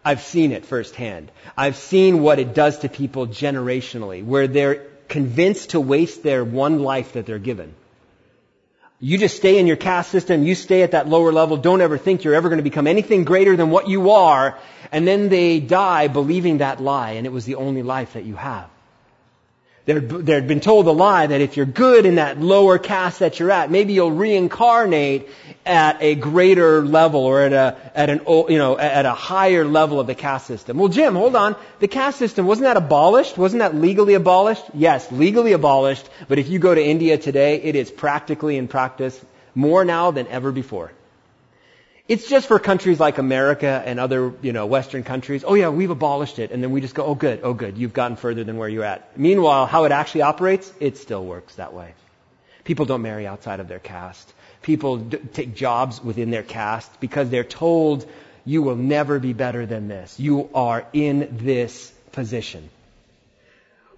I've 0.05 0.23
seen 0.23 0.53
it 0.53 0.65
firsthand. 0.65 1.33
I've 1.57 1.77
seen 1.77 2.23
what 2.23 2.39
it 2.39 2.55
does 2.55 2.79
to 2.79 2.89
people 2.89 3.27
generationally, 3.27 4.25
where 4.25 4.47
they're 4.47 4.87
convinced 5.09 5.71
to 5.71 5.81
waste 5.81 6.23
their 6.23 6.45
one 6.45 6.79
life 6.79 7.15
that 7.15 7.27
they're 7.27 7.39
given. 7.39 7.75
You 9.01 9.19
just 9.19 9.37
stay 9.37 9.59
in 9.59 9.67
your 9.67 9.77
caste 9.77 10.11
system, 10.11 10.45
you 10.45 10.55
stay 10.55 10.83
at 10.83 10.93
that 10.93 11.09
lower 11.09 11.33
level, 11.33 11.57
don't 11.57 11.81
ever 11.81 11.99
think 11.99 12.25
you're 12.25 12.35
ever 12.35 12.49
going 12.49 12.59
to 12.59 12.63
become 12.63 12.87
anything 12.87 13.25
greater 13.25 13.57
than 13.57 13.71
what 13.71 13.89
you 13.89 14.13
are, 14.13 14.59
and 14.91 15.07
then 15.07 15.29
they 15.29 15.61
die 15.61 16.09
believing 16.09 16.59
that 16.59 16.81
lie, 16.81 17.13
and 17.13 17.27
it 17.27 17.31
was 17.31 17.45
the 17.45 17.57
only 17.57 17.83
life 17.83 18.15
that 18.15 18.25
you 18.25 18.37
have. 18.37 18.71
They'd 19.87 20.49
been 20.49 20.59
told 20.59 20.89
a 20.89 20.91
lie 20.91 21.29
that 21.29 21.41
if 21.41 21.57
you're 21.57 21.65
good 21.65 22.07
in 22.07 22.17
that 22.17 22.41
lower 22.41 22.77
caste 22.77 23.21
that 23.21 23.39
you're 23.39 23.53
at, 23.53 23.71
maybe 23.71 23.93
you'll 23.93 24.11
reincarnate 24.11 25.29
at 25.65 26.03
a 26.03 26.17
greater 26.17 26.85
level 26.85 27.21
or 27.21 27.43
at 27.43 27.53
a, 27.53 27.77
at 27.95 28.11
an, 28.11 28.21
you 28.27 28.59
know, 28.59 28.77
at 28.77 29.07
a 29.07 29.13
higher 29.13 29.65
level 29.65 30.01
of 30.01 30.09
the 30.09 30.17
caste 30.17 30.49
system. 30.49 30.77
Well, 30.77 30.89
Jim, 30.89 31.15
hold 31.15 31.37
on. 31.37 31.55
The 31.79 31.87
caste 31.87 32.19
system, 32.19 32.47
wasn't 32.47 32.65
that 32.65 32.77
abolished? 32.77 33.39
Wasn't 33.39 33.61
that 33.61 33.77
legally 33.77 34.15
abolished? 34.15 34.65
Yes, 34.75 35.11
legally 35.13 35.53
abolished. 35.53 36.09
But 36.27 36.41
if 36.41 36.49
you 36.49 36.59
go 36.59 36.75
to 36.75 36.85
India 36.85 37.17
today, 37.17 37.63
it 37.63 37.77
is 37.77 37.89
practically 37.89 38.57
in 38.57 38.67
practice 38.67 39.25
more 39.55 39.85
now 39.85 40.11
than 40.11 40.27
ever 40.27 40.51
before. 40.51 40.91
It's 42.09 42.29
just 42.29 42.47
for 42.47 42.61
countries 42.61 43.01
like 43.01 43.19
America 43.19 43.83
and 43.85 43.99
other, 43.99 44.33
you 44.41 44.53
know, 44.53 44.67
Western 44.67 45.03
countries. 45.03 45.43
Oh 45.45 45.55
yeah, 45.55 45.71
we've 45.71 45.91
abolished 45.91 46.39
it. 46.39 46.53
And 46.53 46.63
then 46.63 46.71
we 46.71 46.81
just 46.81 46.95
go, 46.95 47.05
oh 47.05 47.17
good, 47.17 47.41
oh 47.43 47.53
good, 47.53 47.77
you've 47.77 47.93
gotten 47.93 48.17
further 48.17 48.45
than 48.45 48.57
where 48.59 48.69
you're 48.69 48.85
at. 48.85 49.19
Meanwhile, 49.19 49.67
how 49.67 49.85
it 49.85 49.93
actually 49.93 50.23
operates, 50.23 50.73
it 50.79 50.99
still 50.99 51.25
works 51.25 51.57
that 51.57 51.73
way. 51.73 51.95
People 52.63 52.87
don't 52.87 53.03
marry 53.03 53.27
outside 53.27 53.59
of 53.59 53.67
their 53.67 53.81
caste. 53.81 54.33
People 54.63 54.99
d- 54.99 55.19
take 55.33 55.55
jobs 55.55 56.03
within 56.03 56.31
their 56.31 56.45
caste 56.45 56.91
because 57.01 57.29
they're 57.29 57.45
told 57.45 58.09
you 58.45 58.63
will 58.63 58.77
never 58.77 59.19
be 59.19 59.33
better 59.33 59.67
than 59.67 59.89
this. 59.89 60.19
You 60.21 60.49
are 60.55 60.87
in 60.93 61.39
this 61.39 61.91
position. 62.13 62.69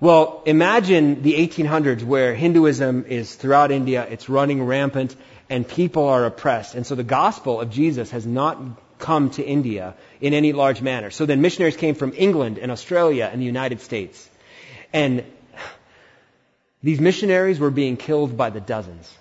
Well, 0.00 0.42
imagine 0.46 1.22
the 1.22 1.34
1800s 1.34 2.04
where 2.04 2.34
Hinduism 2.34 3.06
is 3.06 3.34
throughout 3.34 3.70
India, 3.70 4.06
it's 4.08 4.28
running 4.28 4.62
rampant, 4.62 5.16
and 5.50 5.66
people 5.66 6.06
are 6.08 6.24
oppressed. 6.24 6.74
And 6.74 6.86
so 6.86 6.94
the 6.94 7.04
gospel 7.04 7.60
of 7.60 7.70
Jesus 7.70 8.10
has 8.10 8.26
not 8.26 8.58
come 8.98 9.30
to 9.30 9.44
India 9.44 9.94
in 10.20 10.34
any 10.34 10.52
large 10.52 10.82
manner. 10.82 11.10
So 11.10 11.26
then 11.26 11.40
missionaries 11.40 11.76
came 11.76 11.94
from 11.94 12.12
England 12.16 12.58
and 12.58 12.70
Australia 12.70 13.28
and 13.30 13.40
the 13.40 13.46
United 13.46 13.80
States. 13.80 14.28
And 14.92 15.24
these 16.82 17.00
missionaries 17.00 17.58
were 17.58 17.70
being 17.70 17.96
killed 17.96 18.36
by 18.36 18.50
the 18.50 18.60
dozens. 18.60 19.12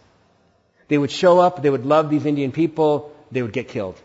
They 0.88 0.98
would 0.98 1.12
show 1.12 1.40
up, 1.40 1.62
they 1.62 1.70
would 1.70 1.86
love 1.86 2.10
these 2.10 2.26
Indian 2.26 2.52
people, 2.52 3.14
they 3.32 3.42
would 3.42 3.54
get 3.54 3.68
killed. 3.68 4.00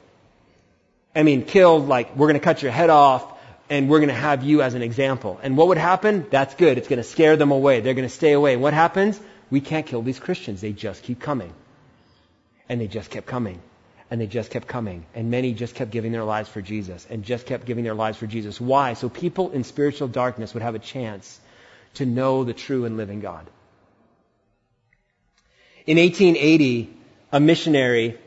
I 1.14 1.22
mean, 1.22 1.44
killed 1.44 1.86
like, 1.88 2.16
we're 2.16 2.26
going 2.28 2.40
to 2.40 2.44
cut 2.44 2.62
your 2.62 2.72
head 2.72 2.90
off, 2.90 3.24
and 3.70 3.88
we're 3.88 3.98
going 3.98 4.08
to 4.08 4.14
have 4.14 4.42
you 4.42 4.62
as 4.62 4.74
an 4.74 4.82
example. 4.82 5.38
And 5.42 5.56
what 5.56 5.68
would 5.68 5.78
happen? 5.78 6.26
That's 6.30 6.54
good. 6.54 6.78
It's 6.78 6.88
going 6.88 6.98
to 6.98 7.08
scare 7.08 7.36
them 7.36 7.52
away. 7.52 7.80
They're 7.80 7.94
going 7.94 8.08
to 8.08 8.14
stay 8.14 8.32
away. 8.32 8.56
What 8.56 8.74
happens? 8.74 9.20
We 9.50 9.60
can't 9.60 9.86
kill 9.86 10.02
these 10.02 10.18
Christians. 10.18 10.60
They 10.60 10.72
just 10.72 11.02
keep 11.02 11.20
coming. 11.20 11.52
And 12.72 12.80
they 12.80 12.86
just 12.86 13.10
kept 13.10 13.26
coming. 13.26 13.60
And 14.10 14.18
they 14.18 14.26
just 14.26 14.50
kept 14.50 14.66
coming. 14.66 15.04
And 15.14 15.30
many 15.30 15.52
just 15.52 15.74
kept 15.74 15.90
giving 15.90 16.10
their 16.10 16.24
lives 16.24 16.48
for 16.48 16.62
Jesus 16.62 17.06
and 17.10 17.22
just 17.22 17.44
kept 17.44 17.66
giving 17.66 17.84
their 17.84 17.92
lives 17.92 18.16
for 18.16 18.26
Jesus. 18.26 18.58
Why? 18.58 18.94
So 18.94 19.10
people 19.10 19.50
in 19.50 19.62
spiritual 19.62 20.08
darkness 20.08 20.54
would 20.54 20.62
have 20.62 20.74
a 20.74 20.78
chance 20.78 21.38
to 21.96 22.06
know 22.06 22.44
the 22.44 22.54
true 22.54 22.86
and 22.86 22.96
living 22.96 23.20
God. 23.20 23.46
In 25.84 25.98
1880, 25.98 26.96
a 27.30 27.40
missionary 27.40 28.18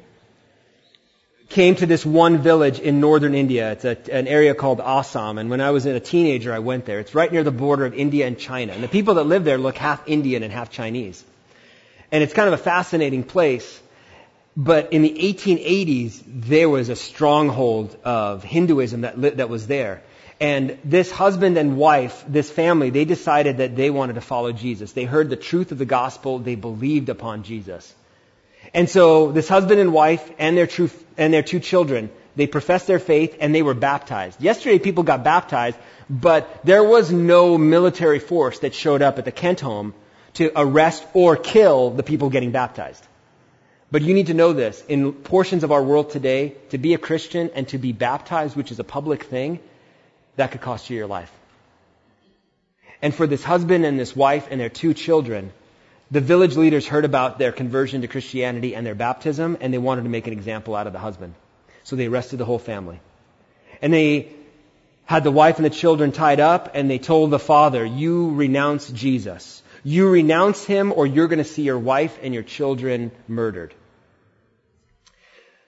came 1.49 1.73
to 1.77 1.87
this 1.87 2.05
one 2.05 2.37
village 2.37 2.77
in 2.77 2.99
northern 2.99 3.33
India. 3.33 3.71
It's 3.71 3.85
a, 3.85 3.97
an 4.11 4.27
area 4.27 4.53
called 4.53 4.79
Assam. 4.81 5.39
And 5.39 5.49
when 5.49 5.59
I 5.59 5.71
was 5.71 5.87
a 5.87 5.99
teenager, 5.99 6.53
I 6.53 6.59
went 6.59 6.85
there. 6.85 6.99
It's 6.99 7.15
right 7.15 7.31
near 7.31 7.43
the 7.43 7.57
border 7.65 7.87
of 7.87 7.95
India 7.95 8.27
and 8.27 8.37
China. 8.37 8.73
And 8.73 8.83
the 8.83 8.93
people 8.99 9.15
that 9.15 9.23
live 9.23 9.43
there 9.43 9.57
look 9.57 9.75
half 9.75 10.07
Indian 10.07 10.43
and 10.43 10.53
half 10.53 10.69
Chinese. 10.69 11.23
And 12.11 12.21
it's 12.21 12.33
kind 12.33 12.47
of 12.47 12.53
a 12.53 12.63
fascinating 12.63 13.23
place. 13.23 13.81
But 14.57 14.93
in 14.93 15.01
the 15.01 15.09
1880s, 15.09 16.23
there 16.25 16.69
was 16.69 16.89
a 16.89 16.95
stronghold 16.95 17.95
of 18.05 18.43
Hinduism 18.43 19.01
that, 19.01 19.37
that 19.37 19.49
was 19.49 19.67
there. 19.67 20.01
And 20.39 20.77
this 20.83 21.11
husband 21.11 21.57
and 21.57 21.77
wife, 21.77 22.23
this 22.27 22.49
family, 22.49 22.89
they 22.89 23.05
decided 23.05 23.57
that 23.57 23.75
they 23.75 23.89
wanted 23.89 24.13
to 24.13 24.21
follow 24.21 24.51
Jesus. 24.51 24.93
They 24.93 25.03
heard 25.05 25.29
the 25.29 25.35
truth 25.35 25.71
of 25.71 25.77
the 25.77 25.85
gospel. 25.85 26.39
They 26.39 26.55
believed 26.55 27.09
upon 27.09 27.43
Jesus. 27.43 27.93
And 28.73 28.89
so 28.89 29.31
this 29.31 29.47
husband 29.47 29.79
and 29.79 29.93
wife 29.93 30.29
and 30.37 30.57
their, 30.57 30.67
true, 30.67 30.89
and 31.17 31.33
their 31.33 31.43
two 31.43 31.59
children, 31.59 32.09
they 32.35 32.47
professed 32.47 32.87
their 32.87 32.99
faith, 32.99 33.37
and 33.39 33.55
they 33.55 33.61
were 33.61 33.73
baptized. 33.73 34.41
Yesterday 34.41 34.79
people 34.79 35.03
got 35.03 35.23
baptized, 35.23 35.77
but 36.09 36.65
there 36.65 36.83
was 36.83 37.11
no 37.11 37.57
military 37.57 38.19
force 38.19 38.59
that 38.59 38.73
showed 38.73 39.01
up 39.01 39.17
at 39.19 39.25
the 39.25 39.31
Kent 39.31 39.61
home 39.61 39.93
to 40.33 40.51
arrest 40.55 41.05
or 41.13 41.37
kill 41.37 41.91
the 41.91 42.03
people 42.03 42.29
getting 42.29 42.51
baptized. 42.51 43.05
But 43.91 44.01
you 44.01 44.13
need 44.13 44.27
to 44.27 44.33
know 44.33 44.53
this. 44.53 44.83
In 44.87 45.13
portions 45.13 45.63
of 45.63 45.71
our 45.71 45.83
world 45.83 46.09
today, 46.09 46.55
to 46.69 46.77
be 46.77 46.93
a 46.93 46.97
Christian 46.97 47.51
and 47.53 47.67
to 47.69 47.77
be 47.77 47.91
baptized, 47.91 48.55
which 48.55 48.71
is 48.71 48.79
a 48.79 48.83
public 48.83 49.23
thing, 49.23 49.59
that 50.35 50.51
could 50.51 50.61
cost 50.61 50.89
you 50.89 50.97
your 50.97 51.07
life. 51.07 51.31
And 53.01 53.13
for 53.13 53.27
this 53.27 53.43
husband 53.43 53.85
and 53.85 53.99
this 53.99 54.15
wife 54.15 54.47
and 54.49 54.59
their 54.59 54.69
two 54.69 54.93
children, 54.93 55.51
the 56.11 56.21
village 56.21 56.55
leaders 56.55 56.87
heard 56.87 57.05
about 57.05 57.39
their 57.39 57.51
conversion 57.51 58.01
to 58.01 58.07
Christianity 58.07 58.75
and 58.75 58.85
their 58.85 58.95
baptism, 58.95 59.57
and 59.61 59.73
they 59.73 59.77
wanted 59.77 60.03
to 60.03 60.09
make 60.09 60.27
an 60.27 60.33
example 60.33 60.75
out 60.75 60.87
of 60.87 60.93
the 60.93 60.99
husband. 60.99 61.33
So 61.83 61.95
they 61.95 62.07
arrested 62.07 62.37
the 62.37 62.45
whole 62.45 62.59
family. 62.59 62.99
And 63.81 63.93
they 63.93 64.29
had 65.05 65.23
the 65.23 65.31
wife 65.31 65.57
and 65.57 65.65
the 65.65 65.69
children 65.69 66.11
tied 66.11 66.39
up, 66.39 66.71
and 66.73 66.89
they 66.89 66.97
told 66.97 67.31
the 67.31 67.39
father, 67.39 67.85
You 67.85 68.31
renounce 68.31 68.89
Jesus. 68.89 69.61
You 69.87 70.09
renounce 70.09 70.65
him, 70.65 70.91
or 70.91 71.05
you're 71.05 71.27
going 71.27 71.37
to 71.37 71.43
see 71.45 71.61
your 71.61 71.77
wife 71.77 72.17
and 72.23 72.33
your 72.33 72.41
children 72.41 73.11
murdered. 73.27 73.71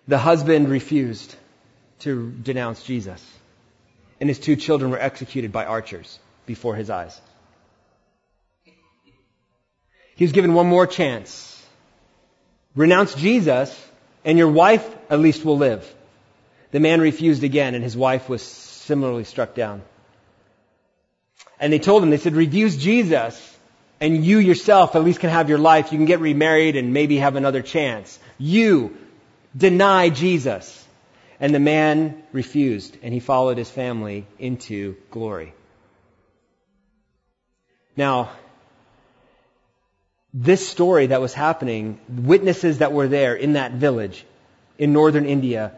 The 0.08 0.18
husband 0.18 0.70
refused 0.70 1.36
to 2.00 2.32
denounce 2.32 2.82
Jesus, 2.82 3.24
and 4.20 4.28
his 4.28 4.40
two 4.40 4.56
children 4.56 4.90
were 4.90 5.00
executed 5.00 5.52
by 5.52 5.66
archers 5.66 6.18
before 6.48 6.76
his 6.76 6.90
eyes. 6.90 7.22
He 10.16 10.24
was 10.24 10.32
given 10.32 10.56
one 10.56 10.66
more 10.66 10.88
chance. 10.88 11.64
Renounce 12.76 13.14
Jesus, 13.14 13.70
and 14.26 14.36
your 14.36 14.50
wife 14.50 14.84
at 15.12 15.20
least 15.20 15.46
will 15.46 15.60
live. 15.60 15.94
The 16.72 16.80
man 16.80 17.02
refused 17.02 17.44
again, 17.44 17.76
and 17.76 17.84
his 17.84 17.96
wife 17.96 18.28
was 18.30 18.42
similarly 18.42 19.26
struck 19.26 19.54
down. 19.54 19.84
And 21.60 21.72
they 21.72 21.78
told 21.78 22.02
him, 22.02 22.10
they 22.10 22.18
said, 22.18 22.34
refuse 22.34 22.78
Jesus, 22.78 23.57
and 24.00 24.24
you 24.24 24.38
yourself 24.38 24.96
at 24.96 25.04
least 25.04 25.20
can 25.20 25.30
have 25.30 25.50
your 25.50 25.58
life. 25.58 25.92
You 25.92 25.98
can 25.98 26.06
get 26.06 26.20
remarried 26.20 26.76
and 26.76 26.94
maybe 26.94 27.18
have 27.18 27.36
another 27.36 27.62
chance. 27.62 28.20
You 28.38 28.98
deny 29.56 30.10
Jesus. 30.10 30.86
And 31.40 31.54
the 31.54 31.60
man 31.60 32.24
refused, 32.32 32.98
and 33.04 33.14
he 33.14 33.20
followed 33.20 33.60
his 33.60 33.70
family 33.70 34.26
into 34.40 34.96
glory. 35.12 35.54
Now, 37.96 38.32
this 40.34 40.68
story 40.68 41.08
that 41.08 41.22
was 41.22 41.34
happening, 41.34 42.00
witnesses 42.10 42.80
that 42.80 42.92
were 42.92 43.08
there 43.08 43.36
in 43.36 43.54
that 43.54 43.74
village 43.74 44.26
in 44.80 44.94
northern 44.94 45.26
India, 45.26 45.74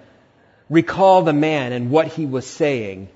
recall 0.70 1.24
the 1.24 1.34
man 1.34 1.74
and 1.74 1.92
what 1.92 2.08
he 2.08 2.26
was 2.26 2.48
saying 2.48 3.10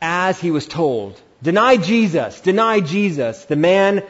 as 0.00 0.40
he 0.40 0.50
was 0.50 0.66
told. 0.66 1.20
Deny 1.42 1.76
Jesus, 1.76 2.40
deny 2.40 2.80
Jesus. 2.80 3.44
The 3.44 3.56
man, 3.56 4.02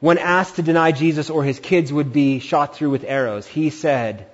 when 0.00 0.18
asked 0.18 0.56
to 0.56 0.62
deny 0.62 0.92
Jesus 0.92 1.30
or 1.30 1.42
his 1.42 1.58
kids 1.58 1.92
would 1.92 2.12
be 2.12 2.38
shot 2.38 2.76
through 2.76 2.90
with 2.90 3.04
arrows, 3.04 3.46
he 3.46 3.70
said, 3.70 4.26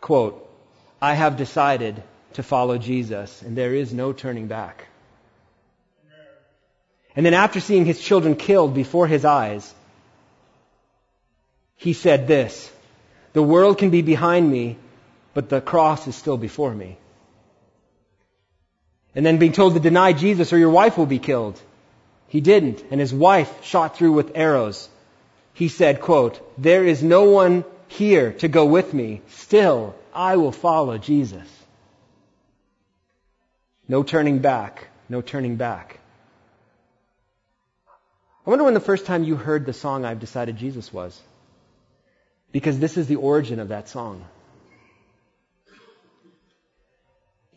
quote, 0.00 0.48
I 1.00 1.14
have 1.14 1.36
decided 1.36 2.02
to 2.34 2.42
follow 2.42 2.78
Jesus 2.78 3.42
and 3.42 3.56
there 3.56 3.74
is 3.74 3.92
no 3.92 4.12
turning 4.12 4.46
back. 4.46 4.86
And 7.14 7.26
then 7.26 7.34
after 7.34 7.60
seeing 7.60 7.84
his 7.84 8.00
children 8.00 8.36
killed 8.36 8.74
before 8.74 9.06
his 9.06 9.24
eyes, 9.24 9.74
he 11.76 11.92
said 11.92 12.26
this, 12.26 12.72
the 13.32 13.42
world 13.42 13.78
can 13.78 13.90
be 13.90 14.02
behind 14.02 14.50
me, 14.50 14.76
but 15.34 15.48
the 15.48 15.60
cross 15.60 16.06
is 16.06 16.14
still 16.14 16.36
before 16.36 16.72
me. 16.72 16.96
And 19.14 19.26
then 19.26 19.38
being 19.38 19.52
told 19.52 19.74
to 19.74 19.80
deny 19.80 20.12
Jesus 20.12 20.52
or 20.52 20.58
your 20.58 20.70
wife 20.70 20.96
will 20.96 21.06
be 21.06 21.18
killed. 21.18 21.60
He 22.32 22.40
didn't, 22.40 22.82
and 22.90 22.98
his 22.98 23.12
wife 23.12 23.62
shot 23.62 23.94
through 23.94 24.12
with 24.12 24.32
arrows. 24.34 24.88
He 25.52 25.68
said, 25.68 26.00
quote, 26.00 26.40
there 26.56 26.82
is 26.82 27.02
no 27.02 27.24
one 27.24 27.62
here 27.88 28.32
to 28.38 28.48
go 28.48 28.64
with 28.64 28.94
me. 28.94 29.20
Still, 29.28 29.94
I 30.14 30.36
will 30.36 30.50
follow 30.50 30.96
Jesus. 30.96 31.46
No 33.86 34.02
turning 34.02 34.38
back. 34.38 34.88
No 35.10 35.20
turning 35.20 35.56
back. 35.56 35.98
I 38.46 38.48
wonder 38.48 38.64
when 38.64 38.72
the 38.72 38.80
first 38.80 39.04
time 39.04 39.24
you 39.24 39.36
heard 39.36 39.66
the 39.66 39.74
song 39.74 40.06
I've 40.06 40.18
Decided 40.18 40.56
Jesus 40.56 40.90
was. 40.90 41.20
Because 42.50 42.78
this 42.78 42.96
is 42.96 43.08
the 43.08 43.16
origin 43.16 43.60
of 43.60 43.68
that 43.68 43.90
song. 43.90 44.24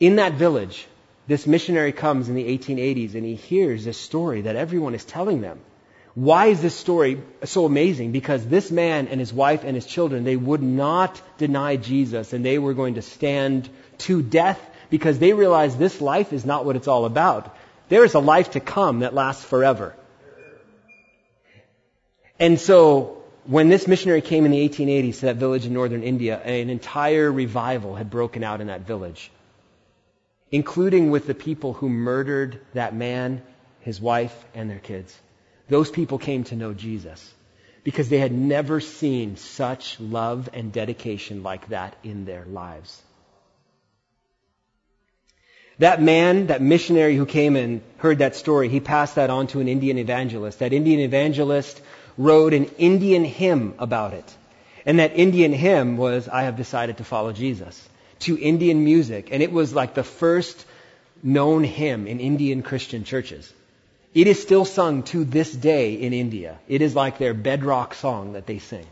In 0.02 0.18
that 0.18 0.34
village, 0.34 0.86
this 1.28 1.48
missionary 1.48 1.92
comes 1.92 2.30
in 2.30 2.36
the 2.36 2.58
1880s 2.58 3.16
and 3.16 3.26
he 3.26 3.36
hears 3.36 3.86
this 3.86 4.00
story 4.00 4.42
that 4.42 4.56
everyone 4.56 4.94
is 4.94 5.04
telling 5.04 5.42
them. 5.42 5.60
Why 6.14 6.48
is 6.48 6.62
this 6.62 6.76
story 6.76 7.22
so 7.44 7.66
amazing? 7.66 8.12
Because 8.14 8.46
this 8.46 8.72
man 8.72 9.08
and 9.08 9.20
his 9.20 9.34
wife 9.34 9.64
and 9.66 9.76
his 9.76 9.86
children, 9.86 10.24
they 10.24 10.38
would 10.38 10.64
not 10.64 11.22
deny 11.38 11.76
Jesus 11.76 12.32
and 12.32 12.46
they 12.46 12.58
were 12.58 12.74
going 12.74 12.96
to 12.96 13.02
stand 13.02 13.70
to 14.00 14.22
death 14.22 14.60
because 14.90 15.20
they 15.20 15.34
realized 15.34 15.78
this 15.78 16.00
life 16.00 16.32
is 16.32 16.46
not 16.46 16.64
what 16.64 16.78
it's 16.78 16.88
all 16.88 17.06
about. 17.06 17.56
There 17.90 18.06
is 18.06 18.14
a 18.14 18.20
life 18.20 18.52
to 18.52 18.60
come 18.60 19.00
that 19.00 19.14
lasts 19.14 19.44
forever. 19.44 19.94
And 22.40 22.60
so 22.60 23.24
when 23.46 23.70
this 23.70 23.88
missionary 23.88 24.22
came 24.22 24.46
in 24.46 24.52
the 24.52 24.70
1880s 24.70 25.20
to 25.20 25.26
that 25.28 25.36
village 25.36 25.66
in 25.66 25.74
northern 25.74 26.04
India, 26.04 26.40
an 26.40 26.70
entire 26.70 27.32
revival 27.32 27.96
had 27.96 28.10
broken 28.10 28.44
out 28.44 28.62
in 28.62 28.68
that 28.68 28.82
village, 28.82 29.32
including 30.52 31.12
with 31.12 31.28
the 31.28 31.36
people 31.36 31.74
who 31.74 31.90
murdered 31.90 32.60
that 32.74 32.96
man, 32.96 33.42
his 33.82 34.00
wife, 34.00 34.46
and 34.54 34.70
their 34.70 34.80
kids. 34.80 35.18
Those 35.70 35.90
people 35.90 36.18
came 36.18 36.44
to 36.46 36.56
know 36.56 36.74
Jesus 36.74 37.34
because 37.84 38.10
they 38.10 38.20
had 38.20 38.32
never 38.32 38.80
seen 38.80 39.38
such 39.38 40.00
love 40.00 40.50
and 40.54 40.72
dedication 40.72 41.44
like 41.44 41.70
that 41.70 41.96
in 42.04 42.26
their 42.26 42.46
lives. 42.46 43.02
That 45.80 46.02
man, 46.02 46.48
that 46.48 46.62
missionary 46.62 47.16
who 47.16 47.26
came 47.26 47.56
and 47.56 47.82
heard 47.98 48.20
that 48.20 48.36
story, 48.36 48.70
he 48.70 48.80
passed 48.80 49.16
that 49.16 49.30
on 49.30 49.48
to 49.48 49.60
an 49.60 49.68
Indian 49.68 49.98
evangelist. 49.98 50.60
That 50.60 50.72
Indian 50.72 51.02
evangelist 51.02 51.82
wrote 52.18 52.54
an 52.54 52.66
Indian 52.78 53.26
hymn 53.26 53.74
about 53.78 54.14
it. 54.14 54.38
And 54.86 55.00
that 55.00 55.18
Indian 55.18 55.52
hymn 55.52 55.98
was, 55.98 56.30
I 56.30 56.44
have 56.44 56.56
decided 56.56 56.98
to 56.98 57.04
follow 57.04 57.34
Jesus, 57.34 57.90
to 58.20 58.38
Indian 58.38 58.84
music. 58.84 59.30
And 59.32 59.44
it 59.44 59.52
was 59.52 59.74
like 59.74 59.94
the 59.94 60.04
first 60.04 60.66
known 61.24 61.64
hymn 61.64 62.08
in 62.08 62.20
Indian 62.20 62.62
Christian 62.62 63.04
churches. 63.04 63.52
It 64.14 64.28
is 64.28 64.42
still 64.42 64.64
sung 64.64 65.04
to 65.04 65.26
this 65.26 65.52
day 65.52 65.96
in 65.96 66.14
India. 66.14 66.58
It 66.68 66.82
is 66.82 66.96
like 66.96 67.18
their 67.18 67.34
bedrock 67.34 67.94
song 67.94 68.34
that 68.34 68.46
they 68.46 68.60
sing. 68.60 68.86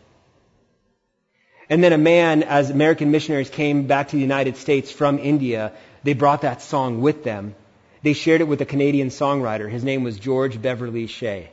And 1.70 1.82
then 1.84 1.94
a 1.94 1.98
man, 1.98 2.44
as 2.44 2.70
American 2.70 3.12
missionaries 3.12 3.50
came 3.50 3.88
back 3.88 4.10
to 4.10 4.16
the 4.18 4.22
United 4.22 4.58
States 4.58 4.92
from 4.92 5.20
India, 5.20 5.72
they 6.04 6.14
brought 6.14 6.42
that 6.42 6.62
song 6.62 7.02
with 7.02 7.24
them. 7.24 7.56
They 8.02 8.14
shared 8.14 8.42
it 8.42 8.50
with 8.50 8.60
a 8.60 8.66
Canadian 8.66 9.08
songwriter. 9.08 9.70
His 9.70 9.84
name 9.84 10.04
was 10.04 10.20
George 10.20 10.62
Beverly 10.62 11.08
Shea. 11.08 11.50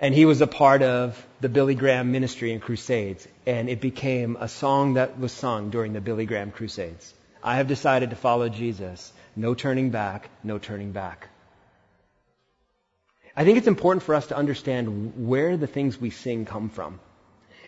And 0.00 0.14
he 0.14 0.24
was 0.24 0.40
a 0.40 0.46
part 0.46 0.82
of 0.82 1.26
the 1.42 1.48
Billy 1.48 1.74
Graham 1.74 2.12
ministry 2.12 2.52
and 2.52 2.62
crusades. 2.62 3.26
And 3.46 3.68
it 3.68 3.80
became 3.80 4.36
a 4.38 4.46
song 4.46 4.94
that 4.94 5.18
was 5.18 5.32
sung 5.32 5.70
during 5.70 5.92
the 5.92 6.00
Billy 6.00 6.24
Graham 6.24 6.52
crusades. 6.52 7.12
I 7.42 7.56
have 7.56 7.66
decided 7.66 8.10
to 8.10 8.16
follow 8.16 8.48
Jesus. 8.48 9.12
No 9.34 9.54
turning 9.54 9.90
back, 9.90 10.30
no 10.44 10.58
turning 10.58 10.92
back. 10.92 11.28
I 13.36 13.44
think 13.44 13.58
it's 13.58 13.66
important 13.66 14.04
for 14.04 14.14
us 14.14 14.28
to 14.28 14.36
understand 14.36 15.26
where 15.26 15.56
the 15.56 15.66
things 15.66 16.00
we 16.00 16.10
sing 16.10 16.44
come 16.44 16.68
from. 16.68 17.00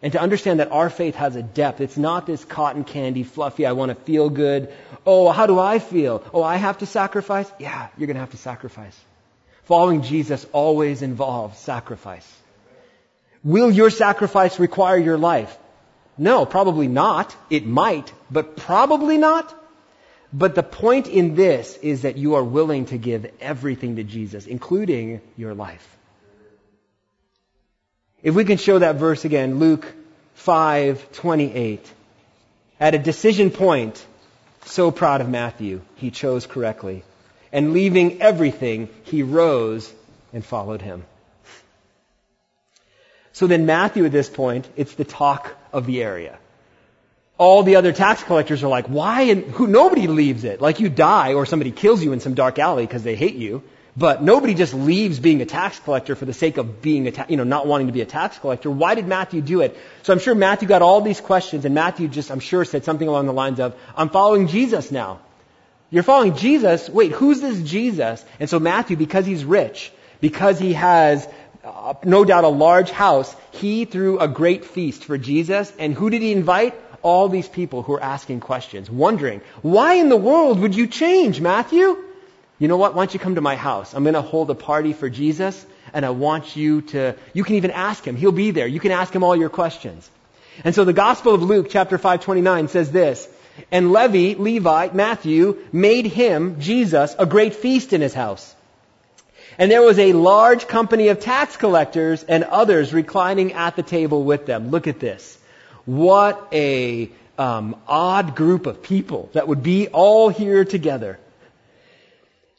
And 0.03 0.13
to 0.13 0.21
understand 0.21 0.61
that 0.61 0.71
our 0.71 0.89
faith 0.89 1.17
has 1.17 1.35
a 1.35 1.43
depth. 1.43 1.81
It's 1.81 1.97
not 1.97 2.27
this 2.27 2.45
cotton 2.45 2.85
candy, 2.85 3.25
fluffy, 3.25 3.67
I 3.67 3.73
want 3.73 3.89
to 3.89 3.97
feel 3.97 4.31
good. 4.31 4.73
Oh, 5.05 5.33
how 5.33 5.47
do 5.47 5.59
I 5.59 5.81
feel? 5.81 6.23
Oh, 6.33 6.45
I 6.45 6.57
have 6.57 6.79
to 6.79 6.87
sacrifice? 6.87 7.51
Yeah, 7.59 7.89
you're 7.99 8.07
going 8.07 8.17
to 8.17 8.21
have 8.21 8.31
to 8.33 8.37
sacrifice. 8.37 8.97
Following 9.65 10.03
Jesus 10.03 10.47
always 10.53 11.03
involves 11.03 11.59
sacrifice. 11.59 12.31
Will 13.45 13.71
your 13.71 13.91
sacrifice 13.91 14.59
require 14.59 14.97
your 14.97 15.19
life? 15.19 15.57
No, 16.17 16.47
probably 16.47 16.89
not. 16.89 17.37
It 17.51 17.67
might, 17.67 18.13
but 18.31 18.57
probably 18.57 19.19
not. 19.19 19.55
But 20.33 20.55
the 20.55 20.63
point 20.63 21.07
in 21.07 21.35
this 21.35 21.77
is 21.77 22.03
that 22.03 22.17
you 22.17 22.35
are 22.35 22.43
willing 22.43 22.87
to 22.87 22.99
give 22.99 23.31
everything 23.41 23.97
to 23.97 24.05
Jesus, 24.05 24.47
including 24.47 25.21
your 25.37 25.55
life. 25.55 25.87
If 28.23 28.35
we 28.35 28.45
can 28.45 28.57
show 28.57 28.79
that 28.79 28.97
verse 28.97 29.25
again, 29.25 29.59
Luke 29.59 29.87
5:28. 30.37 31.81
At 32.81 32.95
a 32.95 32.99
decision 32.99 33.51
point, 33.51 34.05
so 34.65 34.91
proud 34.91 35.21
of 35.21 35.29
Matthew, 35.29 35.83
he 35.97 36.11
chose 36.11 36.47
correctly 36.47 37.05
and 37.55 37.73
leaving 37.73 38.21
everything, 38.21 38.89
he 39.05 39.23
rose 39.23 39.93
and 40.33 40.45
followed 40.45 40.83
him. 40.83 41.05
So 43.35 43.47
then 43.47 43.67
Matthew 43.67 44.07
at 44.07 44.13
this 44.13 44.31
point, 44.31 44.67
it's 44.77 44.95
the 44.95 45.05
talk 45.05 45.55
of 45.73 45.85
the 45.87 46.03
area. 46.03 46.39
all 47.37 47.63
the 47.65 47.77
other 47.77 47.93
tax 47.93 48.23
collectors 48.23 48.63
are 48.63 48.69
like, 48.69 48.87
why? 48.87 49.23
And 49.23 49.45
who, 49.45 49.67
nobody 49.67 50.07
leaves 50.07 50.45
it. 50.45 50.61
Like 50.61 50.81
you 50.81 50.89
die 50.89 51.35
or 51.35 51.47
somebody 51.47 51.73
kills 51.73 52.03
you 52.03 52.13
in 52.13 52.21
some 52.21 52.35
dark 52.35 52.59
alley 52.59 52.87
because 52.87 53.03
they 53.03 53.17
hate 53.17 53.35
you. 53.35 53.63
But 53.97 54.23
nobody 54.23 54.55
just 54.55 54.75
leaves 54.75 55.21
being 55.21 55.41
a 55.41 55.45
tax 55.47 55.79
collector 55.79 56.17
for 56.17 56.25
the 56.25 56.33
sake 56.33 56.57
of 56.57 56.83
being 56.83 57.07
a, 57.07 57.13
ta- 57.13 57.27
you 57.29 57.37
know, 57.37 57.45
not 57.45 57.67
wanting 57.67 57.87
to 57.87 57.93
be 57.93 58.01
a 58.01 58.07
tax 58.07 58.39
collector. 58.39 58.71
Why 58.71 58.97
did 58.97 59.07
Matthew 59.07 59.41
do 59.41 59.61
it? 59.61 59.77
So 60.03 60.13
I'm 60.13 60.19
sure 60.19 60.35
Matthew 60.35 60.67
got 60.67 60.83
all 60.83 61.01
these 61.01 61.21
questions 61.21 61.65
and 61.65 61.75
Matthew 61.75 62.09
just, 62.09 62.31
I'm 62.31 62.41
sure 62.41 62.65
said 62.65 62.85
something 62.85 63.07
along 63.07 63.27
the 63.27 63.33
lines 63.33 63.61
of, 63.61 63.77
I'm 63.97 64.11
following 64.11 64.49
Jesus 64.49 64.91
now. 64.91 65.21
You're 65.91 66.03
following 66.03 66.35
Jesus? 66.35 66.89
Wait, 66.89 67.13
who's 67.13 67.41
this 67.41 67.63
Jesus? 67.63 68.25
And 68.41 68.51
so 68.51 68.59
Matthew, 68.59 68.97
because 68.97 69.27
he's 69.27 69.45
rich, 69.45 69.93
because 70.21 70.59
he 70.59 70.73
has 70.73 71.29
no 72.05 72.25
doubt 72.25 72.45
a 72.45 72.49
large 72.49 72.91
house, 72.91 73.35
he 73.53 73.85
threw 73.85 74.19
a 74.19 74.29
great 74.29 74.65
feast 74.65 75.05
for 75.05 75.19
Jesus. 75.19 75.73
And 75.79 75.95
who 75.95 76.11
did 76.11 76.23
he 76.23 76.33
invite? 76.33 76.75
All 77.03 77.29
these 77.29 77.49
people 77.49 77.83
who 77.83 77.95
are 77.95 78.03
asking 78.03 78.41
questions, 78.41 78.91
wondering, 78.91 79.43
why 79.61 79.95
in 79.95 80.09
the 80.09 80.17
world 80.17 80.59
would 80.61 80.75
you 80.75 80.87
change, 80.87 81.41
Matthew? 81.41 82.03
You 82.59 82.69
know 82.69 82.79
what? 82.79 82.95
Why 82.95 83.05
don't 83.05 83.13
you 83.13 83.21
come 83.21 83.35
to 83.35 83.41
my 83.41 83.57
house? 83.57 83.95
I'm 83.95 84.05
going 84.05 84.15
to 84.15 84.23
hold 84.23 84.49
a 84.51 84.55
party 84.55 84.95
for 84.95 85.11
Jesus, 85.11 85.67
and 85.93 86.07
I 86.07 86.11
want 86.11 86.57
you 86.57 86.81
to, 86.93 87.15
you 87.35 87.45
can 87.45 87.57
even 87.57 87.73
ask 87.73 88.05
him. 88.07 88.17
He'll 88.17 88.33
be 88.33 88.53
there. 88.53 88.67
You 88.67 88.81
can 88.81 88.93
ask 88.93 89.15
him 89.15 89.23
all 89.23 89.37
your 89.37 89.51
questions. 89.51 90.09
And 90.65 90.75
so 90.75 90.85
the 90.85 90.93
Gospel 90.93 91.35
of 91.35 91.43
Luke, 91.43 91.67
chapter 91.69 91.99
529, 91.99 92.69
says 92.69 92.91
this, 92.91 93.29
and 93.71 93.93
Levi, 93.93 94.41
Levi, 94.41 94.91
Matthew, 94.93 95.59
made 95.73 96.07
him, 96.07 96.61
Jesus, 96.61 97.15
a 97.19 97.27
great 97.27 97.55
feast 97.55 97.93
in 97.93 98.01
his 98.01 98.15
house. 98.15 98.54
And 99.59 99.71
there 99.71 99.83
was 99.83 99.99
a 99.99 100.13
large 100.13 100.67
company 100.67 101.09
of 101.09 101.21
tax 101.21 101.57
collectors 101.57 102.25
and 102.25 102.45
others 102.45 102.93
reclining 102.93 103.53
at 103.53 103.77
the 103.77 103.83
table 103.83 104.25
with 104.25 104.47
them. 104.47 104.71
Look 104.71 104.87
at 104.87 105.01
this. 105.01 105.39
What 105.85 106.49
a 106.53 107.11
um, 107.39 107.77
odd 107.87 108.35
group 108.35 108.67
of 108.67 108.83
people 108.83 109.31
that 109.33 109.49
would 109.49 109.63
be 109.63 109.89
all 109.89 110.29
here 110.29 110.65
together. 110.65 111.19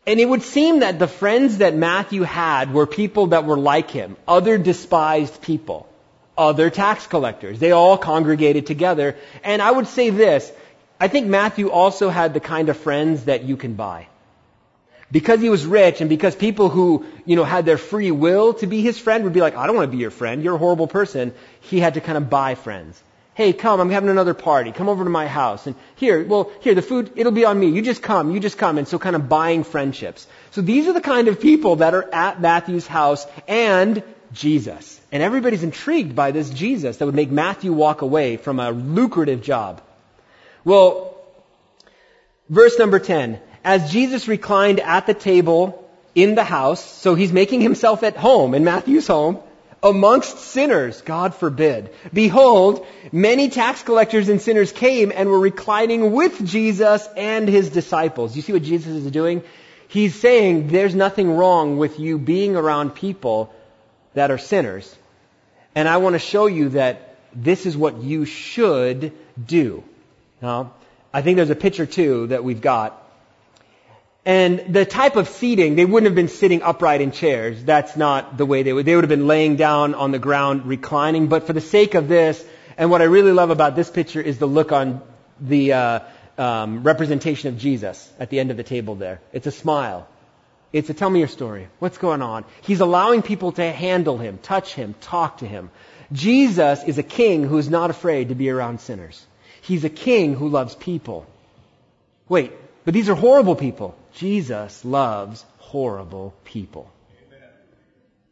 And 0.08 0.20
it 0.20 0.30
would 0.30 0.44
seem 0.44 0.80
that 0.80 1.00
the 1.00 1.08
friends 1.08 1.58
that 1.58 1.76
Matthew 1.76 2.22
had 2.22 2.74
were 2.74 2.86
people 2.86 3.28
that 3.28 3.46
were 3.46 3.58
like 3.58 3.90
him, 3.90 4.16
other 4.28 4.58
despised 4.58 5.42
people, 5.42 5.90
other 6.38 6.70
tax 6.70 7.08
collectors. 7.08 7.58
They 7.58 7.72
all 7.72 7.98
congregated 7.98 8.68
together. 8.68 9.16
And 9.44 9.62
I 9.62 9.72
would 9.72 9.88
say 9.88 10.12
this, 10.12 10.52
I 11.00 11.08
think 11.08 11.28
Matthew 11.28 11.72
also 11.72 12.10
had 12.10 12.34
the 12.34 12.40
kind 12.40 12.70
of 12.70 12.78
friends 12.78 13.26
that 13.26 13.44
you 13.44 13.58
can 13.58 13.74
buy. 13.74 14.08
Because 15.16 15.40
he 15.40 15.48
was 15.48 15.66
rich 15.66 16.02
and 16.02 16.10
because 16.10 16.36
people 16.36 16.68
who, 16.68 17.06
you 17.26 17.38
know, 17.38 17.46
had 17.46 17.66
their 17.66 17.78
free 17.78 18.12
will 18.12 18.54
to 18.56 18.68
be 18.68 18.82
his 18.82 19.00
friend 19.00 19.24
would 19.24 19.32
be 19.32 19.40
like, 19.40 19.56
I 19.56 19.66
don't 19.66 19.78
want 19.78 19.90
to 19.90 19.96
be 19.96 20.02
your 20.02 20.12
friend. 20.12 20.44
You're 20.44 20.56
a 20.56 20.58
horrible 20.58 20.88
person. 20.88 21.34
He 21.62 21.80
had 21.80 21.94
to 21.94 22.02
kind 22.02 22.18
of 22.18 22.30
buy 22.30 22.56
friends. 22.56 23.02
Hey, 23.34 23.54
come, 23.54 23.80
I'm 23.80 23.90
having 23.90 24.10
another 24.10 24.34
party. 24.34 24.74
Come 24.74 24.90
over 24.90 25.06
to 25.06 25.10
my 25.10 25.26
house. 25.26 25.68
And 25.68 25.78
here, 25.96 26.22
well, 26.26 26.52
here, 26.60 26.76
the 26.76 26.82
food, 26.82 27.14
it'll 27.16 27.32
be 27.32 27.46
on 27.46 27.58
me. 27.58 27.70
You 27.70 27.82
just 27.82 28.02
come, 28.02 28.32
you 28.32 28.42
just 28.42 28.58
come. 28.58 28.78
And 28.78 28.90
so 28.90 29.00
kind 29.00 29.16
of 29.16 29.30
buying 29.30 29.64
friendships. 29.64 30.28
So 30.52 30.60
these 30.60 30.86
are 30.90 30.92
the 30.92 31.00
kind 31.00 31.30
of 31.30 31.40
people 31.40 31.78
that 31.78 31.94
are 31.94 32.14
at 32.14 32.42
Matthew's 32.42 32.86
house 32.86 33.26
and 33.48 34.04
Jesus. 34.34 35.00
And 35.14 35.24
everybody's 35.24 35.64
intrigued 35.64 36.14
by 36.14 36.32
this 36.32 36.50
Jesus 36.50 36.98
that 36.98 37.06
would 37.06 37.16
make 37.16 37.32
Matthew 37.32 37.72
walk 37.72 38.02
away 38.02 38.36
from 38.36 38.60
a 38.60 38.72
lucrative 38.72 39.42
job. 39.42 39.82
Well, 40.66 41.18
verse 42.50 42.78
number 42.78 43.00
10. 43.00 43.40
As 43.66 43.92
Jesus 43.92 44.28
reclined 44.28 44.80
at 44.80 45.08
the 45.08 45.16
table 45.16 45.90
in 46.14 46.36
the 46.36 46.44
house, 46.44 46.86
so 46.86 47.16
he's 47.16 47.34
making 47.34 47.62
himself 47.62 48.04
at 48.04 48.16
home 48.16 48.54
in 48.54 48.64
Matthew's 48.64 49.08
home, 49.08 49.40
amongst 49.82 50.38
sinners, 50.38 51.02
God 51.02 51.34
forbid. 51.34 51.90
Behold, 52.14 52.86
many 53.12 53.50
tax 53.50 53.82
collectors 53.82 54.30
and 54.30 54.40
sinners 54.40 54.72
came 54.72 55.12
and 55.12 55.30
were 55.30 55.40
reclining 55.40 56.12
with 56.12 56.46
Jesus 56.46 57.10
and 57.18 57.50
his 57.50 57.72
disciples. 57.72 58.36
You 58.36 58.44
see 58.44 58.54
what 58.54 58.62
Jesus 58.62 58.94
is 58.94 59.10
doing? 59.10 59.42
He's 59.88 60.14
saying 60.14 60.68
there's 60.68 60.94
nothing 60.94 61.32
wrong 61.32 61.78
with 61.78 62.00
you 62.00 62.20
being 62.20 62.56
around 62.56 62.94
people 62.94 63.52
that 64.14 64.30
are 64.30 64.38
sinners. 64.38 64.96
And 65.74 65.90
I 65.90 65.98
want 65.98 66.14
to 66.14 66.20
show 66.20 66.46
you 66.46 66.70
that 66.70 67.18
this 67.34 67.66
is 67.66 67.76
what 67.76 67.98
you 67.98 68.26
should 68.26 69.12
do. 69.44 69.84
Now, 70.40 70.74
I 71.12 71.24
think 71.24 71.38
there's 71.38 71.50
a 71.50 71.56
picture 71.56 71.88
too 71.88 72.28
that 72.28 72.44
we've 72.44 72.62
got. 72.62 73.02
And 74.26 74.74
the 74.74 74.86
type 74.86 75.18
of 75.18 75.30
seating, 75.30 75.76
they 75.76 75.86
wouldn't 75.86 76.08
have 76.08 76.16
been 76.16 76.30
sitting 76.30 76.64
upright 76.64 77.00
in 77.00 77.12
chairs. 77.12 77.64
That's 77.64 77.96
not 77.96 78.38
the 78.38 78.46
way 78.46 78.64
they 78.64 78.74
would. 78.74 78.86
They 78.86 78.96
would 78.96 79.04
have 79.04 79.10
been 79.10 79.28
laying 79.28 79.56
down 79.56 79.94
on 79.94 80.12
the 80.12 80.18
ground, 80.18 80.66
reclining. 80.66 81.28
But 81.28 81.46
for 81.46 81.54
the 81.54 81.62
sake 81.62 81.94
of 81.94 82.08
this, 82.08 82.44
and 82.76 82.90
what 82.90 83.02
I 83.02 83.06
really 83.06 83.32
love 83.32 83.52
about 83.52 83.76
this 83.76 83.90
picture 83.90 84.22
is 84.22 84.40
the 84.40 84.48
look 84.48 84.72
on 84.72 85.04
the 85.40 85.74
uh, 85.74 86.00
um, 86.40 86.82
representation 86.82 87.50
of 87.50 87.60
Jesus 87.60 88.12
at 88.20 88.32
the 88.32 88.40
end 88.40 88.50
of 88.50 88.58
the 88.58 88.64
table 88.64 88.96
there. 88.96 89.22
It's 89.32 89.46
a 89.46 89.52
smile. 89.52 90.08
It's 90.74 90.90
a 90.90 90.96
tell 90.96 91.10
me 91.10 91.20
your 91.20 91.28
story. 91.28 91.68
What's 91.78 92.00
going 92.00 92.24
on? 92.24 92.46
He's 92.62 92.82
allowing 92.82 93.22
people 93.22 93.52
to 93.54 93.72
handle 93.72 94.18
him, 94.18 94.40
touch 94.40 94.74
him, 94.74 94.96
talk 95.02 95.38
to 95.38 95.48
him. 95.48 95.70
Jesus 96.12 96.84
is 96.84 96.98
a 96.98 97.04
king 97.04 97.44
who's 97.44 97.70
not 97.70 97.92
afraid 97.92 98.30
to 98.30 98.36
be 98.36 98.50
around 98.50 98.82
sinners. 98.82 99.24
He's 99.62 99.84
a 99.84 99.90
king 99.90 100.34
who 100.34 100.50
loves 100.50 100.76
people. 100.76 101.26
Wait, 102.28 102.52
but 102.84 102.94
these 102.94 103.08
are 103.08 103.16
horrible 103.16 103.56
people. 103.56 103.96
Jesus 104.16 104.84
loves 104.84 105.46
horrible 105.58 106.34
people. 106.44 106.92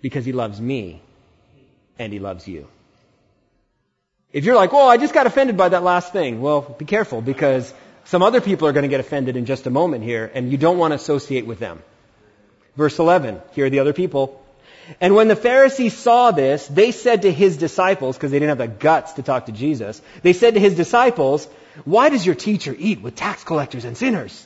Because 0.02 0.26
he 0.26 0.34
loves 0.34 0.60
me 0.60 1.02
and 1.98 2.12
he 2.12 2.20
loves 2.20 2.48
you. 2.48 2.68
If 4.32 4.46
you're 4.46 4.56
like, 4.56 4.74
well, 4.74 4.90
I 4.90 4.98
just 4.98 5.14
got 5.14 5.28
offended 5.28 5.58
by 5.58 5.70
that 5.70 5.84
last 5.84 6.12
thing, 6.12 6.42
well, 6.42 6.62
be 6.62 6.86
careful 6.86 7.22
because 7.22 7.72
some 8.06 8.24
other 8.24 8.42
people 8.42 8.68
are 8.68 8.74
going 8.74 8.84
to 8.84 8.90
get 8.90 9.00
offended 9.00 9.38
in 9.38 9.46
just 9.46 9.68
a 9.68 9.70
moment 9.70 10.04
here 10.04 10.30
and 10.34 10.52
you 10.52 10.58
don't 10.58 10.78
want 10.78 10.92
to 10.92 10.96
associate 10.96 11.46
with 11.46 11.60
them. 11.60 11.82
Verse 12.76 12.98
11, 12.98 13.40
here 13.52 13.68
are 13.68 13.70
the 13.70 13.80
other 13.80 13.94
people. 13.94 14.44
And 15.00 15.16
when 15.16 15.28
the 15.28 15.36
Pharisees 15.36 15.96
saw 15.96 16.32
this, 16.32 16.68
they 16.68 16.92
said 16.92 17.22
to 17.22 17.32
his 17.32 17.58
disciples, 17.58 18.18
because 18.18 18.32
they 18.32 18.40
didn't 18.40 18.58
have 18.58 18.70
the 18.70 18.76
guts 18.76 19.14
to 19.14 19.24
talk 19.24 19.46
to 19.46 19.52
Jesus, 19.52 20.02
they 20.24 20.34
said 20.34 20.56
to 20.56 20.60
his 20.60 20.76
disciples, 20.76 21.48
Why 21.86 22.10
does 22.10 22.26
your 22.26 22.36
teacher 22.36 22.76
eat 22.78 23.02
with 23.02 23.16
tax 23.16 23.44
collectors 23.44 23.86
and 23.86 23.96
sinners? 23.96 24.46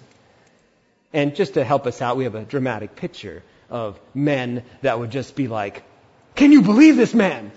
And 1.14 1.36
just 1.36 1.54
to 1.56 1.64
help 1.64 1.88
us 1.88 2.02
out, 2.02 2.18
we 2.18 2.26
have 2.26 2.36
a 2.36 2.44
dramatic 2.44 2.96
picture 2.96 3.44
of 3.70 4.00
men 4.14 4.64
that 4.82 5.00
would 5.00 5.12
just 5.12 5.36
be 5.36 5.48
like, 5.48 5.84
Can 6.36 6.52
you 6.52 6.62
believe 6.62 6.96
this 6.96 7.14
man? 7.14 7.52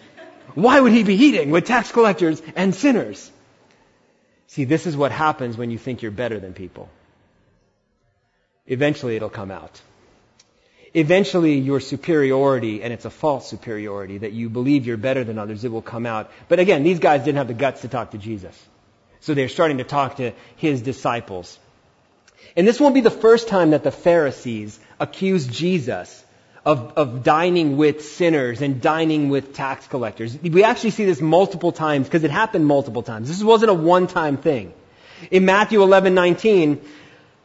Why 0.54 0.80
would 0.80 0.92
he 0.92 1.04
be 1.04 1.14
eating 1.14 1.50
with 1.50 1.66
tax 1.66 1.92
collectors 1.92 2.42
and 2.56 2.74
sinners? 2.74 3.30
See, 4.48 4.64
this 4.64 4.86
is 4.86 4.96
what 4.96 5.12
happens 5.12 5.56
when 5.56 5.70
you 5.70 5.78
think 5.78 6.02
you're 6.02 6.10
better 6.10 6.40
than 6.40 6.54
people. 6.54 6.88
Eventually 8.66 9.16
it'll 9.16 9.30
come 9.30 9.50
out 9.50 9.80
eventually 10.94 11.58
your 11.58 11.80
superiority, 11.80 12.82
and 12.82 12.92
it's 12.92 13.04
a 13.04 13.10
false 13.10 13.48
superiority, 13.48 14.18
that 14.18 14.32
you 14.32 14.48
believe 14.48 14.86
you're 14.86 14.96
better 14.96 15.24
than 15.24 15.38
others, 15.38 15.64
it 15.64 15.70
will 15.70 15.82
come 15.82 16.06
out. 16.06 16.30
But 16.48 16.58
again, 16.58 16.82
these 16.82 16.98
guys 16.98 17.24
didn't 17.24 17.38
have 17.38 17.48
the 17.48 17.54
guts 17.54 17.82
to 17.82 17.88
talk 17.88 18.10
to 18.12 18.18
Jesus. 18.18 18.56
So 19.20 19.34
they're 19.34 19.48
starting 19.48 19.78
to 19.78 19.84
talk 19.84 20.16
to 20.16 20.32
his 20.56 20.82
disciples. 20.82 21.58
And 22.56 22.66
this 22.66 22.80
won't 22.80 22.94
be 22.94 23.00
the 23.00 23.10
first 23.10 23.48
time 23.48 23.70
that 23.70 23.84
the 23.84 23.92
Pharisees 23.92 24.78
accuse 24.98 25.46
Jesus 25.46 26.24
of, 26.64 26.92
of 26.96 27.22
dining 27.22 27.76
with 27.76 28.04
sinners 28.04 28.60
and 28.60 28.80
dining 28.80 29.28
with 29.28 29.54
tax 29.54 29.86
collectors. 29.86 30.36
We 30.42 30.64
actually 30.64 30.90
see 30.90 31.04
this 31.04 31.20
multiple 31.20 31.72
times 31.72 32.06
because 32.06 32.24
it 32.24 32.30
happened 32.30 32.66
multiple 32.66 33.02
times. 33.02 33.28
This 33.28 33.42
wasn't 33.42 33.70
a 33.70 33.74
one-time 33.74 34.36
thing. 34.36 34.72
In 35.30 35.44
Matthew 35.44 35.80
11:19, 35.80 36.78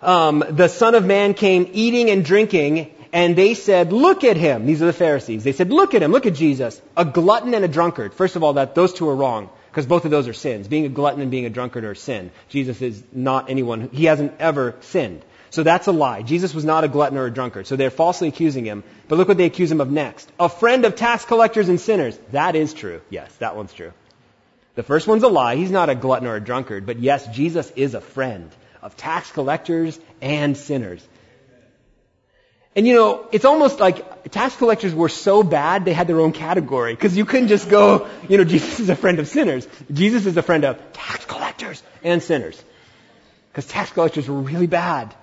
um, 0.02 0.44
the 0.50 0.68
Son 0.68 0.96
of 0.96 1.06
Man 1.06 1.34
came 1.34 1.70
eating 1.74 2.10
and 2.10 2.24
drinking, 2.24 2.92
and 3.12 3.36
they 3.36 3.54
said, 3.54 3.94
look 3.94 4.24
at 4.24 4.38
him. 4.38 4.66
These 4.66 4.82
are 4.82 4.86
the 4.86 4.94
Pharisees. 4.94 5.44
They 5.44 5.54
said, 5.54 5.72
look 5.72 5.94
at 5.94 6.04
him. 6.04 6.12
Look 6.12 6.26
at 6.26 6.36
Jesus. 6.36 6.82
A 6.98 7.06
glutton 7.06 7.54
and 7.54 7.64
a 7.64 7.68
drunkard. 7.68 8.14
First 8.14 8.36
of 8.36 8.44
all, 8.44 8.54
that 8.54 8.76
those 8.76 8.94
two 8.94 9.08
are 9.10 9.16
wrong 9.16 9.50
because 9.76 9.88
both 9.88 10.06
of 10.06 10.12
those 10.12 10.30
are 10.30 10.34
sins. 10.34 10.70
Being 10.70 10.86
a 10.86 10.90
glutton 10.90 11.20
and 11.20 11.30
being 11.30 11.46
a 11.46 11.50
drunkard 11.50 11.84
are 11.84 11.96
sin. 11.96 12.32
Jesus 12.48 12.82
is 12.82 13.04
not 13.12 13.50
anyone. 13.50 13.90
He 13.92 14.06
hasn't 14.06 14.32
ever 14.40 14.74
sinned. 14.80 15.26
So 15.50 15.64
that's 15.64 15.88
a 15.88 15.92
lie. 15.92 16.22
Jesus 16.22 16.54
was 16.54 16.64
not 16.64 16.86
a 16.86 16.88
glutton 16.88 17.18
or 17.18 17.26
a 17.26 17.32
drunkard. 17.32 17.68
So 17.68 17.76
they're 17.76 17.90
falsely 17.90 18.30
accusing 18.30 18.64
him. 18.64 18.86
But 19.10 19.18
look 19.18 19.28
what 19.28 19.36
they 19.36 19.44
accuse 19.44 19.70
him 19.70 19.82
of 19.82 19.92
next. 19.92 20.32
A 20.40 20.48
friend 20.48 20.86
of 20.86 20.96
tax 20.96 21.26
collectors 21.26 21.68
and 21.68 21.78
sinners. 21.78 22.18
That 22.32 22.56
is 22.56 22.74
true. 22.74 23.02
Yes, 23.10 23.36
that 23.40 23.58
one's 23.58 23.74
true. 23.74 23.92
The 24.76 24.84
first 24.84 25.08
one's 25.08 25.24
a 25.24 25.28
lie. 25.28 25.58
He's 25.58 25.72
not 25.72 25.90
a 25.90 25.96
glutton 25.96 26.30
or 26.30 26.38
a 26.38 26.42
drunkard. 26.42 26.86
But 26.86 27.00
yes, 27.00 27.28
Jesus 27.36 27.70
is 27.76 27.96
a 27.96 28.02
friend 28.02 28.52
of 28.82 28.96
tax 28.96 29.30
collectors 29.30 30.00
and 30.22 30.56
sinners. 30.56 31.06
And 32.76 32.86
you 32.86 32.94
know, 32.94 33.28
it's 33.32 33.46
almost 33.46 33.80
like 33.80 34.32
tax 34.32 34.56
collectors 34.58 34.94
were 34.94 35.08
so 35.08 35.44
bad 35.44 35.86
they 35.86 35.94
had 35.94 36.08
their 36.08 36.20
own 36.20 36.34
category 36.34 36.94
because 36.94 37.16
you 37.16 37.24
couldn't 37.24 37.48
just 37.48 37.70
go, 37.70 38.10
you 38.28 38.38
know, 38.38 38.44
Jesus 38.56 38.82
is 38.82 38.90
a 38.90 38.96
friend 38.96 39.20
of 39.20 39.28
sinners. 39.28 39.68
Jesus 39.92 40.26
is 40.26 40.36
a 40.36 40.42
friend 40.42 40.66
of 40.66 40.80
tax 40.94 41.24
collectors 41.26 41.82
and 42.04 42.22
sinners. 42.22 42.62
Because 43.50 43.66
tax 43.66 43.92
collectors 43.92 44.28
were 44.28 44.42
really 44.42 44.68
bad. 44.68 45.16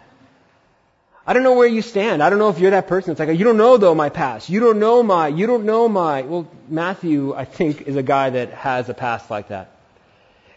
I 1.27 1.35
don't 1.35 1.43
know 1.43 1.55
where 1.55 1.69
you 1.69 1.83
stand. 1.83 2.23
I 2.23 2.31
don't 2.31 2.39
know 2.39 2.49
if 2.49 2.59
you're 2.59 2.73
that 2.73 2.89
person. 2.89 3.13
It's 3.13 3.21
like, 3.21 3.39
you 3.39 3.45
don't 3.45 3.59
know 3.59 3.77
though 3.77 3.95
my 3.95 4.09
past. 4.09 4.49
You 4.49 4.59
don't 4.61 4.79
know 4.79 5.03
my, 5.03 5.29
you 5.29 5.47
don't 5.47 5.65
know 5.65 5.89
my, 5.89 6.23
well, 6.23 6.51
Matthew, 6.69 7.35
I 7.35 7.45
think, 7.45 7.83
is 7.83 7.97
a 7.97 8.03
guy 8.03 8.31
that 8.31 8.51
has 8.55 8.89
a 8.89 8.95
past 8.95 9.31
like 9.31 9.49
that. 9.49 9.71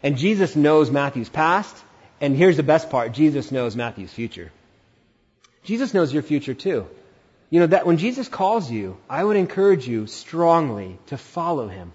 And 0.01 0.17
Jesus 0.17 0.55
knows 0.55 0.89
Matthew's 0.89 1.29
past, 1.29 1.75
and 2.21 2.35
here's 2.35 2.57
the 2.57 2.63
best 2.63 2.89
part 2.89 3.11
Jesus 3.11 3.51
knows 3.51 3.75
Matthew's 3.75 4.13
future. 4.13 4.51
Jesus 5.65 5.93
knows 5.93 6.13
your 6.13 6.23
future 6.23 6.53
too. 6.53 6.87
You 7.49 7.59
know, 7.59 7.67
that 7.67 7.85
when 7.85 7.97
Jesus 7.97 8.27
calls 8.27 8.71
you, 8.71 8.97
I 9.09 9.23
would 9.23 9.37
encourage 9.37 9.87
you 9.87 10.07
strongly 10.07 10.97
to 11.07 11.17
follow 11.17 11.67
him. 11.67 11.93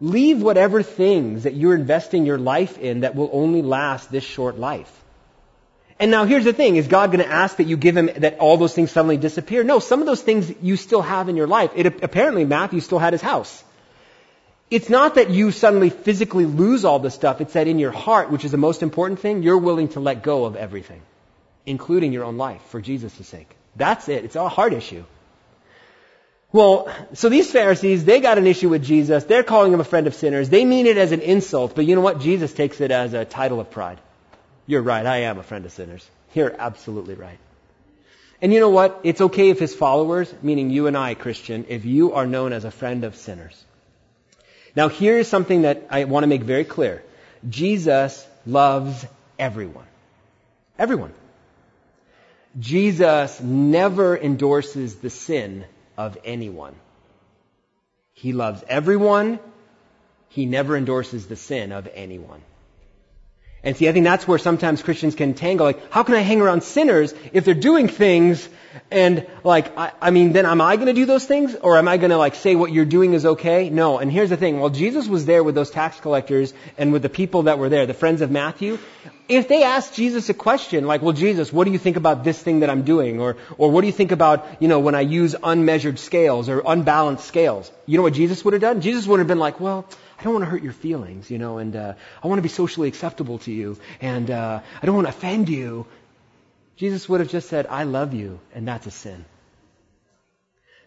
Leave 0.00 0.42
whatever 0.42 0.82
things 0.82 1.44
that 1.44 1.54
you're 1.54 1.74
investing 1.74 2.26
your 2.26 2.38
life 2.38 2.78
in 2.78 3.00
that 3.00 3.14
will 3.14 3.30
only 3.32 3.62
last 3.62 4.10
this 4.10 4.24
short 4.24 4.58
life. 4.58 4.92
And 5.98 6.10
now 6.10 6.24
here's 6.24 6.44
the 6.44 6.52
thing, 6.52 6.74
is 6.74 6.88
God 6.88 7.12
going 7.12 7.24
to 7.24 7.30
ask 7.30 7.56
that 7.58 7.64
you 7.64 7.76
give 7.76 7.96
him 7.96 8.10
that 8.16 8.38
all 8.38 8.56
those 8.56 8.74
things 8.74 8.90
suddenly 8.90 9.16
disappear? 9.16 9.62
No, 9.62 9.78
some 9.78 10.00
of 10.00 10.06
those 10.06 10.22
things 10.22 10.52
you 10.60 10.76
still 10.76 11.02
have 11.02 11.28
in 11.28 11.36
your 11.36 11.46
life. 11.46 11.70
It, 11.76 12.02
apparently 12.02 12.44
Matthew 12.44 12.80
still 12.80 12.98
had 12.98 13.12
his 13.12 13.22
house. 13.22 13.62
It's 14.70 14.88
not 14.88 15.14
that 15.14 15.30
you 15.30 15.52
suddenly 15.52 15.90
physically 15.90 16.46
lose 16.46 16.84
all 16.84 16.98
this 16.98 17.14
stuff, 17.14 17.40
it's 17.40 17.52
that 17.52 17.68
in 17.68 17.78
your 17.78 17.92
heart, 17.92 18.30
which 18.30 18.44
is 18.44 18.50
the 18.50 18.56
most 18.56 18.82
important 18.82 19.20
thing, 19.20 19.42
you're 19.42 19.58
willing 19.58 19.88
to 19.90 20.00
let 20.00 20.22
go 20.22 20.46
of 20.46 20.56
everything, 20.56 21.00
including 21.66 22.12
your 22.12 22.24
own 22.24 22.36
life, 22.36 22.62
for 22.68 22.80
Jesus' 22.80 23.14
sake. 23.26 23.54
That's 23.76 24.08
it. 24.08 24.24
It's 24.24 24.36
a 24.36 24.48
heart 24.48 24.72
issue. 24.72 25.04
Well, 26.52 26.88
so 27.14 27.28
these 27.28 27.50
Pharisees, 27.50 28.04
they 28.04 28.20
got 28.20 28.38
an 28.38 28.46
issue 28.46 28.68
with 28.68 28.84
Jesus. 28.84 29.24
They're 29.24 29.42
calling 29.42 29.72
him 29.72 29.80
a 29.80 29.84
friend 29.84 30.06
of 30.06 30.14
sinners. 30.14 30.48
They 30.48 30.64
mean 30.64 30.86
it 30.86 30.96
as 30.96 31.10
an 31.10 31.20
insult, 31.20 31.74
but 31.74 31.84
you 31.84 31.96
know 31.96 32.00
what? 32.00 32.20
Jesus 32.20 32.52
takes 32.52 32.80
it 32.80 32.92
as 32.92 33.12
a 33.12 33.24
title 33.24 33.58
of 33.58 33.72
pride. 33.72 34.00
You're 34.66 34.82
right. 34.82 35.04
I 35.04 35.22
am 35.22 35.38
a 35.38 35.42
friend 35.42 35.64
of 35.64 35.72
sinners. 35.72 36.08
You're 36.32 36.54
absolutely 36.56 37.14
right. 37.14 37.38
And 38.40 38.52
you 38.52 38.60
know 38.60 38.70
what? 38.70 39.00
It's 39.02 39.20
okay 39.20 39.50
if 39.50 39.58
his 39.58 39.74
followers, 39.74 40.32
meaning 40.42 40.70
you 40.70 40.86
and 40.86 40.96
I, 40.96 41.14
Christian, 41.14 41.66
if 41.68 41.84
you 41.84 42.12
are 42.12 42.26
known 42.26 42.52
as 42.52 42.64
a 42.64 42.70
friend 42.70 43.02
of 43.02 43.16
sinners. 43.16 43.64
Now 44.76 44.88
here's 44.88 45.26
something 45.26 45.62
that 45.62 45.86
I 45.90 46.04
want 46.04 46.22
to 46.22 46.28
make 46.28 46.42
very 46.42 46.64
clear. 46.64 47.02
Jesus 47.48 48.26
loves 48.46 49.04
everyone. 49.38 49.86
Everyone. 50.78 51.12
Jesus 52.58 53.40
never 53.40 54.16
endorses 54.16 54.96
the 54.96 55.10
sin 55.10 55.64
of 55.96 56.16
anyone. 56.24 56.74
He 58.12 58.32
loves 58.32 58.62
everyone. 58.68 59.40
He 60.28 60.46
never 60.46 60.76
endorses 60.76 61.26
the 61.26 61.36
sin 61.36 61.72
of 61.72 61.88
anyone. 61.92 62.42
And 63.64 63.76
see, 63.76 63.88
I 63.88 63.92
think 63.92 64.04
that's 64.04 64.28
where 64.28 64.38
sometimes 64.38 64.82
Christians 64.82 65.14
can 65.14 65.34
tangle. 65.34 65.66
Like, 65.66 65.90
how 65.90 66.02
can 66.02 66.14
I 66.14 66.20
hang 66.20 66.40
around 66.40 66.62
sinners 66.62 67.14
if 67.32 67.44
they're 67.44 67.54
doing 67.54 67.88
things 67.88 68.48
and 68.90 69.26
like, 69.42 69.76
I, 69.78 69.92
I 70.00 70.10
mean, 70.10 70.32
then 70.32 70.46
am 70.46 70.60
I 70.60 70.76
going 70.76 70.88
to 70.88 70.92
do 70.92 71.06
those 71.06 71.24
things 71.24 71.54
or 71.54 71.78
am 71.78 71.88
I 71.88 71.96
going 71.96 72.10
to 72.10 72.16
like 72.16 72.34
say 72.34 72.54
what 72.54 72.72
you're 72.72 72.84
doing 72.84 73.14
is 73.14 73.24
okay? 73.24 73.70
No. 73.70 73.98
And 73.98 74.10
here's 74.10 74.30
the 74.30 74.36
thing. 74.36 74.60
While 74.60 74.70
Jesus 74.70 75.08
was 75.08 75.26
there 75.26 75.42
with 75.42 75.54
those 75.54 75.70
tax 75.70 75.98
collectors 76.00 76.52
and 76.76 76.92
with 76.92 77.02
the 77.02 77.08
people 77.08 77.44
that 77.44 77.58
were 77.58 77.68
there, 77.68 77.86
the 77.86 77.94
friends 77.94 78.20
of 78.20 78.30
Matthew, 78.30 78.78
if 79.28 79.48
they 79.48 79.62
asked 79.62 79.94
Jesus 79.94 80.28
a 80.28 80.34
question 80.34 80.86
like, 80.86 81.02
well, 81.02 81.12
Jesus, 81.12 81.52
what 81.52 81.64
do 81.64 81.72
you 81.72 81.78
think 81.78 81.96
about 81.96 82.24
this 82.24 82.40
thing 82.40 82.60
that 82.60 82.70
I'm 82.70 82.82
doing? 82.82 83.20
Or, 83.20 83.36
or 83.56 83.70
what 83.70 83.80
do 83.80 83.86
you 83.86 83.92
think 83.92 84.12
about, 84.12 84.46
you 84.60 84.68
know, 84.68 84.80
when 84.80 84.94
I 84.94 85.00
use 85.00 85.34
unmeasured 85.42 85.98
scales 85.98 86.48
or 86.48 86.62
unbalanced 86.66 87.24
scales? 87.24 87.70
You 87.86 87.96
know 87.96 88.02
what 88.02 88.14
Jesus 88.14 88.44
would 88.44 88.54
have 88.54 88.60
done? 88.60 88.80
Jesus 88.80 89.06
would 89.06 89.20
have 89.20 89.28
been 89.28 89.38
like, 89.38 89.60
well, 89.60 89.86
I 90.24 90.26
don't 90.26 90.36
want 90.36 90.46
to 90.46 90.50
hurt 90.50 90.62
your 90.62 90.72
feelings, 90.72 91.30
you 91.30 91.38
know, 91.38 91.58
and 91.58 91.76
uh, 91.76 91.92
I 92.22 92.28
want 92.28 92.38
to 92.38 92.42
be 92.42 92.48
socially 92.48 92.88
acceptable 92.88 93.40
to 93.40 93.52
you, 93.52 93.78
and 94.00 94.30
uh, 94.30 94.62
I 94.80 94.86
don't 94.86 94.94
want 94.94 95.06
to 95.06 95.10
offend 95.10 95.50
you. 95.50 95.86
Jesus 96.76 97.06
would 97.10 97.20
have 97.20 97.28
just 97.28 97.50
said, 97.50 97.66
I 97.66 97.82
love 97.82 98.14
you, 98.14 98.40
and 98.54 98.66
that's 98.66 98.86
a 98.86 98.90
sin. 98.90 99.26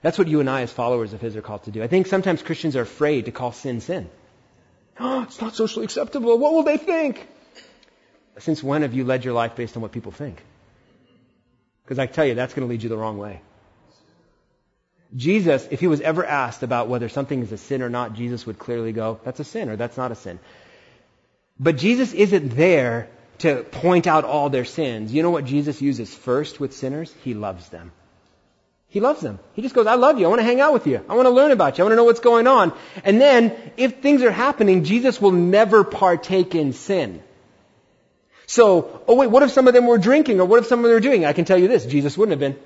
That's 0.01 0.17
what 0.17 0.27
you 0.27 0.39
and 0.39 0.49
I, 0.49 0.63
as 0.63 0.71
followers 0.71 1.13
of 1.13 1.21
His, 1.21 1.35
are 1.35 1.43
called 1.43 1.65
to 1.65 1.71
do. 1.71 1.83
I 1.83 1.87
think 1.87 2.07
sometimes 2.07 2.41
Christians 2.41 2.75
are 2.75 2.81
afraid 2.81 3.25
to 3.25 3.31
call 3.31 3.51
sin 3.51 3.79
sin. 3.79 4.09
Oh, 4.99 5.21
it's 5.27 5.39
not 5.39 5.53
socially 5.53 5.85
acceptable. 5.85 6.35
What 6.39 6.53
will 6.53 6.63
they 6.63 6.77
think? 6.77 7.27
Since 8.39 8.63
when 8.63 8.81
have 8.81 8.95
you 8.95 9.03
led 9.03 9.23
your 9.23 9.35
life 9.35 9.55
based 9.55 9.75
on 9.75 9.83
what 9.83 9.91
people 9.91 10.11
think? 10.11 10.43
Because 11.83 11.99
I 11.99 12.07
tell 12.07 12.25
you, 12.25 12.33
that's 12.33 12.55
going 12.55 12.67
to 12.67 12.71
lead 12.71 12.81
you 12.81 12.89
the 12.89 12.97
wrong 12.97 13.19
way. 13.19 13.41
Jesus, 15.15 15.67
if 15.71 15.79
he 15.79 15.87
was 15.87 16.01
ever 16.01 16.25
asked 16.25 16.63
about 16.63 16.89
whether 16.89 17.09
something 17.09 17.41
is 17.41 17.51
a 17.51 17.57
sin 17.57 17.81
or 17.81 17.89
not, 17.89 18.13
Jesus 18.13 18.45
would 18.45 18.59
clearly 18.59 18.91
go, 18.91 19.19
that's 19.23 19.39
a 19.39 19.43
sin 19.43 19.69
or 19.69 19.75
that's 19.75 19.97
not 19.97 20.11
a 20.11 20.15
sin. 20.15 20.39
But 21.59 21.77
Jesus 21.77 22.13
isn't 22.13 22.49
there 22.49 23.09
to 23.39 23.63
point 23.63 24.07
out 24.07 24.25
all 24.25 24.49
their 24.49 24.65
sins. 24.65 25.13
You 25.13 25.23
know 25.23 25.29
what 25.29 25.45
Jesus 25.45 25.81
uses 25.81 26.13
first 26.13 26.59
with 26.59 26.75
sinners? 26.75 27.13
He 27.23 27.33
loves 27.33 27.69
them. 27.69 27.91
He 28.89 28.99
loves 28.99 29.21
them. 29.21 29.39
He 29.53 29.61
just 29.61 29.75
goes, 29.75 29.85
I 29.85 29.95
love 29.95 30.19
you. 30.19 30.25
I 30.25 30.29
want 30.29 30.39
to 30.39 30.45
hang 30.45 30.61
out 30.61 30.73
with 30.73 30.87
you. 30.87 31.03
I 31.09 31.15
want 31.15 31.25
to 31.25 31.31
learn 31.31 31.51
about 31.51 31.77
you. 31.77 31.83
I 31.83 31.85
want 31.85 31.91
to 31.91 31.97
know 31.97 32.05
what's 32.05 32.21
going 32.21 32.47
on. 32.47 32.73
And 33.03 33.19
then, 33.19 33.55
if 33.75 34.01
things 34.01 34.23
are 34.23 34.31
happening, 34.31 34.85
Jesus 34.85 35.21
will 35.21 35.31
never 35.31 35.83
partake 35.83 36.55
in 36.55 36.73
sin. 36.73 37.21
So, 38.45 39.03
oh 39.07 39.15
wait, 39.15 39.29
what 39.29 39.43
if 39.43 39.51
some 39.51 39.67
of 39.67 39.73
them 39.73 39.87
were 39.87 39.97
drinking 39.97 40.39
or 40.39 40.45
what 40.45 40.59
if 40.59 40.67
some 40.67 40.79
of 40.79 40.83
them 40.83 40.93
were 40.93 41.01
doing? 41.01 41.25
I 41.25 41.33
can 41.33 41.43
tell 41.43 41.57
you 41.57 41.67
this, 41.67 41.85
Jesus 41.85 42.17
wouldn't 42.17 42.31
have 42.31 42.39
been. 42.39 42.57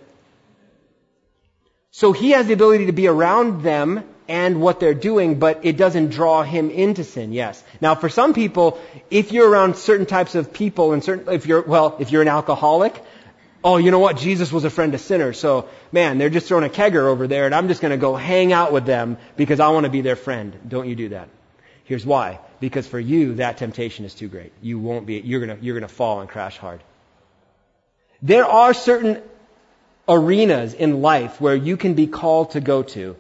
So 1.92 2.14
he 2.14 2.32
has 2.32 2.48
the 2.48 2.54
ability 2.54 2.86
to 2.86 2.94
be 2.94 3.08
around 3.08 3.64
them 3.64 4.04
and 4.28 4.62
what 4.62 4.80
they're 4.80 4.94
doing, 4.94 5.40
but 5.40 5.66
it 5.66 5.76
doesn't 5.76 6.12
draw 6.12 6.42
him 6.42 6.70
into 6.70 7.04
sin, 7.04 7.34
yes. 7.34 7.62
Now 7.82 7.96
for 7.96 8.08
some 8.08 8.34
people, 8.34 8.80
if 9.10 9.34
you're 9.34 9.50
around 9.50 9.76
certain 9.76 10.06
types 10.06 10.36
of 10.36 10.54
people 10.54 10.94
and 10.94 11.04
certain, 11.04 11.34
if 11.34 11.46
you're, 11.46 11.62
well, 11.62 11.98
if 12.00 12.14
you're 12.14 12.22
an 12.22 12.30
alcoholic, 12.30 13.04
oh, 13.62 13.76
you 13.76 13.92
know 13.92 14.00
what? 14.00 14.16
Jesus 14.16 14.50
was 14.50 14.64
a 14.64 14.70
friend 14.70 14.94
of 14.94 15.02
sinners. 15.02 15.38
So, 15.38 15.68
man, 15.92 16.18
they're 16.18 16.30
just 16.30 16.48
throwing 16.48 16.64
a 16.64 16.70
kegger 16.70 17.08
over 17.08 17.28
there 17.28 17.46
and 17.46 17.54
I'm 17.54 17.68
just 17.68 17.82
going 17.82 17.92
to 17.92 17.98
go 17.98 18.16
hang 18.16 18.54
out 18.54 18.72
with 18.72 18.86
them 18.86 19.18
because 19.36 19.60
I 19.60 19.68
want 19.70 19.84
to 19.84 19.90
be 19.90 20.00
their 20.00 20.16
friend. 20.16 20.58
Don't 20.66 20.88
you 20.88 20.96
do 20.96 21.10
that. 21.10 21.28
Here's 21.84 22.06
why. 22.06 22.40
Because 22.62 22.88
for 22.88 23.02
you, 23.02 23.36
that 23.36 23.58
temptation 23.58 24.06
is 24.06 24.14
too 24.14 24.30
great. 24.30 24.54
You 24.62 24.80
won't 24.80 25.06
be, 25.06 25.20
you're 25.20 25.46
going 25.46 25.60
to, 25.60 25.62
you're 25.62 25.78
going 25.78 25.90
to 25.90 25.94
fall 25.94 26.22
and 26.22 26.30
crash 26.30 26.58
hard. 26.58 26.82
There 28.22 28.46
are 28.46 28.74
certain 28.74 29.22
arenas 30.12 30.74
in 30.74 31.02
life 31.02 31.40
where 31.42 31.56
you 31.56 31.78
can 31.78 31.94
be 31.94 32.08
called 32.08 32.52
to 32.52 32.62
go 32.62 32.84
to 32.84 33.16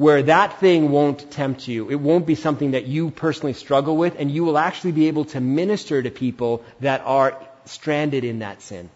where 0.00 0.22
that 0.22 0.58
thing 0.60 0.90
won't 0.90 1.30
tempt 1.30 1.68
you. 1.68 1.90
It 1.90 2.00
won't 2.00 2.26
be 2.26 2.34
something 2.34 2.70
that 2.70 2.86
you 2.86 3.10
personally 3.10 3.52
struggle 3.52 3.98
with, 3.98 4.18
and 4.18 4.30
you 4.30 4.44
will 4.44 4.56
actually 4.56 4.92
be 4.92 5.08
able 5.08 5.26
to 5.26 5.42
minister 5.42 6.02
to 6.02 6.10
people 6.10 6.64
that 6.80 7.02
are 7.04 7.36
stranded 7.66 8.24
in 8.24 8.38
that 8.38 8.62
sin. 8.62 8.88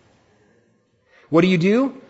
What 1.29 1.43
do 1.43 1.49
you 1.49 1.59
do? 1.59 2.01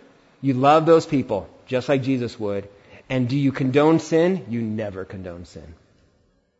You 0.40 0.54
love 0.54 0.86
those 0.86 1.06
people, 1.06 1.48
just 1.66 1.88
like 1.88 2.04
Jesus 2.04 2.38
would. 2.38 2.68
And 3.10 3.28
do 3.28 3.36
you 3.36 3.50
condone 3.50 3.98
sin? 3.98 4.46
You 4.48 4.62
never 4.62 5.04
condone 5.04 5.44
sin. 5.44 5.74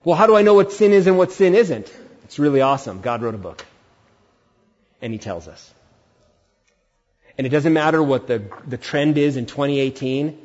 Well, 0.02 0.16
how 0.16 0.26
do 0.26 0.34
I 0.34 0.42
know 0.42 0.54
what 0.54 0.72
sin 0.72 0.92
is 0.92 1.06
and 1.06 1.16
what 1.16 1.30
sin 1.30 1.54
isn't? 1.54 1.94
It's 2.24 2.40
really 2.40 2.62
awesome. 2.62 3.00
God 3.00 3.22
wrote 3.22 3.36
a 3.36 3.38
book. 3.38 3.64
And 5.00 5.12
He 5.12 5.20
tells 5.20 5.46
us. 5.46 5.72
And 7.36 7.46
it 7.46 7.50
doesn't 7.50 7.72
matter 7.72 8.02
what 8.02 8.26
the, 8.26 8.44
the 8.66 8.76
trend 8.76 9.18
is 9.18 9.36
in 9.36 9.46
2018, 9.46 10.38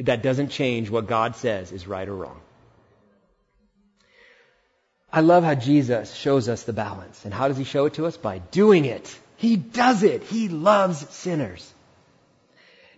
that 0.00 0.22
doesn't 0.22 0.48
change 0.48 0.90
what 0.90 1.06
God 1.06 1.36
says 1.36 1.72
is 1.72 1.86
right 1.86 2.08
or 2.08 2.14
wrong. 2.14 2.40
I 5.12 5.20
love 5.20 5.44
how 5.44 5.54
Jesus 5.54 6.12
shows 6.12 6.48
us 6.48 6.64
the 6.64 6.72
balance. 6.72 7.24
And 7.24 7.32
how 7.32 7.48
does 7.48 7.56
he 7.56 7.64
show 7.64 7.86
it 7.86 7.94
to 7.94 8.06
us? 8.06 8.16
By 8.16 8.38
doing 8.38 8.84
it. 8.84 9.16
He 9.36 9.56
does 9.56 10.02
it. 10.02 10.24
He 10.24 10.48
loves 10.48 11.08
sinners. 11.10 11.72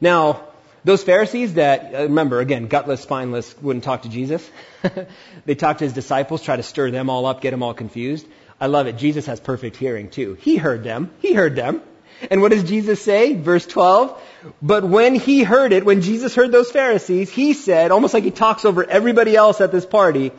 Now, 0.00 0.44
those 0.84 1.02
Pharisees 1.02 1.54
that, 1.54 1.94
uh, 1.94 2.02
remember, 2.04 2.40
again, 2.40 2.68
gutless, 2.68 3.02
spineless, 3.02 3.54
wouldn't 3.60 3.84
talk 3.84 4.02
to 4.02 4.08
Jesus. 4.08 4.48
they 5.44 5.54
talked 5.54 5.80
to 5.80 5.84
his 5.84 5.92
disciples, 5.92 6.42
try 6.42 6.56
to 6.56 6.62
stir 6.62 6.90
them 6.90 7.10
all 7.10 7.26
up, 7.26 7.40
get 7.40 7.50
them 7.50 7.62
all 7.62 7.74
confused. 7.74 8.26
I 8.60 8.66
love 8.66 8.86
it. 8.86 8.96
Jesus 8.96 9.26
has 9.26 9.38
perfect 9.38 9.76
hearing 9.76 10.08
too. 10.08 10.34
He 10.34 10.56
heard 10.56 10.84
them. 10.84 11.10
He 11.18 11.34
heard 11.34 11.56
them. 11.56 11.82
And 12.30 12.40
what 12.40 12.50
does 12.50 12.64
Jesus 12.64 13.00
say? 13.00 13.34
Verse 13.34 13.66
12. 13.66 14.20
But 14.62 14.84
when 14.84 15.14
he 15.14 15.42
heard 15.42 15.72
it, 15.72 15.84
when 15.84 16.02
Jesus 16.02 16.34
heard 16.34 16.52
those 16.52 16.70
Pharisees, 16.70 17.30
he 17.30 17.52
said, 17.52 17.90
almost 17.90 18.14
like 18.14 18.24
he 18.24 18.30
talks 18.30 18.64
over 18.64 18.84
everybody 18.84 19.36
else 19.36 19.60
at 19.60 19.72
this 19.72 19.86
party, 19.86 20.32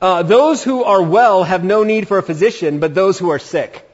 uh, 0.00 0.22
those 0.22 0.62
who 0.62 0.84
are 0.84 1.02
well 1.02 1.44
have 1.44 1.64
no 1.64 1.82
need 1.82 2.08
for 2.08 2.18
a 2.18 2.22
physician, 2.22 2.78
but 2.78 2.94
those 2.94 3.18
who 3.18 3.30
are 3.30 3.38
sick. 3.38 3.88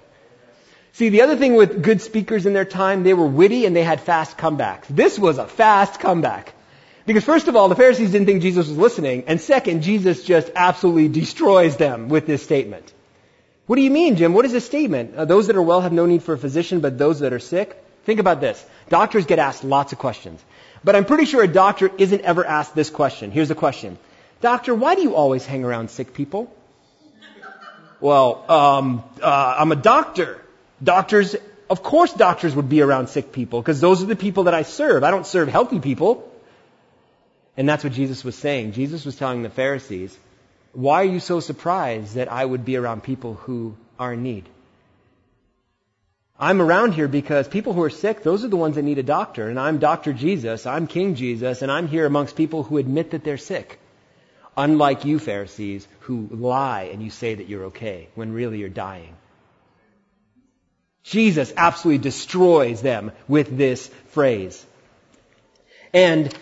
See, 0.93 1.09
the 1.09 1.22
other 1.22 1.36
thing 1.36 1.55
with 1.55 1.82
good 1.82 2.03
speakers 2.03 2.47
in 2.47 2.53
their 2.53 2.64
time, 2.64 3.05
they 3.05 3.14
were 3.14 3.26
witty 3.26 3.64
and 3.64 3.74
they 3.74 3.84
had 3.84 4.01
fast 4.01 4.36
comebacks. 4.36 4.86
This 4.88 5.18
was 5.18 5.38
a 5.38 5.47
fast 5.47 6.01
comeback. 6.01 6.53
Because 7.07 7.24
first 7.24 7.49
of 7.49 7.57
all, 7.57 7.68
the 7.68 7.76
Pharisees 7.76 8.12
didn't 8.12 8.26
think 8.26 8.43
Jesus 8.43 8.68
was 8.68 8.76
listening, 8.76 9.24
and 9.26 9.41
second, 9.41 9.82
Jesus 9.82 10.22
just 10.22 10.51
absolutely 10.55 11.09
destroys 11.09 11.76
them 11.76 12.09
with 12.09 12.26
this 12.26 12.43
statement. 12.43 12.93
What 13.71 13.77
do 13.77 13.83
you 13.83 13.91
mean, 13.93 14.16
Jim? 14.16 14.33
What 14.35 14.45
is 14.45 14.51
this 14.51 14.66
statement? 14.66 15.14
Uh, 15.14 15.25
those 15.27 15.47
that 15.47 15.55
are 15.55 15.62
well 15.62 15.81
have 15.81 15.93
no 15.93 16.05
need 16.05 16.25
for 16.25 16.33
a 16.33 16.39
physician, 16.39 16.81
but 16.81 16.99
those 16.99 17.21
that 17.21 17.33
are 17.33 17.39
sick? 17.39 17.81
Think 18.05 18.18
about 18.18 18.41
this. 18.41 18.66
Doctors 18.89 19.27
get 19.27 19.39
asked 19.39 19.62
lots 19.62 19.93
of 19.93 19.99
questions. 20.01 20.43
But 20.83 20.97
I'm 20.97 21.05
pretty 21.05 21.25
sure 21.25 21.45
a 21.45 21.47
doctor 21.47 21.89
isn't 21.97 22.23
ever 22.23 22.45
asked 22.45 22.75
this 22.75 22.91
question. 22.91 23.31
Here's 23.31 23.47
the 23.47 23.55
question. 23.55 23.97
Doctor, 24.41 24.75
why 24.75 24.97
do 24.97 25.03
you 25.03 25.14
always 25.14 25.47
hang 25.47 25.62
around 25.62 25.91
sick 25.91 26.14
people? 26.14 26.53
Well, 28.01 28.45
um, 28.51 29.05
uh, 29.23 29.55
I'm 29.59 29.71
a 29.71 29.77
doctor. 29.77 30.43
Doctors, 30.83 31.37
of 31.68 31.85
course 31.85 32.12
doctors 32.12 32.57
would 32.57 32.68
be 32.68 32.83
around 32.83 33.09
sick 33.09 33.31
people 33.31 33.62
because 33.62 33.81
those 33.81 34.03
are 34.03 34.07
the 34.07 34.16
people 34.16 34.45
that 34.51 34.55
I 34.55 34.64
serve. 34.64 35.05
I 35.05 35.12
don't 35.12 35.29
serve 35.29 35.47
healthy 35.49 35.79
people. 35.79 36.29
And 37.57 37.68
that's 37.68 37.85
what 37.85 37.93
Jesus 37.93 38.25
was 38.25 38.35
saying. 38.35 38.73
Jesus 38.73 39.05
was 39.05 39.14
telling 39.14 39.45
the 39.45 39.49
Pharisees, 39.49 40.18
why 40.73 41.03
are 41.03 41.12
you 41.12 41.21
so 41.21 41.41
surprised 41.41 42.14
that 42.14 42.31
I 42.31 42.45
would 42.45 42.64
be 42.64 42.77
around 42.77 43.03
people 43.03 43.35
who 43.35 43.77
are 43.99 44.12
in 44.12 44.23
need? 44.23 44.49
I'm 46.39 46.62
around 46.62 46.93
here 46.93 47.09
because 47.09 47.49
people 47.49 47.75
who 47.75 47.83
are 47.83 47.91
sick, 47.91 48.23
those 48.23 48.45
are 48.45 48.49
the 48.49 48.57
ones 48.57 48.77
that 48.77 48.83
need 48.83 48.99
a 48.99 49.03
doctor. 49.03 49.49
And 49.49 49.61
I'm 49.61 49.79
Dr. 49.79 50.14
Jesus, 50.14 50.64
I'm 50.64 50.87
King 50.87 51.14
Jesus, 51.14 51.61
and 51.61 51.71
I'm 51.71 51.87
here 51.87 52.07
amongst 52.07 52.35
people 52.35 52.62
who 52.62 52.79
admit 52.79 53.11
that 53.11 53.25
they're 53.25 53.37
sick. 53.37 53.79
Unlike 54.57 55.05
you, 55.05 55.18
Pharisees, 55.18 55.87
who 56.01 56.29
lie 56.31 56.91
and 56.93 57.03
you 57.03 57.11
say 57.11 57.35
that 57.35 57.49
you're 57.49 57.64
okay 57.66 58.09
when 58.14 58.33
really 58.33 58.59
you're 58.59 58.68
dying. 58.68 59.14
Jesus 61.03 61.53
absolutely 61.57 62.03
destroys 62.03 62.81
them 62.81 63.12
with 63.29 63.57
this 63.57 63.89
phrase. 64.09 64.64
And 65.93 66.35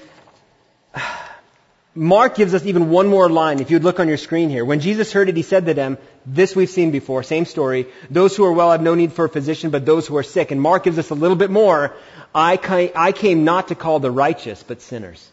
Mark 1.99 2.37
gives 2.37 2.55
us 2.55 2.65
even 2.65 2.91
one 2.91 3.09
more 3.09 3.29
line, 3.29 3.59
if 3.59 3.73
you'd 3.73 3.83
look 3.83 3.99
on 3.99 4.07
your 4.07 4.17
screen 4.17 4.51
here. 4.51 4.65
When 4.65 4.79
Jesus 4.79 5.13
heard 5.13 5.29
it, 5.29 5.37
he 5.37 5.43
said 5.43 5.67
to 5.67 5.75
them, 5.75 5.99
this 6.25 6.55
we've 6.55 6.71
seen 6.71 6.93
before, 6.93 7.25
same 7.25 7.45
story. 7.45 7.89
Those 8.09 8.37
who 8.37 8.45
are 8.45 8.53
well 8.53 8.71
have 8.71 8.83
no 8.83 8.95
need 8.95 9.13
for 9.13 9.25
a 9.25 9.29
physician, 9.29 9.71
but 9.71 9.85
those 9.85 10.07
who 10.07 10.17
are 10.17 10.23
sick. 10.23 10.53
And 10.53 10.63
Mark 10.63 10.85
gives 10.85 10.99
us 10.99 11.11
a 11.11 11.15
little 11.15 11.37
bit 11.37 11.51
more. 11.51 11.97
I 12.33 12.57
came 13.17 13.43
not 13.45 13.69
to 13.69 13.75
call 13.75 13.99
the 13.99 14.13
righteous, 14.13 14.63
but 14.63 14.81
sinners. 14.81 15.29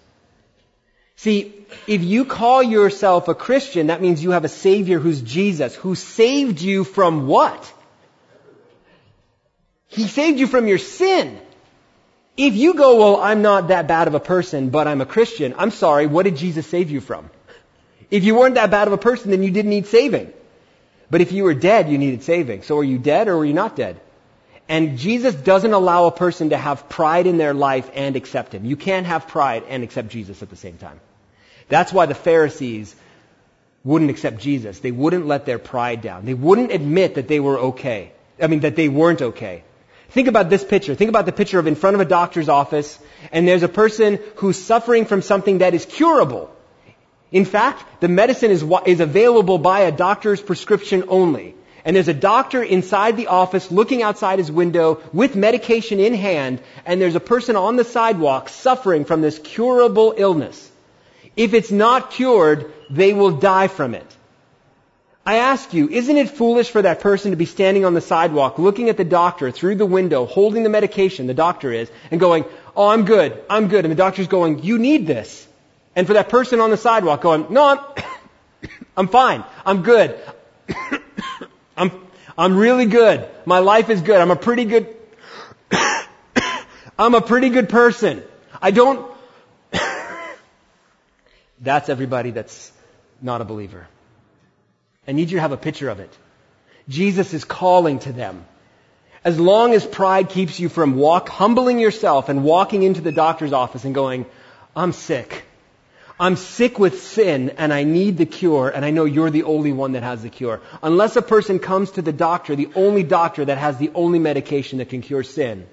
See, 1.18 1.54
if 1.86 2.04
you 2.04 2.26
call 2.26 2.64
yourself 2.64 3.28
a 3.28 3.36
Christian, 3.36 3.88
that 3.88 4.02
means 4.02 4.24
you 4.24 4.32
have 4.32 4.44
a 4.44 4.50
Savior 4.50 4.98
who's 4.98 5.22
Jesus, 5.22 5.76
who 5.76 5.94
saved 5.94 6.62
you 6.62 6.84
from 6.84 7.28
what? 7.28 7.74
He 9.88 10.08
saved 10.08 10.40
you 10.40 10.48
from 10.48 10.68
your 10.68 10.80
sin. 10.80 11.40
If 12.38 12.56
you 12.56 12.74
go, 12.74 12.98
well, 12.98 13.22
I'm 13.22 13.42
not 13.42 13.70
that 13.70 13.88
bad 13.88 14.08
of 14.08 14.14
a 14.14 14.20
person, 14.20 14.70
but 14.70 14.88
I'm 14.88 15.02
a 15.02 15.06
Christian, 15.06 15.56
I'm 15.58 15.72
sorry, 15.72 16.06
what 16.08 16.24
did 16.24 16.36
Jesus 16.36 16.68
save 16.68 16.92
you 16.92 17.00
from? 17.00 17.30
If 18.12 18.24
you 18.24 18.36
weren't 18.36 18.56
that 18.56 18.72
bad 18.72 18.88
of 18.88 18.94
a 18.94 18.98
person, 18.98 19.32
then 19.32 19.42
you 19.42 19.52
didn't 19.52 19.70
need 19.70 19.88
saving. 19.88 20.32
But 21.10 21.22
if 21.22 21.32
you 21.32 21.44
were 21.44 21.54
dead, 21.54 21.90
you 21.90 21.98
needed 21.98 22.24
saving. 22.24 22.64
So 22.64 22.78
are 22.80 22.84
you 22.84 22.98
dead 22.98 23.28
or 23.28 23.38
are 23.38 23.46
you 23.46 23.54
not 23.54 23.76
dead? 23.76 24.00
And 24.68 24.98
Jesus 24.98 25.36
doesn't 25.36 25.74
allow 25.74 26.08
a 26.08 26.12
person 26.12 26.50
to 26.50 26.58
have 26.58 26.90
pride 26.90 27.28
in 27.28 27.38
their 27.38 27.54
life 27.54 27.90
and 27.94 28.16
accept 28.16 28.54
Him. 28.54 28.66
You 28.66 28.76
can't 28.76 29.06
have 29.06 29.28
pride 29.28 29.64
and 29.70 29.84
accept 29.84 30.10
Jesus 30.10 30.42
at 30.42 30.50
the 30.50 30.56
same 30.56 30.78
time. 30.78 31.00
That's 31.70 31.94
why 31.94 32.08
the 32.08 32.16
Pharisees 32.16 32.96
wouldn't 33.84 34.10
accept 34.10 34.40
Jesus. 34.40 34.80
They 34.80 34.92
wouldn't 34.92 35.28
let 35.28 35.46
their 35.46 35.60
pride 35.60 36.02
down. 36.02 36.26
They 36.26 36.34
wouldn't 36.34 36.72
admit 36.72 37.16
that 37.16 37.28
they 37.28 37.40
were 37.40 37.60
okay. 37.72 38.12
I 38.42 38.48
mean, 38.48 38.62
that 38.62 38.76
they 38.76 38.90
weren't 38.90 39.22
okay. 39.22 39.64
Think 40.16 40.30
about 40.30 40.50
this 40.50 40.64
picture. 40.64 40.96
Think 40.96 41.10
about 41.10 41.26
the 41.26 41.34
picture 41.34 41.60
of 41.60 41.68
in 41.68 41.76
front 41.76 41.96
of 41.96 42.00
a 42.00 42.06
doctor's 42.06 42.48
office, 42.48 42.98
and 43.34 43.46
there's 43.46 43.64
a 43.64 43.68
person 43.68 44.18
who's 44.38 44.58
suffering 44.58 45.04
from 45.04 45.22
something 45.22 45.58
that 45.58 45.74
is 45.74 45.86
curable. 45.86 46.50
In 47.34 47.44
fact, 47.44 47.84
the 48.00 48.08
medicine 48.08 48.50
is, 48.50 48.64
is 48.86 49.02
available 49.02 49.58
by 49.58 49.82
a 49.82 49.92
doctor's 49.92 50.42
prescription 50.42 51.04
only. 51.10 51.54
And 51.84 51.94
there's 51.94 52.08
a 52.08 52.14
doctor 52.14 52.64
inside 52.64 53.18
the 53.18 53.28
office 53.28 53.70
looking 53.72 54.04
outside 54.04 54.40
his 54.40 54.50
window 54.50 55.02
with 55.12 55.36
medication 55.36 56.00
in 56.00 56.14
hand, 56.14 56.62
and 56.86 57.02
there's 57.02 57.16
a 57.16 57.28
person 57.34 57.58
on 57.58 57.76
the 57.76 57.84
sidewalk 57.84 58.48
suffering 58.48 59.04
from 59.04 59.20
this 59.20 59.38
curable 59.38 60.14
illness. 60.16 60.72
If 61.36 61.54
it's 61.54 61.72
not 61.72 62.12
cured, 62.12 62.72
they 62.90 63.12
will 63.12 63.32
die 63.32 63.68
from 63.68 63.94
it. 63.94 64.08
I 65.26 65.38
ask 65.38 65.74
you, 65.74 65.90
isn't 65.90 66.18
it 66.18 66.30
foolish 66.30 66.70
for 66.70 66.84
that 66.84 67.00
person 67.00 67.32
to 67.32 67.38
be 67.38 67.46
standing 67.46 67.84
on 67.84 67.96
the 67.96 68.02
sidewalk 68.02 68.60
looking 68.60 68.90
at 68.90 68.98
the 68.98 69.04
doctor 69.04 69.50
through 69.50 69.76
the 69.76 69.86
window, 69.86 70.26
holding 70.28 70.62
the 70.62 70.70
medication, 70.70 71.26
the 71.26 71.34
doctor 71.34 71.72
is, 71.72 71.90
and 72.12 72.20
going, 72.20 72.46
oh, 72.76 72.90
I'm 72.90 73.06
good, 73.06 73.44
I'm 73.50 73.68
good. 73.68 73.86
And 73.86 73.92
the 73.92 73.96
doctor's 73.96 74.28
going, 74.28 74.64
you 74.64 74.78
need 74.78 75.08
this. 75.08 75.48
And 75.96 76.06
for 76.06 76.14
that 76.14 76.30
person 76.30 76.60
on 76.62 76.70
the 76.70 76.78
sidewalk 76.78 77.22
going, 77.22 77.48
no, 77.50 77.66
I'm, 77.66 78.04
I'm 78.98 79.08
fine. 79.08 79.44
I'm 79.66 79.82
good. 79.82 80.20
I'm, 81.78 81.92
I'm 82.38 82.56
really 82.56 82.86
good. 82.86 83.28
My 83.46 83.60
life 83.60 83.90
is 83.90 84.02
good. 84.02 84.22
I'm 84.22 84.32
a 84.32 84.36
pretty 84.36 84.66
good, 84.66 84.96
I'm 87.00 87.16
a 87.16 87.22
pretty 87.22 87.50
good 87.50 87.70
person. 87.70 88.22
I 88.62 88.70
don't, 88.70 89.12
that's 91.62 91.90
everybody 91.90 92.30
that's 92.30 92.72
not 93.24 93.42
a 93.42 93.46
believer. 93.46 93.88
I 95.08 95.12
need 95.12 95.30
you 95.30 95.38
to 95.38 95.42
have 95.42 95.52
a 95.52 95.58
picture 95.58 95.90
of 95.90 96.00
it. 96.00 96.16
Jesus 96.90 97.34
is 97.34 97.44
calling 97.44 98.00
to 98.00 98.12
them. 98.12 98.46
As 99.24 99.40
long 99.40 99.74
as 99.74 99.86
pride 99.86 100.30
keeps 100.30 100.60
you 100.60 100.70
from 100.70 100.96
walk, 100.96 101.30
humbling 101.30 101.80
yourself 101.80 102.30
and 102.30 102.44
walking 102.44 102.84
into 102.84 103.02
the 103.02 103.12
doctor's 103.12 103.54
office 103.54 103.84
and 103.84 103.96
going, 103.96 104.26
I'm 104.76 104.92
sick. 104.92 105.44
I'm 106.20 106.36
sick 106.38 106.80
with 106.80 107.02
sin 107.02 107.50
and 107.58 107.74
I 107.74 107.84
need 107.84 108.18
the 108.18 108.26
cure 108.26 108.70
and 108.70 108.86
I 108.86 108.92
know 108.92 109.06
you're 109.06 109.32
the 109.32 109.44
only 109.44 109.74
one 109.74 109.94
that 109.94 110.04
has 110.04 110.24
the 110.24 110.30
cure. 110.30 110.62
Unless 110.82 111.18
a 111.18 111.22
person 111.22 111.60
comes 111.60 111.92
to 111.92 112.02
the 112.02 112.14
doctor, 112.14 112.56
the 112.56 112.70
only 112.76 113.04
doctor 113.04 113.44
that 113.44 113.58
has 113.58 113.78
the 113.78 113.92
only 113.94 114.20
medication 114.20 114.78
that 114.78 114.90
can 114.90 115.02
cure 115.02 115.24
sin, 115.24 115.68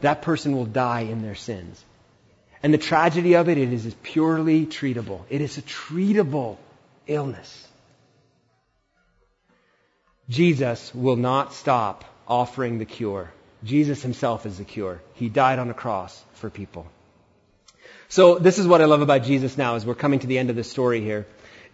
that 0.00 0.22
person 0.22 0.56
will 0.56 0.64
die 0.64 1.00
in 1.00 1.20
their 1.20 1.34
sins. 1.34 1.84
And 2.62 2.72
the 2.72 2.78
tragedy 2.78 3.34
of 3.34 3.48
it, 3.48 3.58
it 3.58 3.72
is 3.72 3.94
purely 4.02 4.66
treatable. 4.66 5.20
It 5.28 5.42
is 5.42 5.58
a 5.58 5.62
treatable 5.62 6.56
illness. 7.06 7.67
Jesus 10.28 10.94
will 10.94 11.16
not 11.16 11.54
stop 11.54 12.04
offering 12.26 12.78
the 12.78 12.84
cure. 12.84 13.30
Jesus 13.64 14.02
himself 14.02 14.46
is 14.46 14.58
the 14.58 14.64
cure. 14.64 15.00
He 15.14 15.28
died 15.28 15.58
on 15.58 15.70
a 15.70 15.74
cross 15.74 16.22
for 16.34 16.50
people. 16.50 16.86
So 18.08 18.38
this 18.38 18.58
is 18.58 18.66
what 18.66 18.80
I 18.80 18.86
love 18.86 19.02
about 19.02 19.24
Jesus 19.24 19.58
now 19.58 19.74
as 19.74 19.84
we're 19.84 19.94
coming 19.94 20.20
to 20.20 20.26
the 20.26 20.38
end 20.38 20.50
of 20.50 20.56
the 20.56 20.64
story 20.64 21.00
here. 21.00 21.26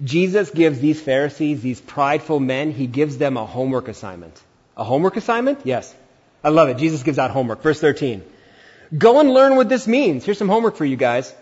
Jesus 0.02 0.50
gives 0.50 0.80
these 0.80 1.00
Pharisees, 1.00 1.62
these 1.62 1.80
prideful 1.80 2.40
men, 2.40 2.72
he 2.72 2.86
gives 2.86 3.18
them 3.18 3.36
a 3.36 3.46
homework 3.46 3.88
assignment. 3.88 4.40
A 4.76 4.82
homework 4.82 5.16
assignment? 5.16 5.60
Yes. 5.64 5.94
I 6.42 6.48
love 6.48 6.68
it. 6.68 6.78
Jesus 6.78 7.02
gives 7.02 7.18
out 7.18 7.30
homework. 7.30 7.62
Verse 7.62 7.80
13. 7.80 8.22
Go 8.96 9.20
and 9.20 9.32
learn 9.32 9.56
what 9.56 9.68
this 9.68 9.86
means. 9.86 10.24
Here's 10.24 10.38
some 10.38 10.48
homework 10.48 10.76
for 10.76 10.84
you 10.84 10.96
guys. 10.96 11.32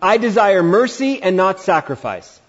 I 0.00 0.18
desire 0.18 0.62
mercy 0.62 1.22
and 1.22 1.36
not 1.36 1.60
sacrifice. 1.60 2.40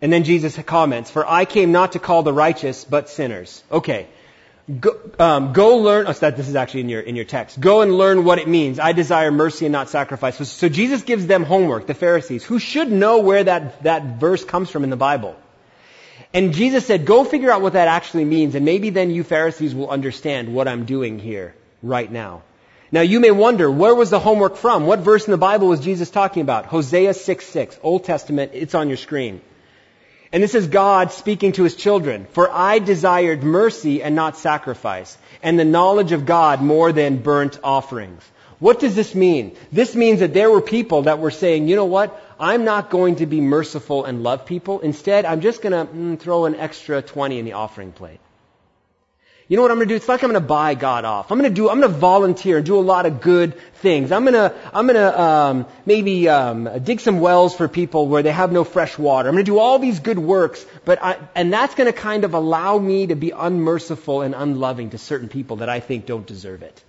And 0.00 0.12
then 0.12 0.24
Jesus 0.24 0.58
comments, 0.58 1.10
For 1.10 1.28
I 1.28 1.44
came 1.44 1.72
not 1.72 1.92
to 1.92 1.98
call 1.98 2.22
the 2.22 2.32
righteous, 2.32 2.84
but 2.84 3.08
sinners. 3.08 3.62
Okay. 3.70 4.08
Go, 4.80 4.98
um, 5.20 5.52
go 5.52 5.76
learn, 5.76 6.06
oh, 6.08 6.12
this 6.12 6.48
is 6.48 6.56
actually 6.56 6.80
in 6.80 6.88
your, 6.88 7.00
in 7.00 7.14
your 7.14 7.24
text. 7.24 7.60
Go 7.60 7.82
and 7.82 7.96
learn 7.96 8.24
what 8.24 8.40
it 8.40 8.48
means. 8.48 8.80
I 8.80 8.92
desire 8.92 9.30
mercy 9.30 9.64
and 9.64 9.72
not 9.72 9.88
sacrifice. 9.88 10.36
So, 10.36 10.44
so 10.44 10.68
Jesus 10.68 11.02
gives 11.02 11.28
them 11.28 11.44
homework, 11.44 11.86
the 11.86 11.94
Pharisees, 11.94 12.42
who 12.44 12.58
should 12.58 12.90
know 12.90 13.20
where 13.20 13.44
that, 13.44 13.84
that 13.84 14.18
verse 14.18 14.44
comes 14.44 14.68
from 14.68 14.82
in 14.82 14.90
the 14.90 14.96
Bible. 14.96 15.36
And 16.34 16.52
Jesus 16.52 16.84
said, 16.84 17.06
go 17.06 17.22
figure 17.22 17.52
out 17.52 17.62
what 17.62 17.74
that 17.74 17.86
actually 17.86 18.24
means, 18.24 18.56
and 18.56 18.64
maybe 18.64 18.90
then 18.90 19.10
you 19.10 19.22
Pharisees 19.22 19.72
will 19.72 19.88
understand 19.88 20.52
what 20.52 20.66
I'm 20.66 20.84
doing 20.84 21.20
here, 21.20 21.54
right 21.80 22.10
now. 22.10 22.42
Now 22.90 23.02
you 23.02 23.20
may 23.20 23.30
wonder, 23.30 23.70
where 23.70 23.94
was 23.94 24.10
the 24.10 24.18
homework 24.18 24.56
from? 24.56 24.84
What 24.86 24.98
verse 24.98 25.26
in 25.26 25.30
the 25.30 25.38
Bible 25.38 25.68
was 25.68 25.78
Jesus 25.78 26.10
talking 26.10 26.42
about? 26.42 26.66
Hosea 26.66 27.14
6, 27.14 27.46
6, 27.46 27.78
Old 27.84 28.04
Testament, 28.04 28.50
it's 28.54 28.74
on 28.74 28.88
your 28.88 28.96
screen. 28.96 29.40
And 30.32 30.42
this 30.42 30.54
is 30.54 30.66
God 30.66 31.12
speaking 31.12 31.52
to 31.52 31.62
his 31.62 31.76
children. 31.76 32.26
For 32.32 32.50
I 32.50 32.78
desired 32.78 33.42
mercy 33.42 34.02
and 34.02 34.14
not 34.14 34.36
sacrifice, 34.36 35.16
and 35.42 35.58
the 35.58 35.64
knowledge 35.64 36.12
of 36.12 36.26
God 36.26 36.62
more 36.62 36.92
than 36.92 37.22
burnt 37.22 37.58
offerings. 37.62 38.22
What 38.58 38.80
does 38.80 38.94
this 38.94 39.14
mean? 39.14 39.56
This 39.70 39.94
means 39.94 40.20
that 40.20 40.32
there 40.32 40.50
were 40.50 40.62
people 40.62 41.02
that 41.02 41.18
were 41.18 41.30
saying, 41.30 41.68
you 41.68 41.76
know 41.76 41.84
what? 41.84 42.22
I'm 42.40 42.64
not 42.64 42.90
going 42.90 43.16
to 43.16 43.26
be 43.26 43.40
merciful 43.40 44.04
and 44.04 44.22
love 44.22 44.46
people. 44.46 44.80
Instead, 44.80 45.26
I'm 45.26 45.42
just 45.42 45.60
going 45.60 45.72
to 45.72 45.92
mm, 45.92 46.18
throw 46.18 46.46
an 46.46 46.54
extra 46.54 47.02
20 47.02 47.38
in 47.38 47.44
the 47.44 47.52
offering 47.52 47.92
plate. 47.92 48.20
You 49.48 49.56
know 49.56 49.62
what 49.62 49.70
I'm 49.70 49.76
going 49.76 49.88
to 49.88 49.92
do? 49.92 49.96
It's 49.96 50.08
like 50.08 50.24
I'm 50.24 50.30
going 50.30 50.42
to 50.42 50.46
buy 50.46 50.74
God 50.74 51.04
off. 51.04 51.30
I'm 51.30 51.38
going 51.38 51.48
to 51.48 51.54
do, 51.54 51.70
I'm 51.70 51.80
going 51.80 51.92
to 51.92 51.98
volunteer 51.98 52.56
and 52.56 52.66
do 52.66 52.78
a 52.78 52.80
lot 52.80 53.06
of 53.06 53.20
good 53.20 53.56
things. 53.74 54.10
I'm 54.10 54.24
going 54.24 54.34
to, 54.34 54.52
I'm 54.74 54.88
going 54.88 54.96
to, 54.96 55.20
um, 55.20 55.66
maybe, 55.84 56.28
um, 56.28 56.68
dig 56.82 56.98
some 56.98 57.20
wells 57.20 57.54
for 57.54 57.68
people 57.68 58.08
where 58.08 58.24
they 58.24 58.32
have 58.32 58.50
no 58.50 58.64
fresh 58.64 58.98
water. 58.98 59.28
I'm 59.28 59.36
to 59.44 59.52
do 59.52 59.60
all 59.60 59.78
these 59.78 60.00
good 60.00 60.18
works, 60.18 60.66
but 60.84 61.00
I, 61.00 61.18
and 61.36 61.52
that's 61.52 61.76
to 61.86 61.92
kind 61.92 62.24
of 62.24 62.34
allow 62.34 62.76
me 62.76 63.06
to 63.06 63.14
be 63.14 63.30
unmerciful 63.30 64.22
and 64.22 64.34
unloving 64.34 64.90
to 64.90 64.98
certain 64.98 65.28
people 65.28 65.56
that 65.56 65.68
I 65.68 65.78
think 65.78 66.06
don't 66.06 66.26
deserve 66.26 66.62
it. 66.62 66.82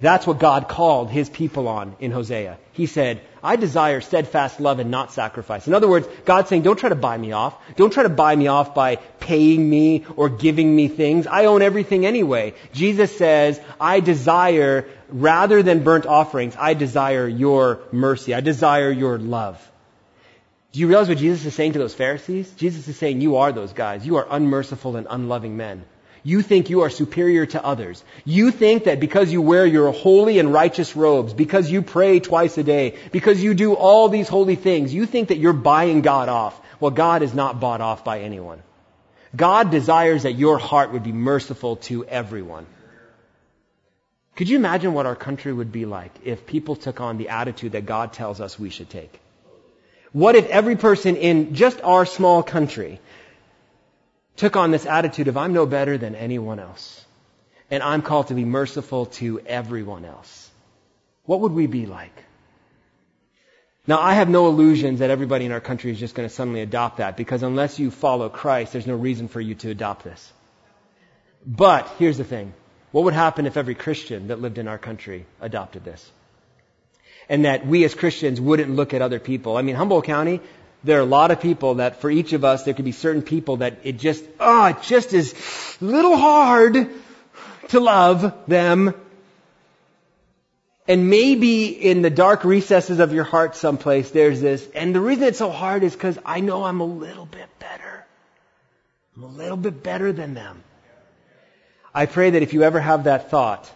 That's 0.00 0.28
what 0.28 0.38
God 0.38 0.68
called 0.68 1.10
his 1.10 1.28
people 1.28 1.66
on 1.66 1.96
in 1.98 2.12
Hosea. 2.12 2.58
He 2.72 2.86
said, 2.86 3.20
I 3.42 3.56
desire 3.56 4.00
steadfast 4.00 4.60
love 4.60 4.78
and 4.78 4.92
not 4.92 5.12
sacrifice. 5.12 5.66
In 5.66 5.74
other 5.74 5.88
words, 5.88 6.06
God's 6.24 6.48
saying, 6.48 6.62
don't 6.62 6.78
try 6.78 6.88
to 6.88 6.94
buy 6.94 7.18
me 7.18 7.32
off. 7.32 7.56
Don't 7.74 7.92
try 7.92 8.04
to 8.04 8.08
buy 8.08 8.36
me 8.36 8.46
off 8.46 8.76
by 8.76 8.96
paying 8.96 9.68
me 9.68 10.06
or 10.14 10.28
giving 10.28 10.74
me 10.74 10.86
things. 10.86 11.26
I 11.26 11.46
own 11.46 11.62
everything 11.62 12.06
anyway. 12.06 12.54
Jesus 12.72 13.16
says, 13.18 13.60
I 13.80 13.98
desire, 13.98 14.88
rather 15.08 15.64
than 15.64 15.82
burnt 15.82 16.06
offerings, 16.06 16.54
I 16.56 16.74
desire 16.74 17.26
your 17.26 17.80
mercy. 17.90 18.34
I 18.34 18.40
desire 18.40 18.92
your 18.92 19.18
love. 19.18 19.60
Do 20.70 20.78
you 20.78 20.86
realize 20.86 21.08
what 21.08 21.18
Jesus 21.18 21.44
is 21.44 21.54
saying 21.54 21.72
to 21.72 21.80
those 21.80 21.94
Pharisees? 21.94 22.48
Jesus 22.52 22.86
is 22.86 22.96
saying, 22.96 23.20
you 23.20 23.36
are 23.38 23.50
those 23.50 23.72
guys. 23.72 24.06
You 24.06 24.16
are 24.16 24.26
unmerciful 24.30 24.94
and 24.94 25.08
unloving 25.10 25.56
men. 25.56 25.84
You 26.22 26.42
think 26.42 26.70
you 26.70 26.82
are 26.82 26.90
superior 26.90 27.46
to 27.46 27.64
others. 27.64 28.04
You 28.24 28.50
think 28.50 28.84
that 28.84 29.00
because 29.00 29.32
you 29.32 29.40
wear 29.40 29.66
your 29.66 29.92
holy 29.92 30.38
and 30.38 30.52
righteous 30.52 30.96
robes, 30.96 31.32
because 31.32 31.70
you 31.70 31.82
pray 31.82 32.20
twice 32.20 32.58
a 32.58 32.62
day, 32.62 32.96
because 33.12 33.42
you 33.42 33.54
do 33.54 33.74
all 33.74 34.08
these 34.08 34.28
holy 34.28 34.56
things, 34.56 34.92
you 34.92 35.06
think 35.06 35.28
that 35.28 35.38
you're 35.38 35.52
buying 35.52 36.02
God 36.02 36.28
off. 36.28 36.60
Well, 36.80 36.90
God 36.90 37.22
is 37.22 37.34
not 37.34 37.60
bought 37.60 37.80
off 37.80 38.04
by 38.04 38.20
anyone. 38.20 38.62
God 39.34 39.70
desires 39.70 40.22
that 40.22 40.32
your 40.32 40.58
heart 40.58 40.92
would 40.92 41.04
be 41.04 41.12
merciful 41.12 41.76
to 41.76 42.04
everyone. 42.04 42.66
Could 44.36 44.48
you 44.48 44.56
imagine 44.56 44.94
what 44.94 45.06
our 45.06 45.16
country 45.16 45.52
would 45.52 45.72
be 45.72 45.84
like 45.84 46.12
if 46.24 46.46
people 46.46 46.76
took 46.76 47.00
on 47.00 47.18
the 47.18 47.28
attitude 47.28 47.72
that 47.72 47.86
God 47.86 48.12
tells 48.12 48.40
us 48.40 48.58
we 48.58 48.70
should 48.70 48.88
take? 48.88 49.20
What 50.12 50.36
if 50.36 50.46
every 50.48 50.76
person 50.76 51.16
in 51.16 51.54
just 51.54 51.82
our 51.82 52.06
small 52.06 52.42
country 52.42 53.00
took 54.38 54.56
on 54.56 54.70
this 54.70 54.86
attitude 54.86 55.28
of 55.28 55.36
I'm 55.36 55.52
no 55.52 55.66
better 55.66 55.98
than 55.98 56.14
anyone 56.14 56.58
else 56.58 57.04
and 57.70 57.82
I'm 57.82 58.02
called 58.02 58.28
to 58.28 58.34
be 58.34 58.44
merciful 58.44 59.06
to 59.20 59.40
everyone 59.40 60.04
else? 60.04 60.50
What 61.24 61.40
would 61.40 61.52
we 61.52 61.66
be 61.66 61.86
like? 61.86 62.24
Now, 63.86 64.00
I 64.00 64.14
have 64.14 64.28
no 64.28 64.48
illusions 64.48 64.98
that 64.98 65.10
everybody 65.10 65.46
in 65.46 65.52
our 65.52 65.60
country 65.60 65.90
is 65.90 65.98
just 65.98 66.14
going 66.14 66.28
to 66.28 66.34
suddenly 66.34 66.60
adopt 66.60 66.98
that 66.98 67.16
because 67.16 67.42
unless 67.42 67.78
you 67.78 67.90
follow 67.90 68.28
Christ, 68.28 68.72
there's 68.72 68.86
no 68.86 68.94
reason 68.94 69.28
for 69.28 69.40
you 69.40 69.54
to 69.56 69.70
adopt 69.70 70.04
this. 70.04 70.32
But 71.46 71.88
here's 71.98 72.18
the 72.18 72.24
thing. 72.24 72.52
What 72.92 73.04
would 73.04 73.14
happen 73.14 73.46
if 73.46 73.56
every 73.56 73.74
Christian 73.74 74.28
that 74.28 74.40
lived 74.40 74.58
in 74.58 74.68
our 74.68 74.78
country 74.78 75.24
adopted 75.40 75.84
this? 75.84 76.10
And 77.30 77.44
that 77.44 77.66
we 77.66 77.84
as 77.84 77.94
Christians 77.94 78.40
wouldn't 78.40 78.70
look 78.70 78.94
at 78.94 79.02
other 79.02 79.20
people. 79.20 79.56
I 79.56 79.62
mean, 79.62 79.74
Humboldt 79.74 80.04
County, 80.04 80.40
there 80.84 80.98
are 80.98 81.02
a 81.02 81.06
lot 81.06 81.30
of 81.30 81.40
people 81.40 81.76
that 81.76 82.00
for 82.00 82.10
each 82.10 82.32
of 82.32 82.44
us, 82.44 82.64
there 82.64 82.74
could 82.74 82.84
be 82.84 82.92
certain 82.92 83.22
people 83.22 83.58
that 83.58 83.78
it 83.84 83.98
just, 83.98 84.24
oh, 84.38 84.66
it 84.66 84.82
just 84.82 85.12
is 85.12 85.34
little 85.80 86.16
hard 86.16 86.88
to 87.68 87.80
love 87.80 88.34
them. 88.46 88.94
And 90.86 91.10
maybe 91.10 91.66
in 91.66 92.00
the 92.00 92.10
dark 92.10 92.44
recesses 92.44 92.98
of 92.98 93.12
your 93.12 93.24
heart 93.24 93.56
someplace, 93.56 94.10
there's 94.10 94.40
this, 94.40 94.66
and 94.74 94.94
the 94.94 95.00
reason 95.00 95.24
it's 95.24 95.38
so 95.38 95.50
hard 95.50 95.82
is 95.82 95.92
because 95.92 96.18
I 96.24 96.40
know 96.40 96.64
I'm 96.64 96.80
a 96.80 96.86
little 96.86 97.26
bit 97.26 97.48
better. 97.58 98.06
I'm 99.16 99.24
a 99.24 99.26
little 99.26 99.56
bit 99.56 99.82
better 99.82 100.12
than 100.12 100.32
them. 100.34 100.62
I 101.94 102.06
pray 102.06 102.30
that 102.30 102.42
if 102.42 102.54
you 102.54 102.62
ever 102.62 102.80
have 102.80 103.04
that 103.04 103.30
thought, 103.30 103.70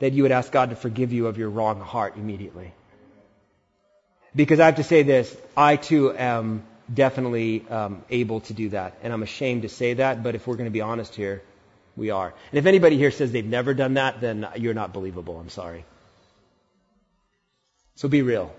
that 0.00 0.12
you 0.12 0.24
would 0.24 0.32
ask 0.32 0.50
God 0.50 0.70
to 0.70 0.76
forgive 0.76 1.12
you 1.12 1.28
of 1.28 1.38
your 1.38 1.48
wrong 1.48 1.80
heart 1.80 2.16
immediately. 2.16 2.72
Because 4.34 4.60
I 4.60 4.66
have 4.66 4.76
to 4.76 4.84
say 4.84 5.02
this, 5.02 5.36
I 5.56 5.76
too 5.76 6.16
am 6.16 6.64
definitely 6.92 7.64
um, 7.68 8.02
able 8.10 8.40
to 8.40 8.54
do 8.54 8.70
that. 8.70 8.96
And 9.02 9.12
I'm 9.12 9.22
ashamed 9.22 9.62
to 9.62 9.68
say 9.68 9.94
that, 9.94 10.22
but 10.22 10.34
if 10.34 10.46
we're 10.46 10.56
going 10.56 10.66
to 10.66 10.70
be 10.70 10.80
honest 10.80 11.14
here, 11.14 11.42
we 11.96 12.10
are. 12.10 12.32
And 12.50 12.58
if 12.58 12.66
anybody 12.66 12.96
here 12.96 13.10
says 13.10 13.32
they've 13.32 13.44
never 13.44 13.74
done 13.74 13.94
that, 13.94 14.20
then 14.20 14.48
you're 14.56 14.74
not 14.74 14.92
believable. 14.92 15.38
I'm 15.38 15.50
sorry. 15.50 15.84
So 17.96 18.08
be 18.08 18.22
real. 18.22 18.54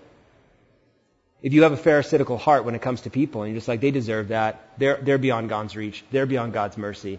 If 1.42 1.52
you 1.52 1.64
have 1.64 1.72
a 1.72 1.76
pharisaical 1.76 2.38
heart 2.38 2.64
when 2.64 2.74
it 2.74 2.80
comes 2.80 3.02
to 3.02 3.10
people 3.10 3.42
and 3.42 3.52
you're 3.52 3.58
just 3.58 3.68
like, 3.68 3.80
they 3.80 3.90
deserve 3.90 4.28
that, 4.28 4.78
they're, 4.78 4.96
they're 4.96 5.18
beyond 5.18 5.48
God's 5.48 5.76
reach, 5.76 6.04
they're 6.10 6.26
beyond 6.26 6.52
God's 6.52 6.78
mercy, 6.78 7.18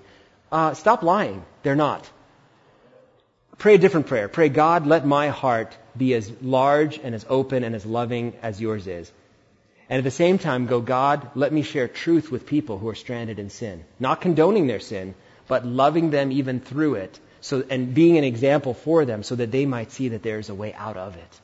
uh, 0.51 0.73
stop 0.73 1.03
lying. 1.03 1.45
They're 1.61 1.75
not. 1.75 2.09
Pray 3.57 3.75
a 3.75 3.77
different 3.77 4.07
prayer. 4.07 4.27
Pray, 4.27 4.49
God, 4.49 4.87
let 4.87 5.05
my 5.05 5.29
heart 5.29 5.77
be 5.97 6.13
as 6.13 6.31
large 6.41 6.99
and 6.99 7.15
as 7.15 7.25
open 7.29 7.63
and 7.63 7.75
as 7.75 7.85
loving 7.85 8.33
as 8.41 8.61
yours 8.61 8.87
is. 8.87 9.11
And 9.89 9.99
at 9.99 10.03
the 10.03 10.11
same 10.11 10.39
time, 10.39 10.65
go, 10.65 10.81
God, 10.81 11.29
let 11.35 11.53
me 11.53 11.61
share 11.61 11.87
truth 11.87 12.31
with 12.31 12.47
people 12.47 12.79
who 12.79 12.89
are 12.89 12.95
stranded 12.95 13.37
in 13.37 13.49
sin. 13.49 13.85
Not 13.99 14.21
condoning 14.21 14.67
their 14.67 14.79
sin, 14.79 15.13
but 15.47 15.65
loving 15.65 16.09
them 16.09 16.31
even 16.31 16.59
through 16.59 16.95
it. 16.95 17.19
So, 17.41 17.63
and 17.69 17.93
being 17.93 18.17
an 18.17 18.23
example 18.23 18.73
for 18.73 19.05
them 19.05 19.21
so 19.21 19.35
that 19.35 19.51
they 19.51 19.67
might 19.67 19.91
see 19.91 20.09
that 20.09 20.23
there 20.23 20.39
is 20.39 20.49
a 20.49 20.55
way 20.55 20.73
out 20.73 20.97
of 20.97 21.15
it. 21.15 21.41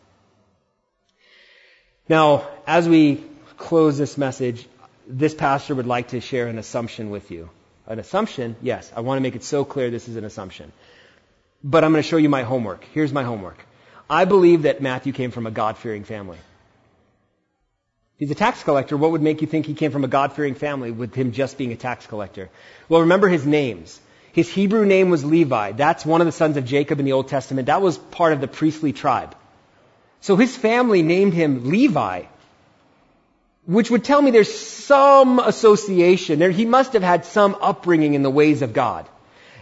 Now, 2.10 2.47
as 2.66 2.89
we 2.89 3.24
close 3.58 3.99
this 3.99 4.18
message, 4.18 4.68
this 5.08 5.36
pastor 5.36 5.76
would 5.76 5.86
like 5.86 6.10
to 6.10 6.20
share 6.20 6.47
an 6.47 6.58
assumption 6.58 7.12
with 7.12 7.30
you. 7.30 7.49
An 7.86 7.99
assumption, 7.99 8.56
yes, 8.62 8.91
I 8.95 9.02
want 9.02 9.18
to 9.18 9.22
make 9.22 9.36
it 9.36 9.43
so 9.43 9.64
clear 9.64 9.91
this 9.91 10.08
is 10.08 10.16
an 10.16 10.26
assumption. 10.26 10.72
But 11.64 11.84
I'm 11.84 11.91
going 11.91 12.02
to 12.02 12.10
show 12.10 12.18
you 12.18 12.30
my 12.30 12.41
homework. 12.41 12.84
Here's 12.93 13.14
my 13.14 13.24
homework. 13.24 13.64
I 14.12 14.26
believe 14.26 14.64
that 14.64 14.82
Matthew 14.82 15.14
came 15.14 15.32
from 15.32 15.47
a 15.47 15.51
God-fearing 15.51 16.03
family. 16.03 16.38
He's 18.18 18.30
a 18.30 18.36
tax 18.36 18.62
collector. 18.62 18.97
What 18.97 19.12
would 19.12 19.22
make 19.22 19.39
you 19.41 19.47
think 19.47 19.66
he 19.66 19.74
came 19.74 19.91
from 19.91 20.03
a 20.03 20.09
God-fearing 20.09 20.55
family 20.55 20.91
with 20.91 21.16
him 21.16 21.32
just 21.32 21.57
being 21.57 21.72
a 21.72 21.78
tax 21.78 22.05
collector? 22.07 22.49
Well, 22.89 23.01
remember 23.01 23.30
his 23.30 23.45
names. 23.45 23.97
His 24.34 24.49
Hebrew 24.49 24.86
name 24.86 25.09
was 25.12 25.24
Levi. 25.24 25.72
That's 25.72 26.05
one 26.05 26.20
of 26.20 26.28
the 26.28 26.34
sons 26.34 26.57
of 26.57 26.66
Jacob 26.66 26.99
in 26.99 27.05
the 27.05 27.14
Old 27.14 27.30
Testament. 27.30 27.68
That 27.68 27.82
was 27.82 27.97
part 27.97 28.34
of 28.34 28.41
the 28.41 28.49
priestly 28.49 28.91
tribe. 28.91 29.34
So 30.20 30.36
his 30.36 30.57
family 30.57 31.03
named 31.03 31.34
him 31.34 31.70
Levi, 31.70 32.24
which 33.66 33.89
would 33.89 34.03
tell 34.03 34.22
me 34.22 34.32
there's 34.32 34.53
some 34.53 35.39
association 35.39 36.38
there. 36.38 36.51
He 36.51 36.66
must 36.66 36.93
have 36.93 37.01
had 37.01 37.24
some 37.24 37.55
upbringing 37.62 38.14
in 38.14 38.24
the 38.24 38.30
ways 38.30 38.62
of 38.62 38.74
God. 38.74 39.07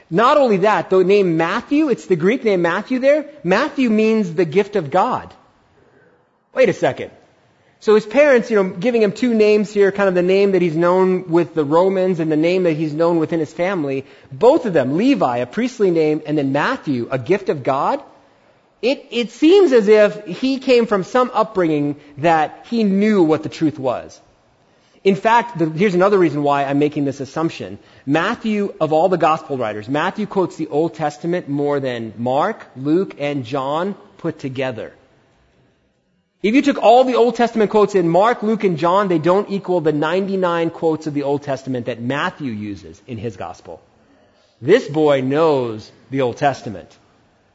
Not 0.10 0.38
only 0.38 0.58
that, 0.58 0.90
the 0.90 1.04
name 1.04 1.38
Matthew, 1.38 1.90
it's 1.90 2.08
the 2.08 2.16
Greek 2.16 2.44
name 2.44 2.62
Matthew 2.62 3.00
there. 3.00 3.30
Matthew 3.44 3.90
means 3.90 4.34
the 4.34 4.46
gift 4.46 4.76
of 4.76 4.90
God. 4.90 5.34
Wait 6.54 6.70
a 6.70 6.74
second. 6.74 7.12
So 7.82 7.96
his 7.96 8.06
parents, 8.06 8.50
you 8.50 8.62
know, 8.62 8.70
giving 8.70 9.02
him 9.02 9.14
two 9.14 9.34
names 9.34 9.72
here, 9.72 9.92
kind 9.92 10.10
of 10.10 10.16
the 10.16 10.22
name 10.22 10.52
that 10.52 10.62
he's 10.62 10.76
known 10.76 11.30
with 11.30 11.54
the 11.54 11.64
Romans 11.64 12.20
and 12.20 12.30
the 12.30 12.36
name 12.36 12.64
that 12.64 12.74
he's 12.74 12.94
known 12.94 13.20
within 13.20 13.40
his 13.40 13.54
family. 13.54 14.06
Both 14.32 14.66
of 14.66 14.74
them, 14.74 14.98
Levi, 14.98 15.38
a 15.38 15.46
priestly 15.46 15.90
name, 15.90 16.22
and 16.26 16.38
then 16.38 16.52
Matthew, 16.52 17.08
a 17.10 17.18
gift 17.18 17.48
of 17.48 17.64
God. 17.64 18.04
It, 18.82 19.08
it 19.12 19.32
seems 19.32 19.72
as 19.72 19.88
if 19.88 20.26
he 20.26 20.60
came 20.60 20.88
from 20.88 21.04
some 21.04 21.32
upbringing 21.34 22.00
that 22.18 22.66
he 22.70 22.84
knew 22.84 23.24
what 23.24 23.44
the 23.44 23.50
truth 23.50 23.80
was. 23.80 24.20
In 25.04 25.16
fact, 25.16 25.58
the, 25.58 25.70
here's 25.70 25.96
another 25.96 26.18
reason 26.18 26.44
why 26.44 26.66
I'm 26.66 26.80
making 26.80 27.06
this 27.06 27.22
assumption. 27.22 27.80
Matthew, 28.06 28.74
of 28.82 28.92
all 28.92 29.08
the 29.08 29.18
gospel 29.18 29.58
writers, 29.58 29.88
Matthew 29.88 30.26
quotes 30.26 30.58
the 30.58 30.68
Old 30.68 30.94
Testament 30.94 31.48
more 31.48 31.80
than 31.80 32.14
Mark, 32.18 32.68
Luke, 32.76 33.16
and 33.18 33.46
John 33.46 33.96
put 34.18 34.40
together. 34.40 34.94
If 36.42 36.56
you 36.56 36.62
took 36.62 36.82
all 36.82 37.04
the 37.04 37.16
Old 37.16 37.36
Testament 37.36 37.72
quotes 37.72 37.96
in 37.96 38.08
Mark, 38.10 38.44
Luke, 38.44 38.64
and 38.64 38.78
John, 38.78 39.08
they 39.08 39.20
don't 39.20 39.50
equal 39.50 39.82
the 39.82 39.92
99 39.92 40.70
quotes 40.70 41.08
of 41.08 41.14
the 41.14 41.24
Old 41.24 41.44
Testament 41.44 41.86
that 41.88 42.02
Matthew 42.02 42.52
uses 42.52 43.02
in 43.08 43.18
his 43.18 43.38
gospel. 43.38 43.82
This 44.62 44.88
boy 44.88 45.22
knows 45.22 45.92
the 46.10 46.22
Old 46.22 46.38
Testament. 46.38 46.98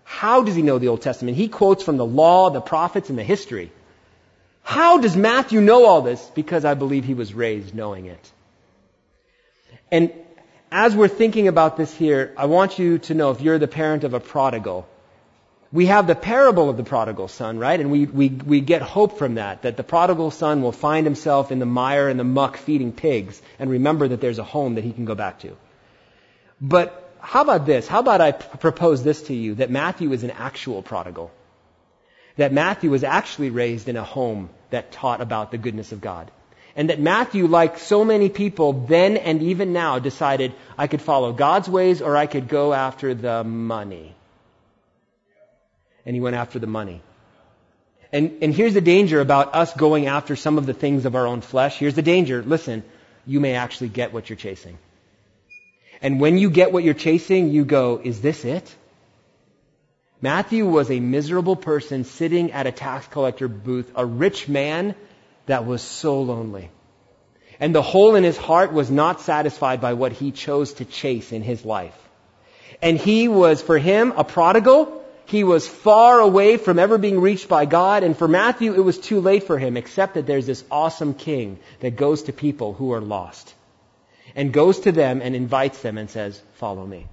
How 0.04 0.42
does 0.42 0.54
he 0.54 0.62
know 0.62 0.78
the 0.78 0.88
Old 0.88 1.02
Testament? 1.02 1.36
He 1.36 1.48
quotes 1.48 1.82
from 1.82 1.96
the 1.96 2.06
law, 2.06 2.50
the 2.50 2.60
prophets, 2.60 3.10
and 3.10 3.18
the 3.18 3.24
history. 3.24 3.72
How 4.64 4.96
does 4.96 5.14
Matthew 5.14 5.60
know 5.60 5.84
all 5.84 6.00
this? 6.00 6.30
Because 6.34 6.64
I 6.64 6.72
believe 6.72 7.04
he 7.04 7.12
was 7.12 7.34
raised 7.34 7.74
knowing 7.74 8.06
it. 8.06 8.32
And 9.92 10.10
as 10.72 10.96
we're 10.96 11.06
thinking 11.06 11.48
about 11.48 11.76
this 11.76 11.94
here, 11.94 12.32
I 12.36 12.46
want 12.46 12.78
you 12.78 12.98
to 12.98 13.14
know 13.14 13.30
if 13.30 13.42
you're 13.42 13.58
the 13.58 13.68
parent 13.68 14.04
of 14.04 14.14
a 14.14 14.20
prodigal, 14.20 14.88
we 15.70 15.86
have 15.86 16.06
the 16.06 16.14
parable 16.14 16.70
of 16.70 16.78
the 16.78 16.82
prodigal 16.82 17.28
son, 17.28 17.58
right? 17.58 17.78
And 17.78 17.90
we, 17.90 18.06
we, 18.06 18.28
we 18.28 18.60
get 18.62 18.80
hope 18.80 19.18
from 19.18 19.34
that, 19.34 19.62
that 19.62 19.76
the 19.76 19.84
prodigal 19.84 20.30
son 20.30 20.62
will 20.62 20.72
find 20.72 21.04
himself 21.04 21.52
in 21.52 21.58
the 21.58 21.66
mire 21.66 22.08
and 22.08 22.18
the 22.18 22.24
muck 22.24 22.56
feeding 22.56 22.92
pigs 22.92 23.42
and 23.58 23.70
remember 23.70 24.08
that 24.08 24.20
there's 24.22 24.38
a 24.38 24.44
home 24.44 24.76
that 24.76 24.84
he 24.84 24.92
can 24.92 25.04
go 25.04 25.14
back 25.14 25.40
to. 25.40 25.54
But 26.58 27.12
how 27.20 27.42
about 27.42 27.66
this? 27.66 27.86
How 27.86 28.00
about 28.00 28.22
I 28.22 28.32
propose 28.32 29.04
this 29.04 29.24
to 29.24 29.34
you 29.34 29.56
that 29.56 29.70
Matthew 29.70 30.12
is 30.12 30.24
an 30.24 30.30
actual 30.30 30.80
prodigal? 30.82 31.30
That 32.36 32.52
Matthew 32.52 32.90
was 32.90 33.04
actually 33.04 33.50
raised 33.50 33.88
in 33.88 33.96
a 33.96 34.02
home 34.02 34.50
that 34.70 34.92
taught 34.92 35.20
about 35.20 35.50
the 35.50 35.58
goodness 35.58 35.92
of 35.92 36.00
God. 36.00 36.30
And 36.76 36.90
that 36.90 36.98
Matthew, 36.98 37.46
like 37.46 37.78
so 37.78 38.04
many 38.04 38.28
people 38.28 38.72
then 38.72 39.16
and 39.16 39.42
even 39.42 39.72
now, 39.72 40.00
decided 40.00 40.52
I 40.76 40.88
could 40.88 41.00
follow 41.00 41.32
God's 41.32 41.68
ways 41.68 42.02
or 42.02 42.16
I 42.16 42.26
could 42.26 42.48
go 42.48 42.72
after 42.72 43.14
the 43.14 43.44
money. 43.44 44.14
And 46.04 46.16
he 46.16 46.20
went 46.20 46.34
after 46.34 46.58
the 46.58 46.66
money. 46.66 47.00
And, 48.12 48.38
and 48.42 48.54
here's 48.54 48.74
the 48.74 48.80
danger 48.80 49.20
about 49.20 49.54
us 49.54 49.72
going 49.72 50.06
after 50.06 50.36
some 50.36 50.58
of 50.58 50.66
the 50.66 50.74
things 50.74 51.04
of 51.04 51.14
our 51.14 51.26
own 51.26 51.40
flesh. 51.40 51.78
Here's 51.78 51.94
the 51.94 52.02
danger. 52.02 52.42
Listen, 52.42 52.82
you 53.26 53.40
may 53.40 53.54
actually 53.54 53.88
get 53.88 54.12
what 54.12 54.28
you're 54.28 54.36
chasing. 54.36 54.78
And 56.02 56.20
when 56.20 56.38
you 56.38 56.50
get 56.50 56.72
what 56.72 56.84
you're 56.84 56.94
chasing, 56.94 57.50
you 57.50 57.64
go, 57.64 58.00
is 58.02 58.20
this 58.20 58.44
it? 58.44 58.74
Matthew 60.24 60.66
was 60.66 60.90
a 60.90 61.00
miserable 61.00 61.54
person 61.54 62.04
sitting 62.04 62.50
at 62.52 62.66
a 62.66 62.72
tax 62.72 63.06
collector 63.08 63.46
booth, 63.46 63.92
a 63.94 64.06
rich 64.06 64.48
man 64.48 64.94
that 65.44 65.66
was 65.66 65.82
so 65.82 66.22
lonely. 66.22 66.70
And 67.60 67.74
the 67.74 67.82
hole 67.82 68.14
in 68.14 68.24
his 68.24 68.38
heart 68.38 68.72
was 68.72 68.90
not 68.90 69.20
satisfied 69.20 69.82
by 69.82 69.92
what 69.92 70.12
he 70.12 70.30
chose 70.30 70.72
to 70.74 70.86
chase 70.86 71.30
in 71.30 71.42
his 71.42 71.66
life. 71.66 71.98
And 72.80 72.96
he 72.96 73.28
was, 73.28 73.60
for 73.60 73.76
him, 73.76 74.14
a 74.16 74.24
prodigal. 74.24 75.04
He 75.26 75.44
was 75.44 75.68
far 75.68 76.20
away 76.20 76.56
from 76.56 76.78
ever 76.78 76.96
being 76.96 77.20
reached 77.20 77.50
by 77.50 77.66
God. 77.66 78.02
And 78.02 78.16
for 78.16 78.26
Matthew, 78.26 78.72
it 78.72 78.80
was 78.80 78.98
too 78.98 79.20
late 79.20 79.42
for 79.42 79.58
him, 79.58 79.76
except 79.76 80.14
that 80.14 80.26
there's 80.26 80.46
this 80.46 80.64
awesome 80.70 81.12
king 81.12 81.58
that 81.80 81.96
goes 81.96 82.22
to 82.22 82.32
people 82.32 82.72
who 82.72 82.92
are 82.92 83.02
lost 83.02 83.52
and 84.34 84.54
goes 84.54 84.80
to 84.80 84.92
them 84.92 85.20
and 85.20 85.36
invites 85.36 85.82
them 85.82 85.98
and 85.98 86.08
says, 86.08 86.40
follow 86.54 86.86
me. 86.86 87.08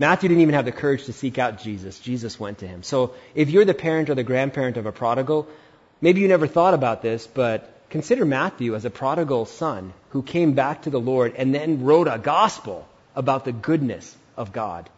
Matthew 0.00 0.30
didn't 0.30 0.40
even 0.40 0.54
have 0.54 0.64
the 0.64 0.72
courage 0.72 1.04
to 1.04 1.12
seek 1.12 1.38
out 1.38 1.58
Jesus. 1.62 1.98
Jesus 1.98 2.40
went 2.40 2.60
to 2.60 2.66
him. 2.66 2.82
So 2.82 3.12
if 3.34 3.50
you're 3.50 3.66
the 3.66 3.74
parent 3.74 4.08
or 4.08 4.14
the 4.14 4.24
grandparent 4.24 4.78
of 4.78 4.86
a 4.86 4.92
prodigal, 4.92 5.46
maybe 6.00 6.22
you 6.22 6.28
never 6.28 6.46
thought 6.46 6.72
about 6.72 7.02
this, 7.02 7.26
but 7.26 7.70
consider 7.90 8.24
Matthew 8.24 8.74
as 8.74 8.86
a 8.86 8.90
prodigal 8.90 9.44
son 9.44 9.92
who 10.08 10.22
came 10.22 10.54
back 10.54 10.82
to 10.82 10.90
the 10.90 10.98
Lord 10.98 11.34
and 11.36 11.54
then 11.54 11.84
wrote 11.84 12.08
a 12.08 12.16
gospel 12.16 12.88
about 13.14 13.44
the 13.44 13.52
goodness 13.52 14.16
of 14.38 14.54
God. 14.54 14.88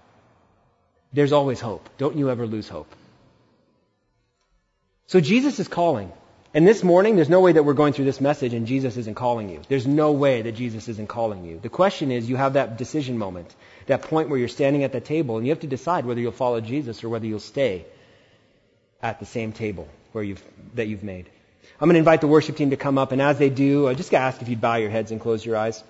There's 1.12 1.32
always 1.32 1.60
hope. 1.60 1.88
Don't 1.98 2.16
you 2.16 2.30
ever 2.30 2.46
lose 2.46 2.68
hope. 2.68 2.94
So 5.08 5.18
Jesus 5.18 5.58
is 5.58 5.66
calling. 5.66 6.12
And 6.54 6.64
this 6.64 6.84
morning, 6.84 7.16
there's 7.16 7.28
no 7.28 7.40
way 7.40 7.50
that 7.50 7.64
we're 7.64 7.72
going 7.72 7.92
through 7.92 8.04
this 8.04 8.20
message 8.20 8.54
and 8.54 8.68
Jesus 8.68 8.96
isn't 8.96 9.16
calling 9.16 9.48
you. 9.48 9.62
There's 9.68 9.86
no 9.86 10.12
way 10.12 10.42
that 10.42 10.52
Jesus 10.52 10.86
isn't 10.86 11.08
calling 11.08 11.44
you. 11.44 11.58
The 11.60 11.70
question 11.70 12.12
is, 12.12 12.28
you 12.28 12.36
have 12.36 12.52
that 12.52 12.78
decision 12.78 13.18
moment, 13.18 13.52
that 13.92 14.02
point 14.02 14.28
where 14.28 14.38
you're 14.38 14.48
standing 14.48 14.84
at 14.84 14.92
the 14.92 15.00
table, 15.00 15.36
and 15.36 15.46
you 15.46 15.52
have 15.52 15.60
to 15.60 15.66
decide 15.66 16.06
whether 16.06 16.20
you'll 16.20 16.32
follow 16.32 16.60
Jesus 16.60 17.04
or 17.04 17.08
whether 17.08 17.26
you'll 17.26 17.40
stay 17.40 17.84
at 19.02 19.20
the 19.20 19.26
same 19.26 19.52
table 19.52 19.88
where 20.12 20.24
you've, 20.24 20.42
that 20.74 20.86
you've 20.88 21.02
made. 21.02 21.28
I'm 21.80 21.88
going 21.88 21.94
to 21.94 21.98
invite 21.98 22.20
the 22.20 22.28
worship 22.28 22.56
team 22.56 22.70
to 22.70 22.76
come 22.76 22.96
up, 22.98 23.12
and 23.12 23.20
as 23.20 23.38
they 23.38 23.50
do, 23.50 23.88
I 23.88 23.94
just 23.94 24.10
got 24.10 24.18
to 24.18 24.24
ask 24.24 24.42
if 24.42 24.48
you'd 24.48 24.60
bow 24.60 24.76
your 24.76 24.90
heads 24.90 25.10
and 25.10 25.20
close 25.20 25.44
your 25.44 25.56
eyes. 25.56 25.82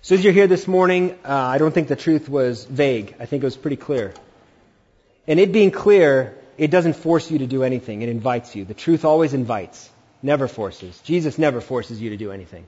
So 0.00 0.16
as 0.16 0.24
you're 0.24 0.32
here 0.32 0.48
this 0.48 0.66
morning, 0.66 1.16
uh, 1.24 1.32
I 1.32 1.58
don't 1.58 1.72
think 1.72 1.88
the 1.88 1.96
truth 1.96 2.28
was 2.28 2.64
vague. 2.64 3.14
I 3.20 3.26
think 3.26 3.42
it 3.42 3.46
was 3.46 3.56
pretty 3.56 3.76
clear. 3.76 4.14
And 5.28 5.38
it 5.38 5.52
being 5.52 5.70
clear, 5.70 6.36
it 6.62 6.70
doesn't 6.70 6.94
force 6.94 7.28
you 7.28 7.38
to 7.38 7.46
do 7.48 7.64
anything. 7.64 8.02
It 8.02 8.08
invites 8.08 8.54
you. 8.54 8.64
The 8.64 8.72
truth 8.72 9.04
always 9.04 9.34
invites, 9.34 9.90
never 10.22 10.46
forces. 10.46 10.96
Jesus 11.00 11.36
never 11.36 11.60
forces 11.60 12.00
you 12.00 12.10
to 12.10 12.16
do 12.16 12.30
anything. 12.30 12.66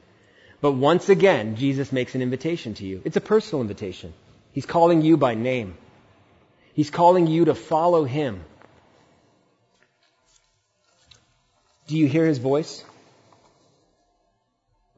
But 0.60 0.72
once 0.72 1.08
again, 1.08 1.54
Jesus 1.54 1.92
makes 1.92 2.16
an 2.16 2.20
invitation 2.20 2.74
to 2.74 2.84
you. 2.84 3.02
It's 3.04 3.16
a 3.16 3.20
personal 3.20 3.62
invitation. 3.62 4.12
He's 4.52 4.66
calling 4.66 5.02
you 5.02 5.16
by 5.16 5.34
name. 5.34 5.76
He's 6.74 6.90
calling 6.90 7.28
you 7.28 7.44
to 7.44 7.54
follow 7.54 8.02
Him. 8.02 8.42
Do 11.86 11.96
you 11.96 12.08
hear 12.08 12.26
His 12.26 12.38
voice? 12.38 12.84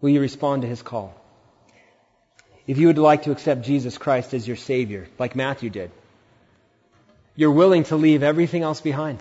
Will 0.01 0.09
you 0.09 0.23
respond 0.23 0.63
to 0.63 0.69
His 0.69 0.81
call? 0.81 1.15
if 2.67 2.79
you 2.79 2.89
would 2.89 2.99
like 2.99 3.23
to 3.25 3.31
accept 3.31 3.63
Jesus 3.63 3.97
Christ 3.97 4.35
as 4.35 4.47
your 4.49 4.57
Savior, 4.57 5.07
like 5.21 5.37
Matthew 5.37 5.71
did, 5.71 5.93
you're 7.37 7.53
willing 7.53 7.85
to 7.85 7.97
leave 7.97 8.23
everything 8.23 8.63
else 8.63 8.81
behind 8.81 9.19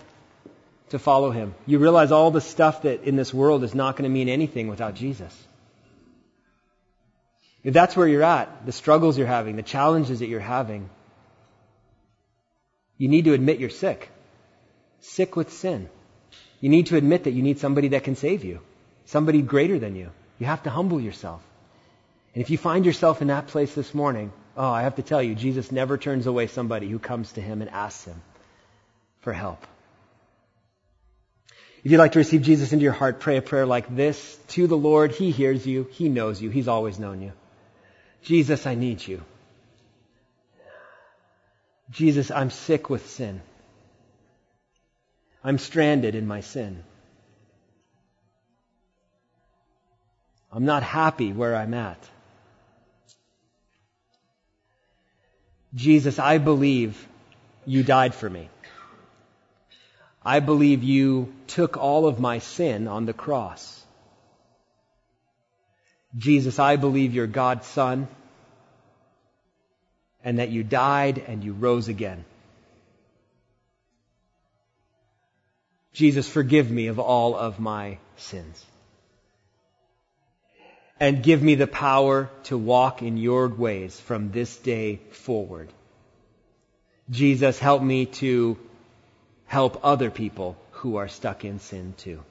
to 0.89 0.99
follow 0.99 1.31
Him. 1.31 1.53
You 1.65 1.79
realize 1.79 2.11
all 2.11 2.31
the 2.31 2.41
stuff 2.41 2.83
that 2.83 3.03
in 3.03 3.15
this 3.15 3.33
world 3.33 3.63
is 3.63 3.75
not 3.75 3.95
going 3.95 4.09
to 4.09 4.13
mean 4.13 4.29
anything 4.29 4.67
without 4.67 4.95
Jesus. 4.95 5.35
If 7.63 7.73
that's 7.73 7.95
where 7.95 8.07
you're 8.07 8.23
at, 8.23 8.65
the 8.65 8.71
struggles 8.71 9.17
you're 9.17 9.27
having, 9.27 9.55
the 9.55 9.63
challenges 9.63 10.19
that 10.19 10.27
you're 10.27 10.39
having, 10.39 10.89
you 12.97 13.07
need 13.07 13.25
to 13.25 13.33
admit 13.33 13.59
you're 13.59 13.69
sick. 13.69 14.09
Sick 15.01 15.35
with 15.35 15.51
sin. 15.51 15.89
You 16.61 16.69
need 16.69 16.87
to 16.87 16.95
admit 16.95 17.25
that 17.25 17.31
you 17.31 17.43
need 17.43 17.59
somebody 17.59 17.89
that 17.89 18.03
can 18.03 18.15
save 18.15 18.43
you. 18.43 18.59
Somebody 19.05 19.41
greater 19.41 19.77
than 19.77 19.95
you. 19.95 20.11
You 20.39 20.45
have 20.45 20.63
to 20.63 20.69
humble 20.69 21.01
yourself. 21.01 21.41
And 22.33 22.41
if 22.41 22.49
you 22.49 22.57
find 22.57 22.85
yourself 22.85 23.21
in 23.21 23.27
that 23.27 23.47
place 23.47 23.73
this 23.73 23.93
morning, 23.93 24.31
oh, 24.55 24.69
I 24.69 24.83
have 24.83 24.95
to 24.95 25.03
tell 25.03 25.21
you, 25.21 25.35
Jesus 25.35 25.71
never 25.71 25.97
turns 25.97 26.27
away 26.27 26.47
somebody 26.47 26.89
who 26.89 26.99
comes 26.99 27.31
to 27.33 27.41
him 27.41 27.61
and 27.61 27.69
asks 27.69 28.05
him 28.05 28.21
for 29.19 29.33
help. 29.33 29.65
If 31.83 31.91
you'd 31.91 31.99
like 31.99 32.13
to 32.13 32.19
receive 32.19 32.41
Jesus 32.41 32.73
into 32.73 32.83
your 32.83 32.93
heart, 32.93 33.19
pray 33.19 33.37
a 33.37 33.41
prayer 33.43 33.65
like 33.65 33.95
this 33.95 34.39
to 34.49 34.65
the 34.65 34.77
Lord. 34.77 35.11
He 35.11 35.29
hears 35.29 35.67
you. 35.67 35.87
He 35.91 36.09
knows 36.09 36.41
you. 36.41 36.49
He's 36.49 36.67
always 36.67 36.97
known 36.97 37.21
you. 37.21 37.31
Jesus, 38.23 38.65
I 38.65 38.73
need 38.73 39.07
you. 39.07 39.21
Jesus, 41.91 42.31
I'm 42.31 42.49
sick 42.49 42.89
with 42.89 43.07
sin. 43.07 43.41
I'm 45.43 45.59
stranded 45.59 46.15
in 46.15 46.25
my 46.25 46.41
sin. 46.41 46.83
I'm 50.51 50.65
not 50.65 50.81
happy 50.81 51.33
where 51.33 51.55
I'm 51.55 51.75
at. 51.75 52.09
Jesus, 55.75 56.19
I 56.19 56.37
believe 56.37 57.07
you 57.65 57.83
died 57.83 58.15
for 58.15 58.29
me. 58.29 58.49
I 60.23 60.39
believe 60.39 60.83
you 60.83 61.33
took 61.47 61.77
all 61.77 62.07
of 62.07 62.19
my 62.19 62.39
sin 62.39 62.87
on 62.87 63.05
the 63.05 63.13
cross. 63.13 63.83
Jesus, 66.17 66.59
I 66.59 66.77
believe 66.77 67.13
you're 67.13 67.27
God's 67.27 67.67
Son 67.67 68.07
and 70.23 70.39
that 70.39 70.49
you 70.49 70.63
died 70.63 71.21
and 71.27 71.43
you 71.43 71.53
rose 71.53 71.89
again. 71.89 72.23
Jesus, 75.93 76.27
forgive 76.27 76.71
me 76.71 76.87
of 76.87 76.99
all 76.99 77.35
of 77.35 77.59
my 77.59 77.97
sins 78.17 78.65
and 80.99 81.21
give 81.23 81.41
me 81.41 81.55
the 81.55 81.67
power 81.67 82.29
to 82.43 82.57
walk 82.57 83.01
in 83.01 83.17
your 83.17 83.47
ways 83.47 83.99
from 83.99 84.31
this 84.31 84.55
day 84.57 84.99
forward. 85.11 85.69
Jesus, 87.09 87.59
help 87.59 87.81
me 87.81 88.05
to 88.05 88.57
help 89.45 89.81
other 89.83 90.09
people 90.09 90.57
who 90.71 90.95
are 90.95 91.07
stuck 91.07 91.45
in 91.45 91.59
sin 91.59 91.93
too. 91.97 92.23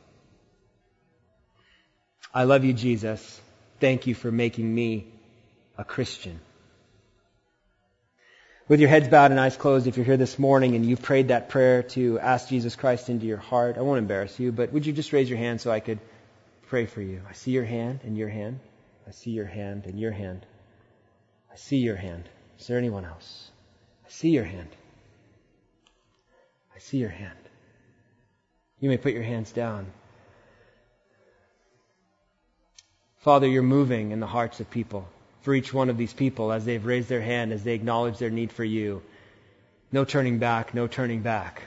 I 2.32 2.44
love 2.44 2.64
you, 2.64 2.72
Jesus. 2.72 3.40
Thank 3.80 4.06
you 4.06 4.14
for 4.14 4.32
making 4.32 4.74
me 4.74 5.06
a 5.78 5.84
Christian. 5.84 6.40
With 8.66 8.80
your 8.80 8.88
heads 8.88 9.08
bowed 9.08 9.30
and 9.30 9.38
eyes 9.38 9.58
closed, 9.58 9.86
if 9.86 9.98
you're 9.98 10.06
here 10.06 10.16
this 10.16 10.38
morning 10.38 10.74
and 10.74 10.86
you've 10.86 11.02
prayed 11.02 11.28
that 11.28 11.50
prayer 11.50 11.82
to 11.82 12.18
ask 12.18 12.48
Jesus 12.48 12.74
Christ 12.76 13.10
into 13.10 13.26
your 13.26 13.36
heart, 13.36 13.76
I 13.76 13.82
won't 13.82 13.98
embarrass 13.98 14.40
you, 14.40 14.52
but 14.52 14.72
would 14.72 14.86
you 14.86 14.92
just 14.92 15.12
raise 15.12 15.28
your 15.28 15.38
hand 15.38 15.60
so 15.60 15.70
I 15.70 15.80
could 15.80 15.98
pray 16.74 16.86
for 16.86 17.02
you. 17.02 17.22
I 17.30 17.34
see 17.34 17.52
your 17.52 17.64
hand 17.64 18.00
and 18.02 18.18
your 18.18 18.28
hand. 18.28 18.58
I 19.06 19.12
see 19.12 19.30
your 19.30 19.46
hand 19.46 19.86
and 19.86 19.96
your 19.96 20.10
hand. 20.10 20.44
I 21.52 21.54
see 21.54 21.76
your 21.76 21.94
hand. 21.94 22.28
Is 22.58 22.66
there 22.66 22.78
anyone 22.78 23.04
else? 23.04 23.52
I 24.04 24.10
see 24.10 24.30
your 24.30 24.42
hand. 24.42 24.70
I 26.74 26.80
see 26.80 26.98
your 26.98 27.10
hand. 27.10 27.38
You 28.80 28.88
may 28.88 28.96
put 28.96 29.12
your 29.12 29.22
hands 29.22 29.52
down. 29.52 29.86
Father, 33.18 33.46
you're 33.46 33.62
moving 33.62 34.10
in 34.10 34.18
the 34.18 34.26
hearts 34.26 34.58
of 34.58 34.68
people. 34.68 35.08
For 35.42 35.54
each 35.54 35.72
one 35.72 35.90
of 35.90 35.96
these 35.96 36.12
people, 36.12 36.50
as 36.50 36.64
they've 36.64 36.84
raised 36.84 37.08
their 37.08 37.22
hand, 37.22 37.52
as 37.52 37.62
they 37.62 37.74
acknowledge 37.74 38.18
their 38.18 38.30
need 38.30 38.50
for 38.50 38.64
you, 38.64 39.00
no 39.92 40.04
turning 40.04 40.40
back, 40.40 40.74
no 40.74 40.88
turning 40.88 41.22
back. 41.22 41.62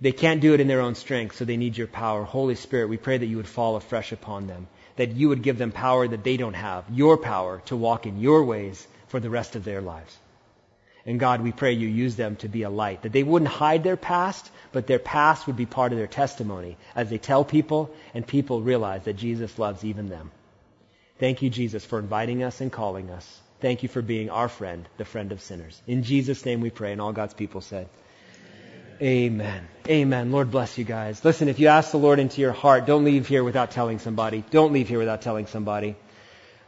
They 0.00 0.12
can't 0.12 0.40
do 0.40 0.54
it 0.54 0.60
in 0.60 0.68
their 0.68 0.80
own 0.80 0.94
strength, 0.94 1.36
so 1.36 1.44
they 1.44 1.56
need 1.56 1.76
your 1.76 1.88
power. 1.88 2.22
Holy 2.22 2.54
Spirit, 2.54 2.88
we 2.88 2.96
pray 2.96 3.18
that 3.18 3.26
you 3.26 3.36
would 3.36 3.48
fall 3.48 3.74
afresh 3.74 4.12
upon 4.12 4.46
them, 4.46 4.68
that 4.96 5.12
you 5.12 5.28
would 5.28 5.42
give 5.42 5.58
them 5.58 5.72
power 5.72 6.06
that 6.06 6.22
they 6.22 6.36
don't 6.36 6.54
have, 6.54 6.84
your 6.90 7.16
power 7.16 7.62
to 7.66 7.76
walk 7.76 8.06
in 8.06 8.20
your 8.20 8.44
ways 8.44 8.86
for 9.08 9.18
the 9.18 9.30
rest 9.30 9.56
of 9.56 9.64
their 9.64 9.80
lives. 9.80 10.16
And 11.04 11.18
God, 11.18 11.40
we 11.40 11.52
pray 11.52 11.72
you 11.72 11.88
use 11.88 12.16
them 12.16 12.36
to 12.36 12.48
be 12.48 12.62
a 12.62 12.70
light, 12.70 13.02
that 13.02 13.12
they 13.12 13.22
wouldn't 13.22 13.50
hide 13.50 13.82
their 13.82 13.96
past, 13.96 14.50
but 14.72 14.86
their 14.86 14.98
past 14.98 15.46
would 15.46 15.56
be 15.56 15.66
part 15.66 15.90
of 15.90 15.98
their 15.98 16.06
testimony 16.06 16.76
as 16.94 17.08
they 17.08 17.18
tell 17.18 17.44
people 17.44 17.90
and 18.14 18.26
people 18.26 18.60
realize 18.62 19.04
that 19.04 19.16
Jesus 19.16 19.58
loves 19.58 19.84
even 19.84 20.08
them. 20.08 20.30
Thank 21.18 21.42
you, 21.42 21.50
Jesus, 21.50 21.84
for 21.84 21.98
inviting 21.98 22.42
us 22.44 22.60
and 22.60 22.70
calling 22.70 23.10
us. 23.10 23.40
Thank 23.60 23.82
you 23.82 23.88
for 23.88 24.02
being 24.02 24.30
our 24.30 24.48
friend, 24.48 24.88
the 24.98 25.04
friend 25.04 25.32
of 25.32 25.40
sinners. 25.40 25.80
In 25.86 26.04
Jesus' 26.04 26.44
name 26.44 26.60
we 26.60 26.70
pray, 26.70 26.92
and 26.92 27.00
all 27.00 27.12
God's 27.12 27.34
people 27.34 27.62
said, 27.62 27.88
Amen. 29.00 29.68
Amen. 29.88 30.32
Lord 30.32 30.50
bless 30.50 30.76
you 30.76 30.84
guys. 30.84 31.24
Listen, 31.24 31.48
if 31.48 31.60
you 31.60 31.68
ask 31.68 31.92
the 31.92 31.98
Lord 31.98 32.18
into 32.18 32.40
your 32.40 32.52
heart, 32.52 32.84
don't 32.84 33.04
leave 33.04 33.28
here 33.28 33.44
without 33.44 33.70
telling 33.70 34.00
somebody. 34.00 34.44
Don't 34.50 34.72
leave 34.72 34.88
here 34.88 34.98
without 34.98 35.22
telling 35.22 35.46
somebody. 35.46 35.94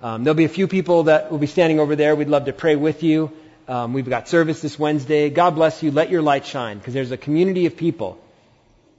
Um, 0.00 0.24
there'll 0.24 0.36
be 0.36 0.44
a 0.44 0.48
few 0.48 0.68
people 0.68 1.04
that 1.04 1.30
will 1.30 1.38
be 1.38 1.48
standing 1.48 1.80
over 1.80 1.96
there. 1.96 2.14
We'd 2.14 2.28
love 2.28 2.44
to 2.44 2.52
pray 2.52 2.76
with 2.76 3.02
you. 3.02 3.32
Um, 3.68 3.92
we've 3.92 4.08
got 4.08 4.28
service 4.28 4.62
this 4.62 4.78
Wednesday. 4.78 5.28
God 5.28 5.56
bless 5.56 5.82
you. 5.82 5.90
Let 5.90 6.10
your 6.10 6.22
light 6.22 6.46
shine 6.46 6.78
because 6.78 6.94
there's 6.94 7.10
a 7.10 7.16
community 7.16 7.66
of 7.66 7.76
people 7.76 8.18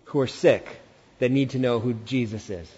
who 0.06 0.20
are 0.20 0.28
sick 0.28 0.68
that 1.20 1.32
need 1.32 1.52
to 1.52 1.60
know 1.60 1.80
who 1.80 1.94
Jesus 1.94 2.50
is. 2.50 2.70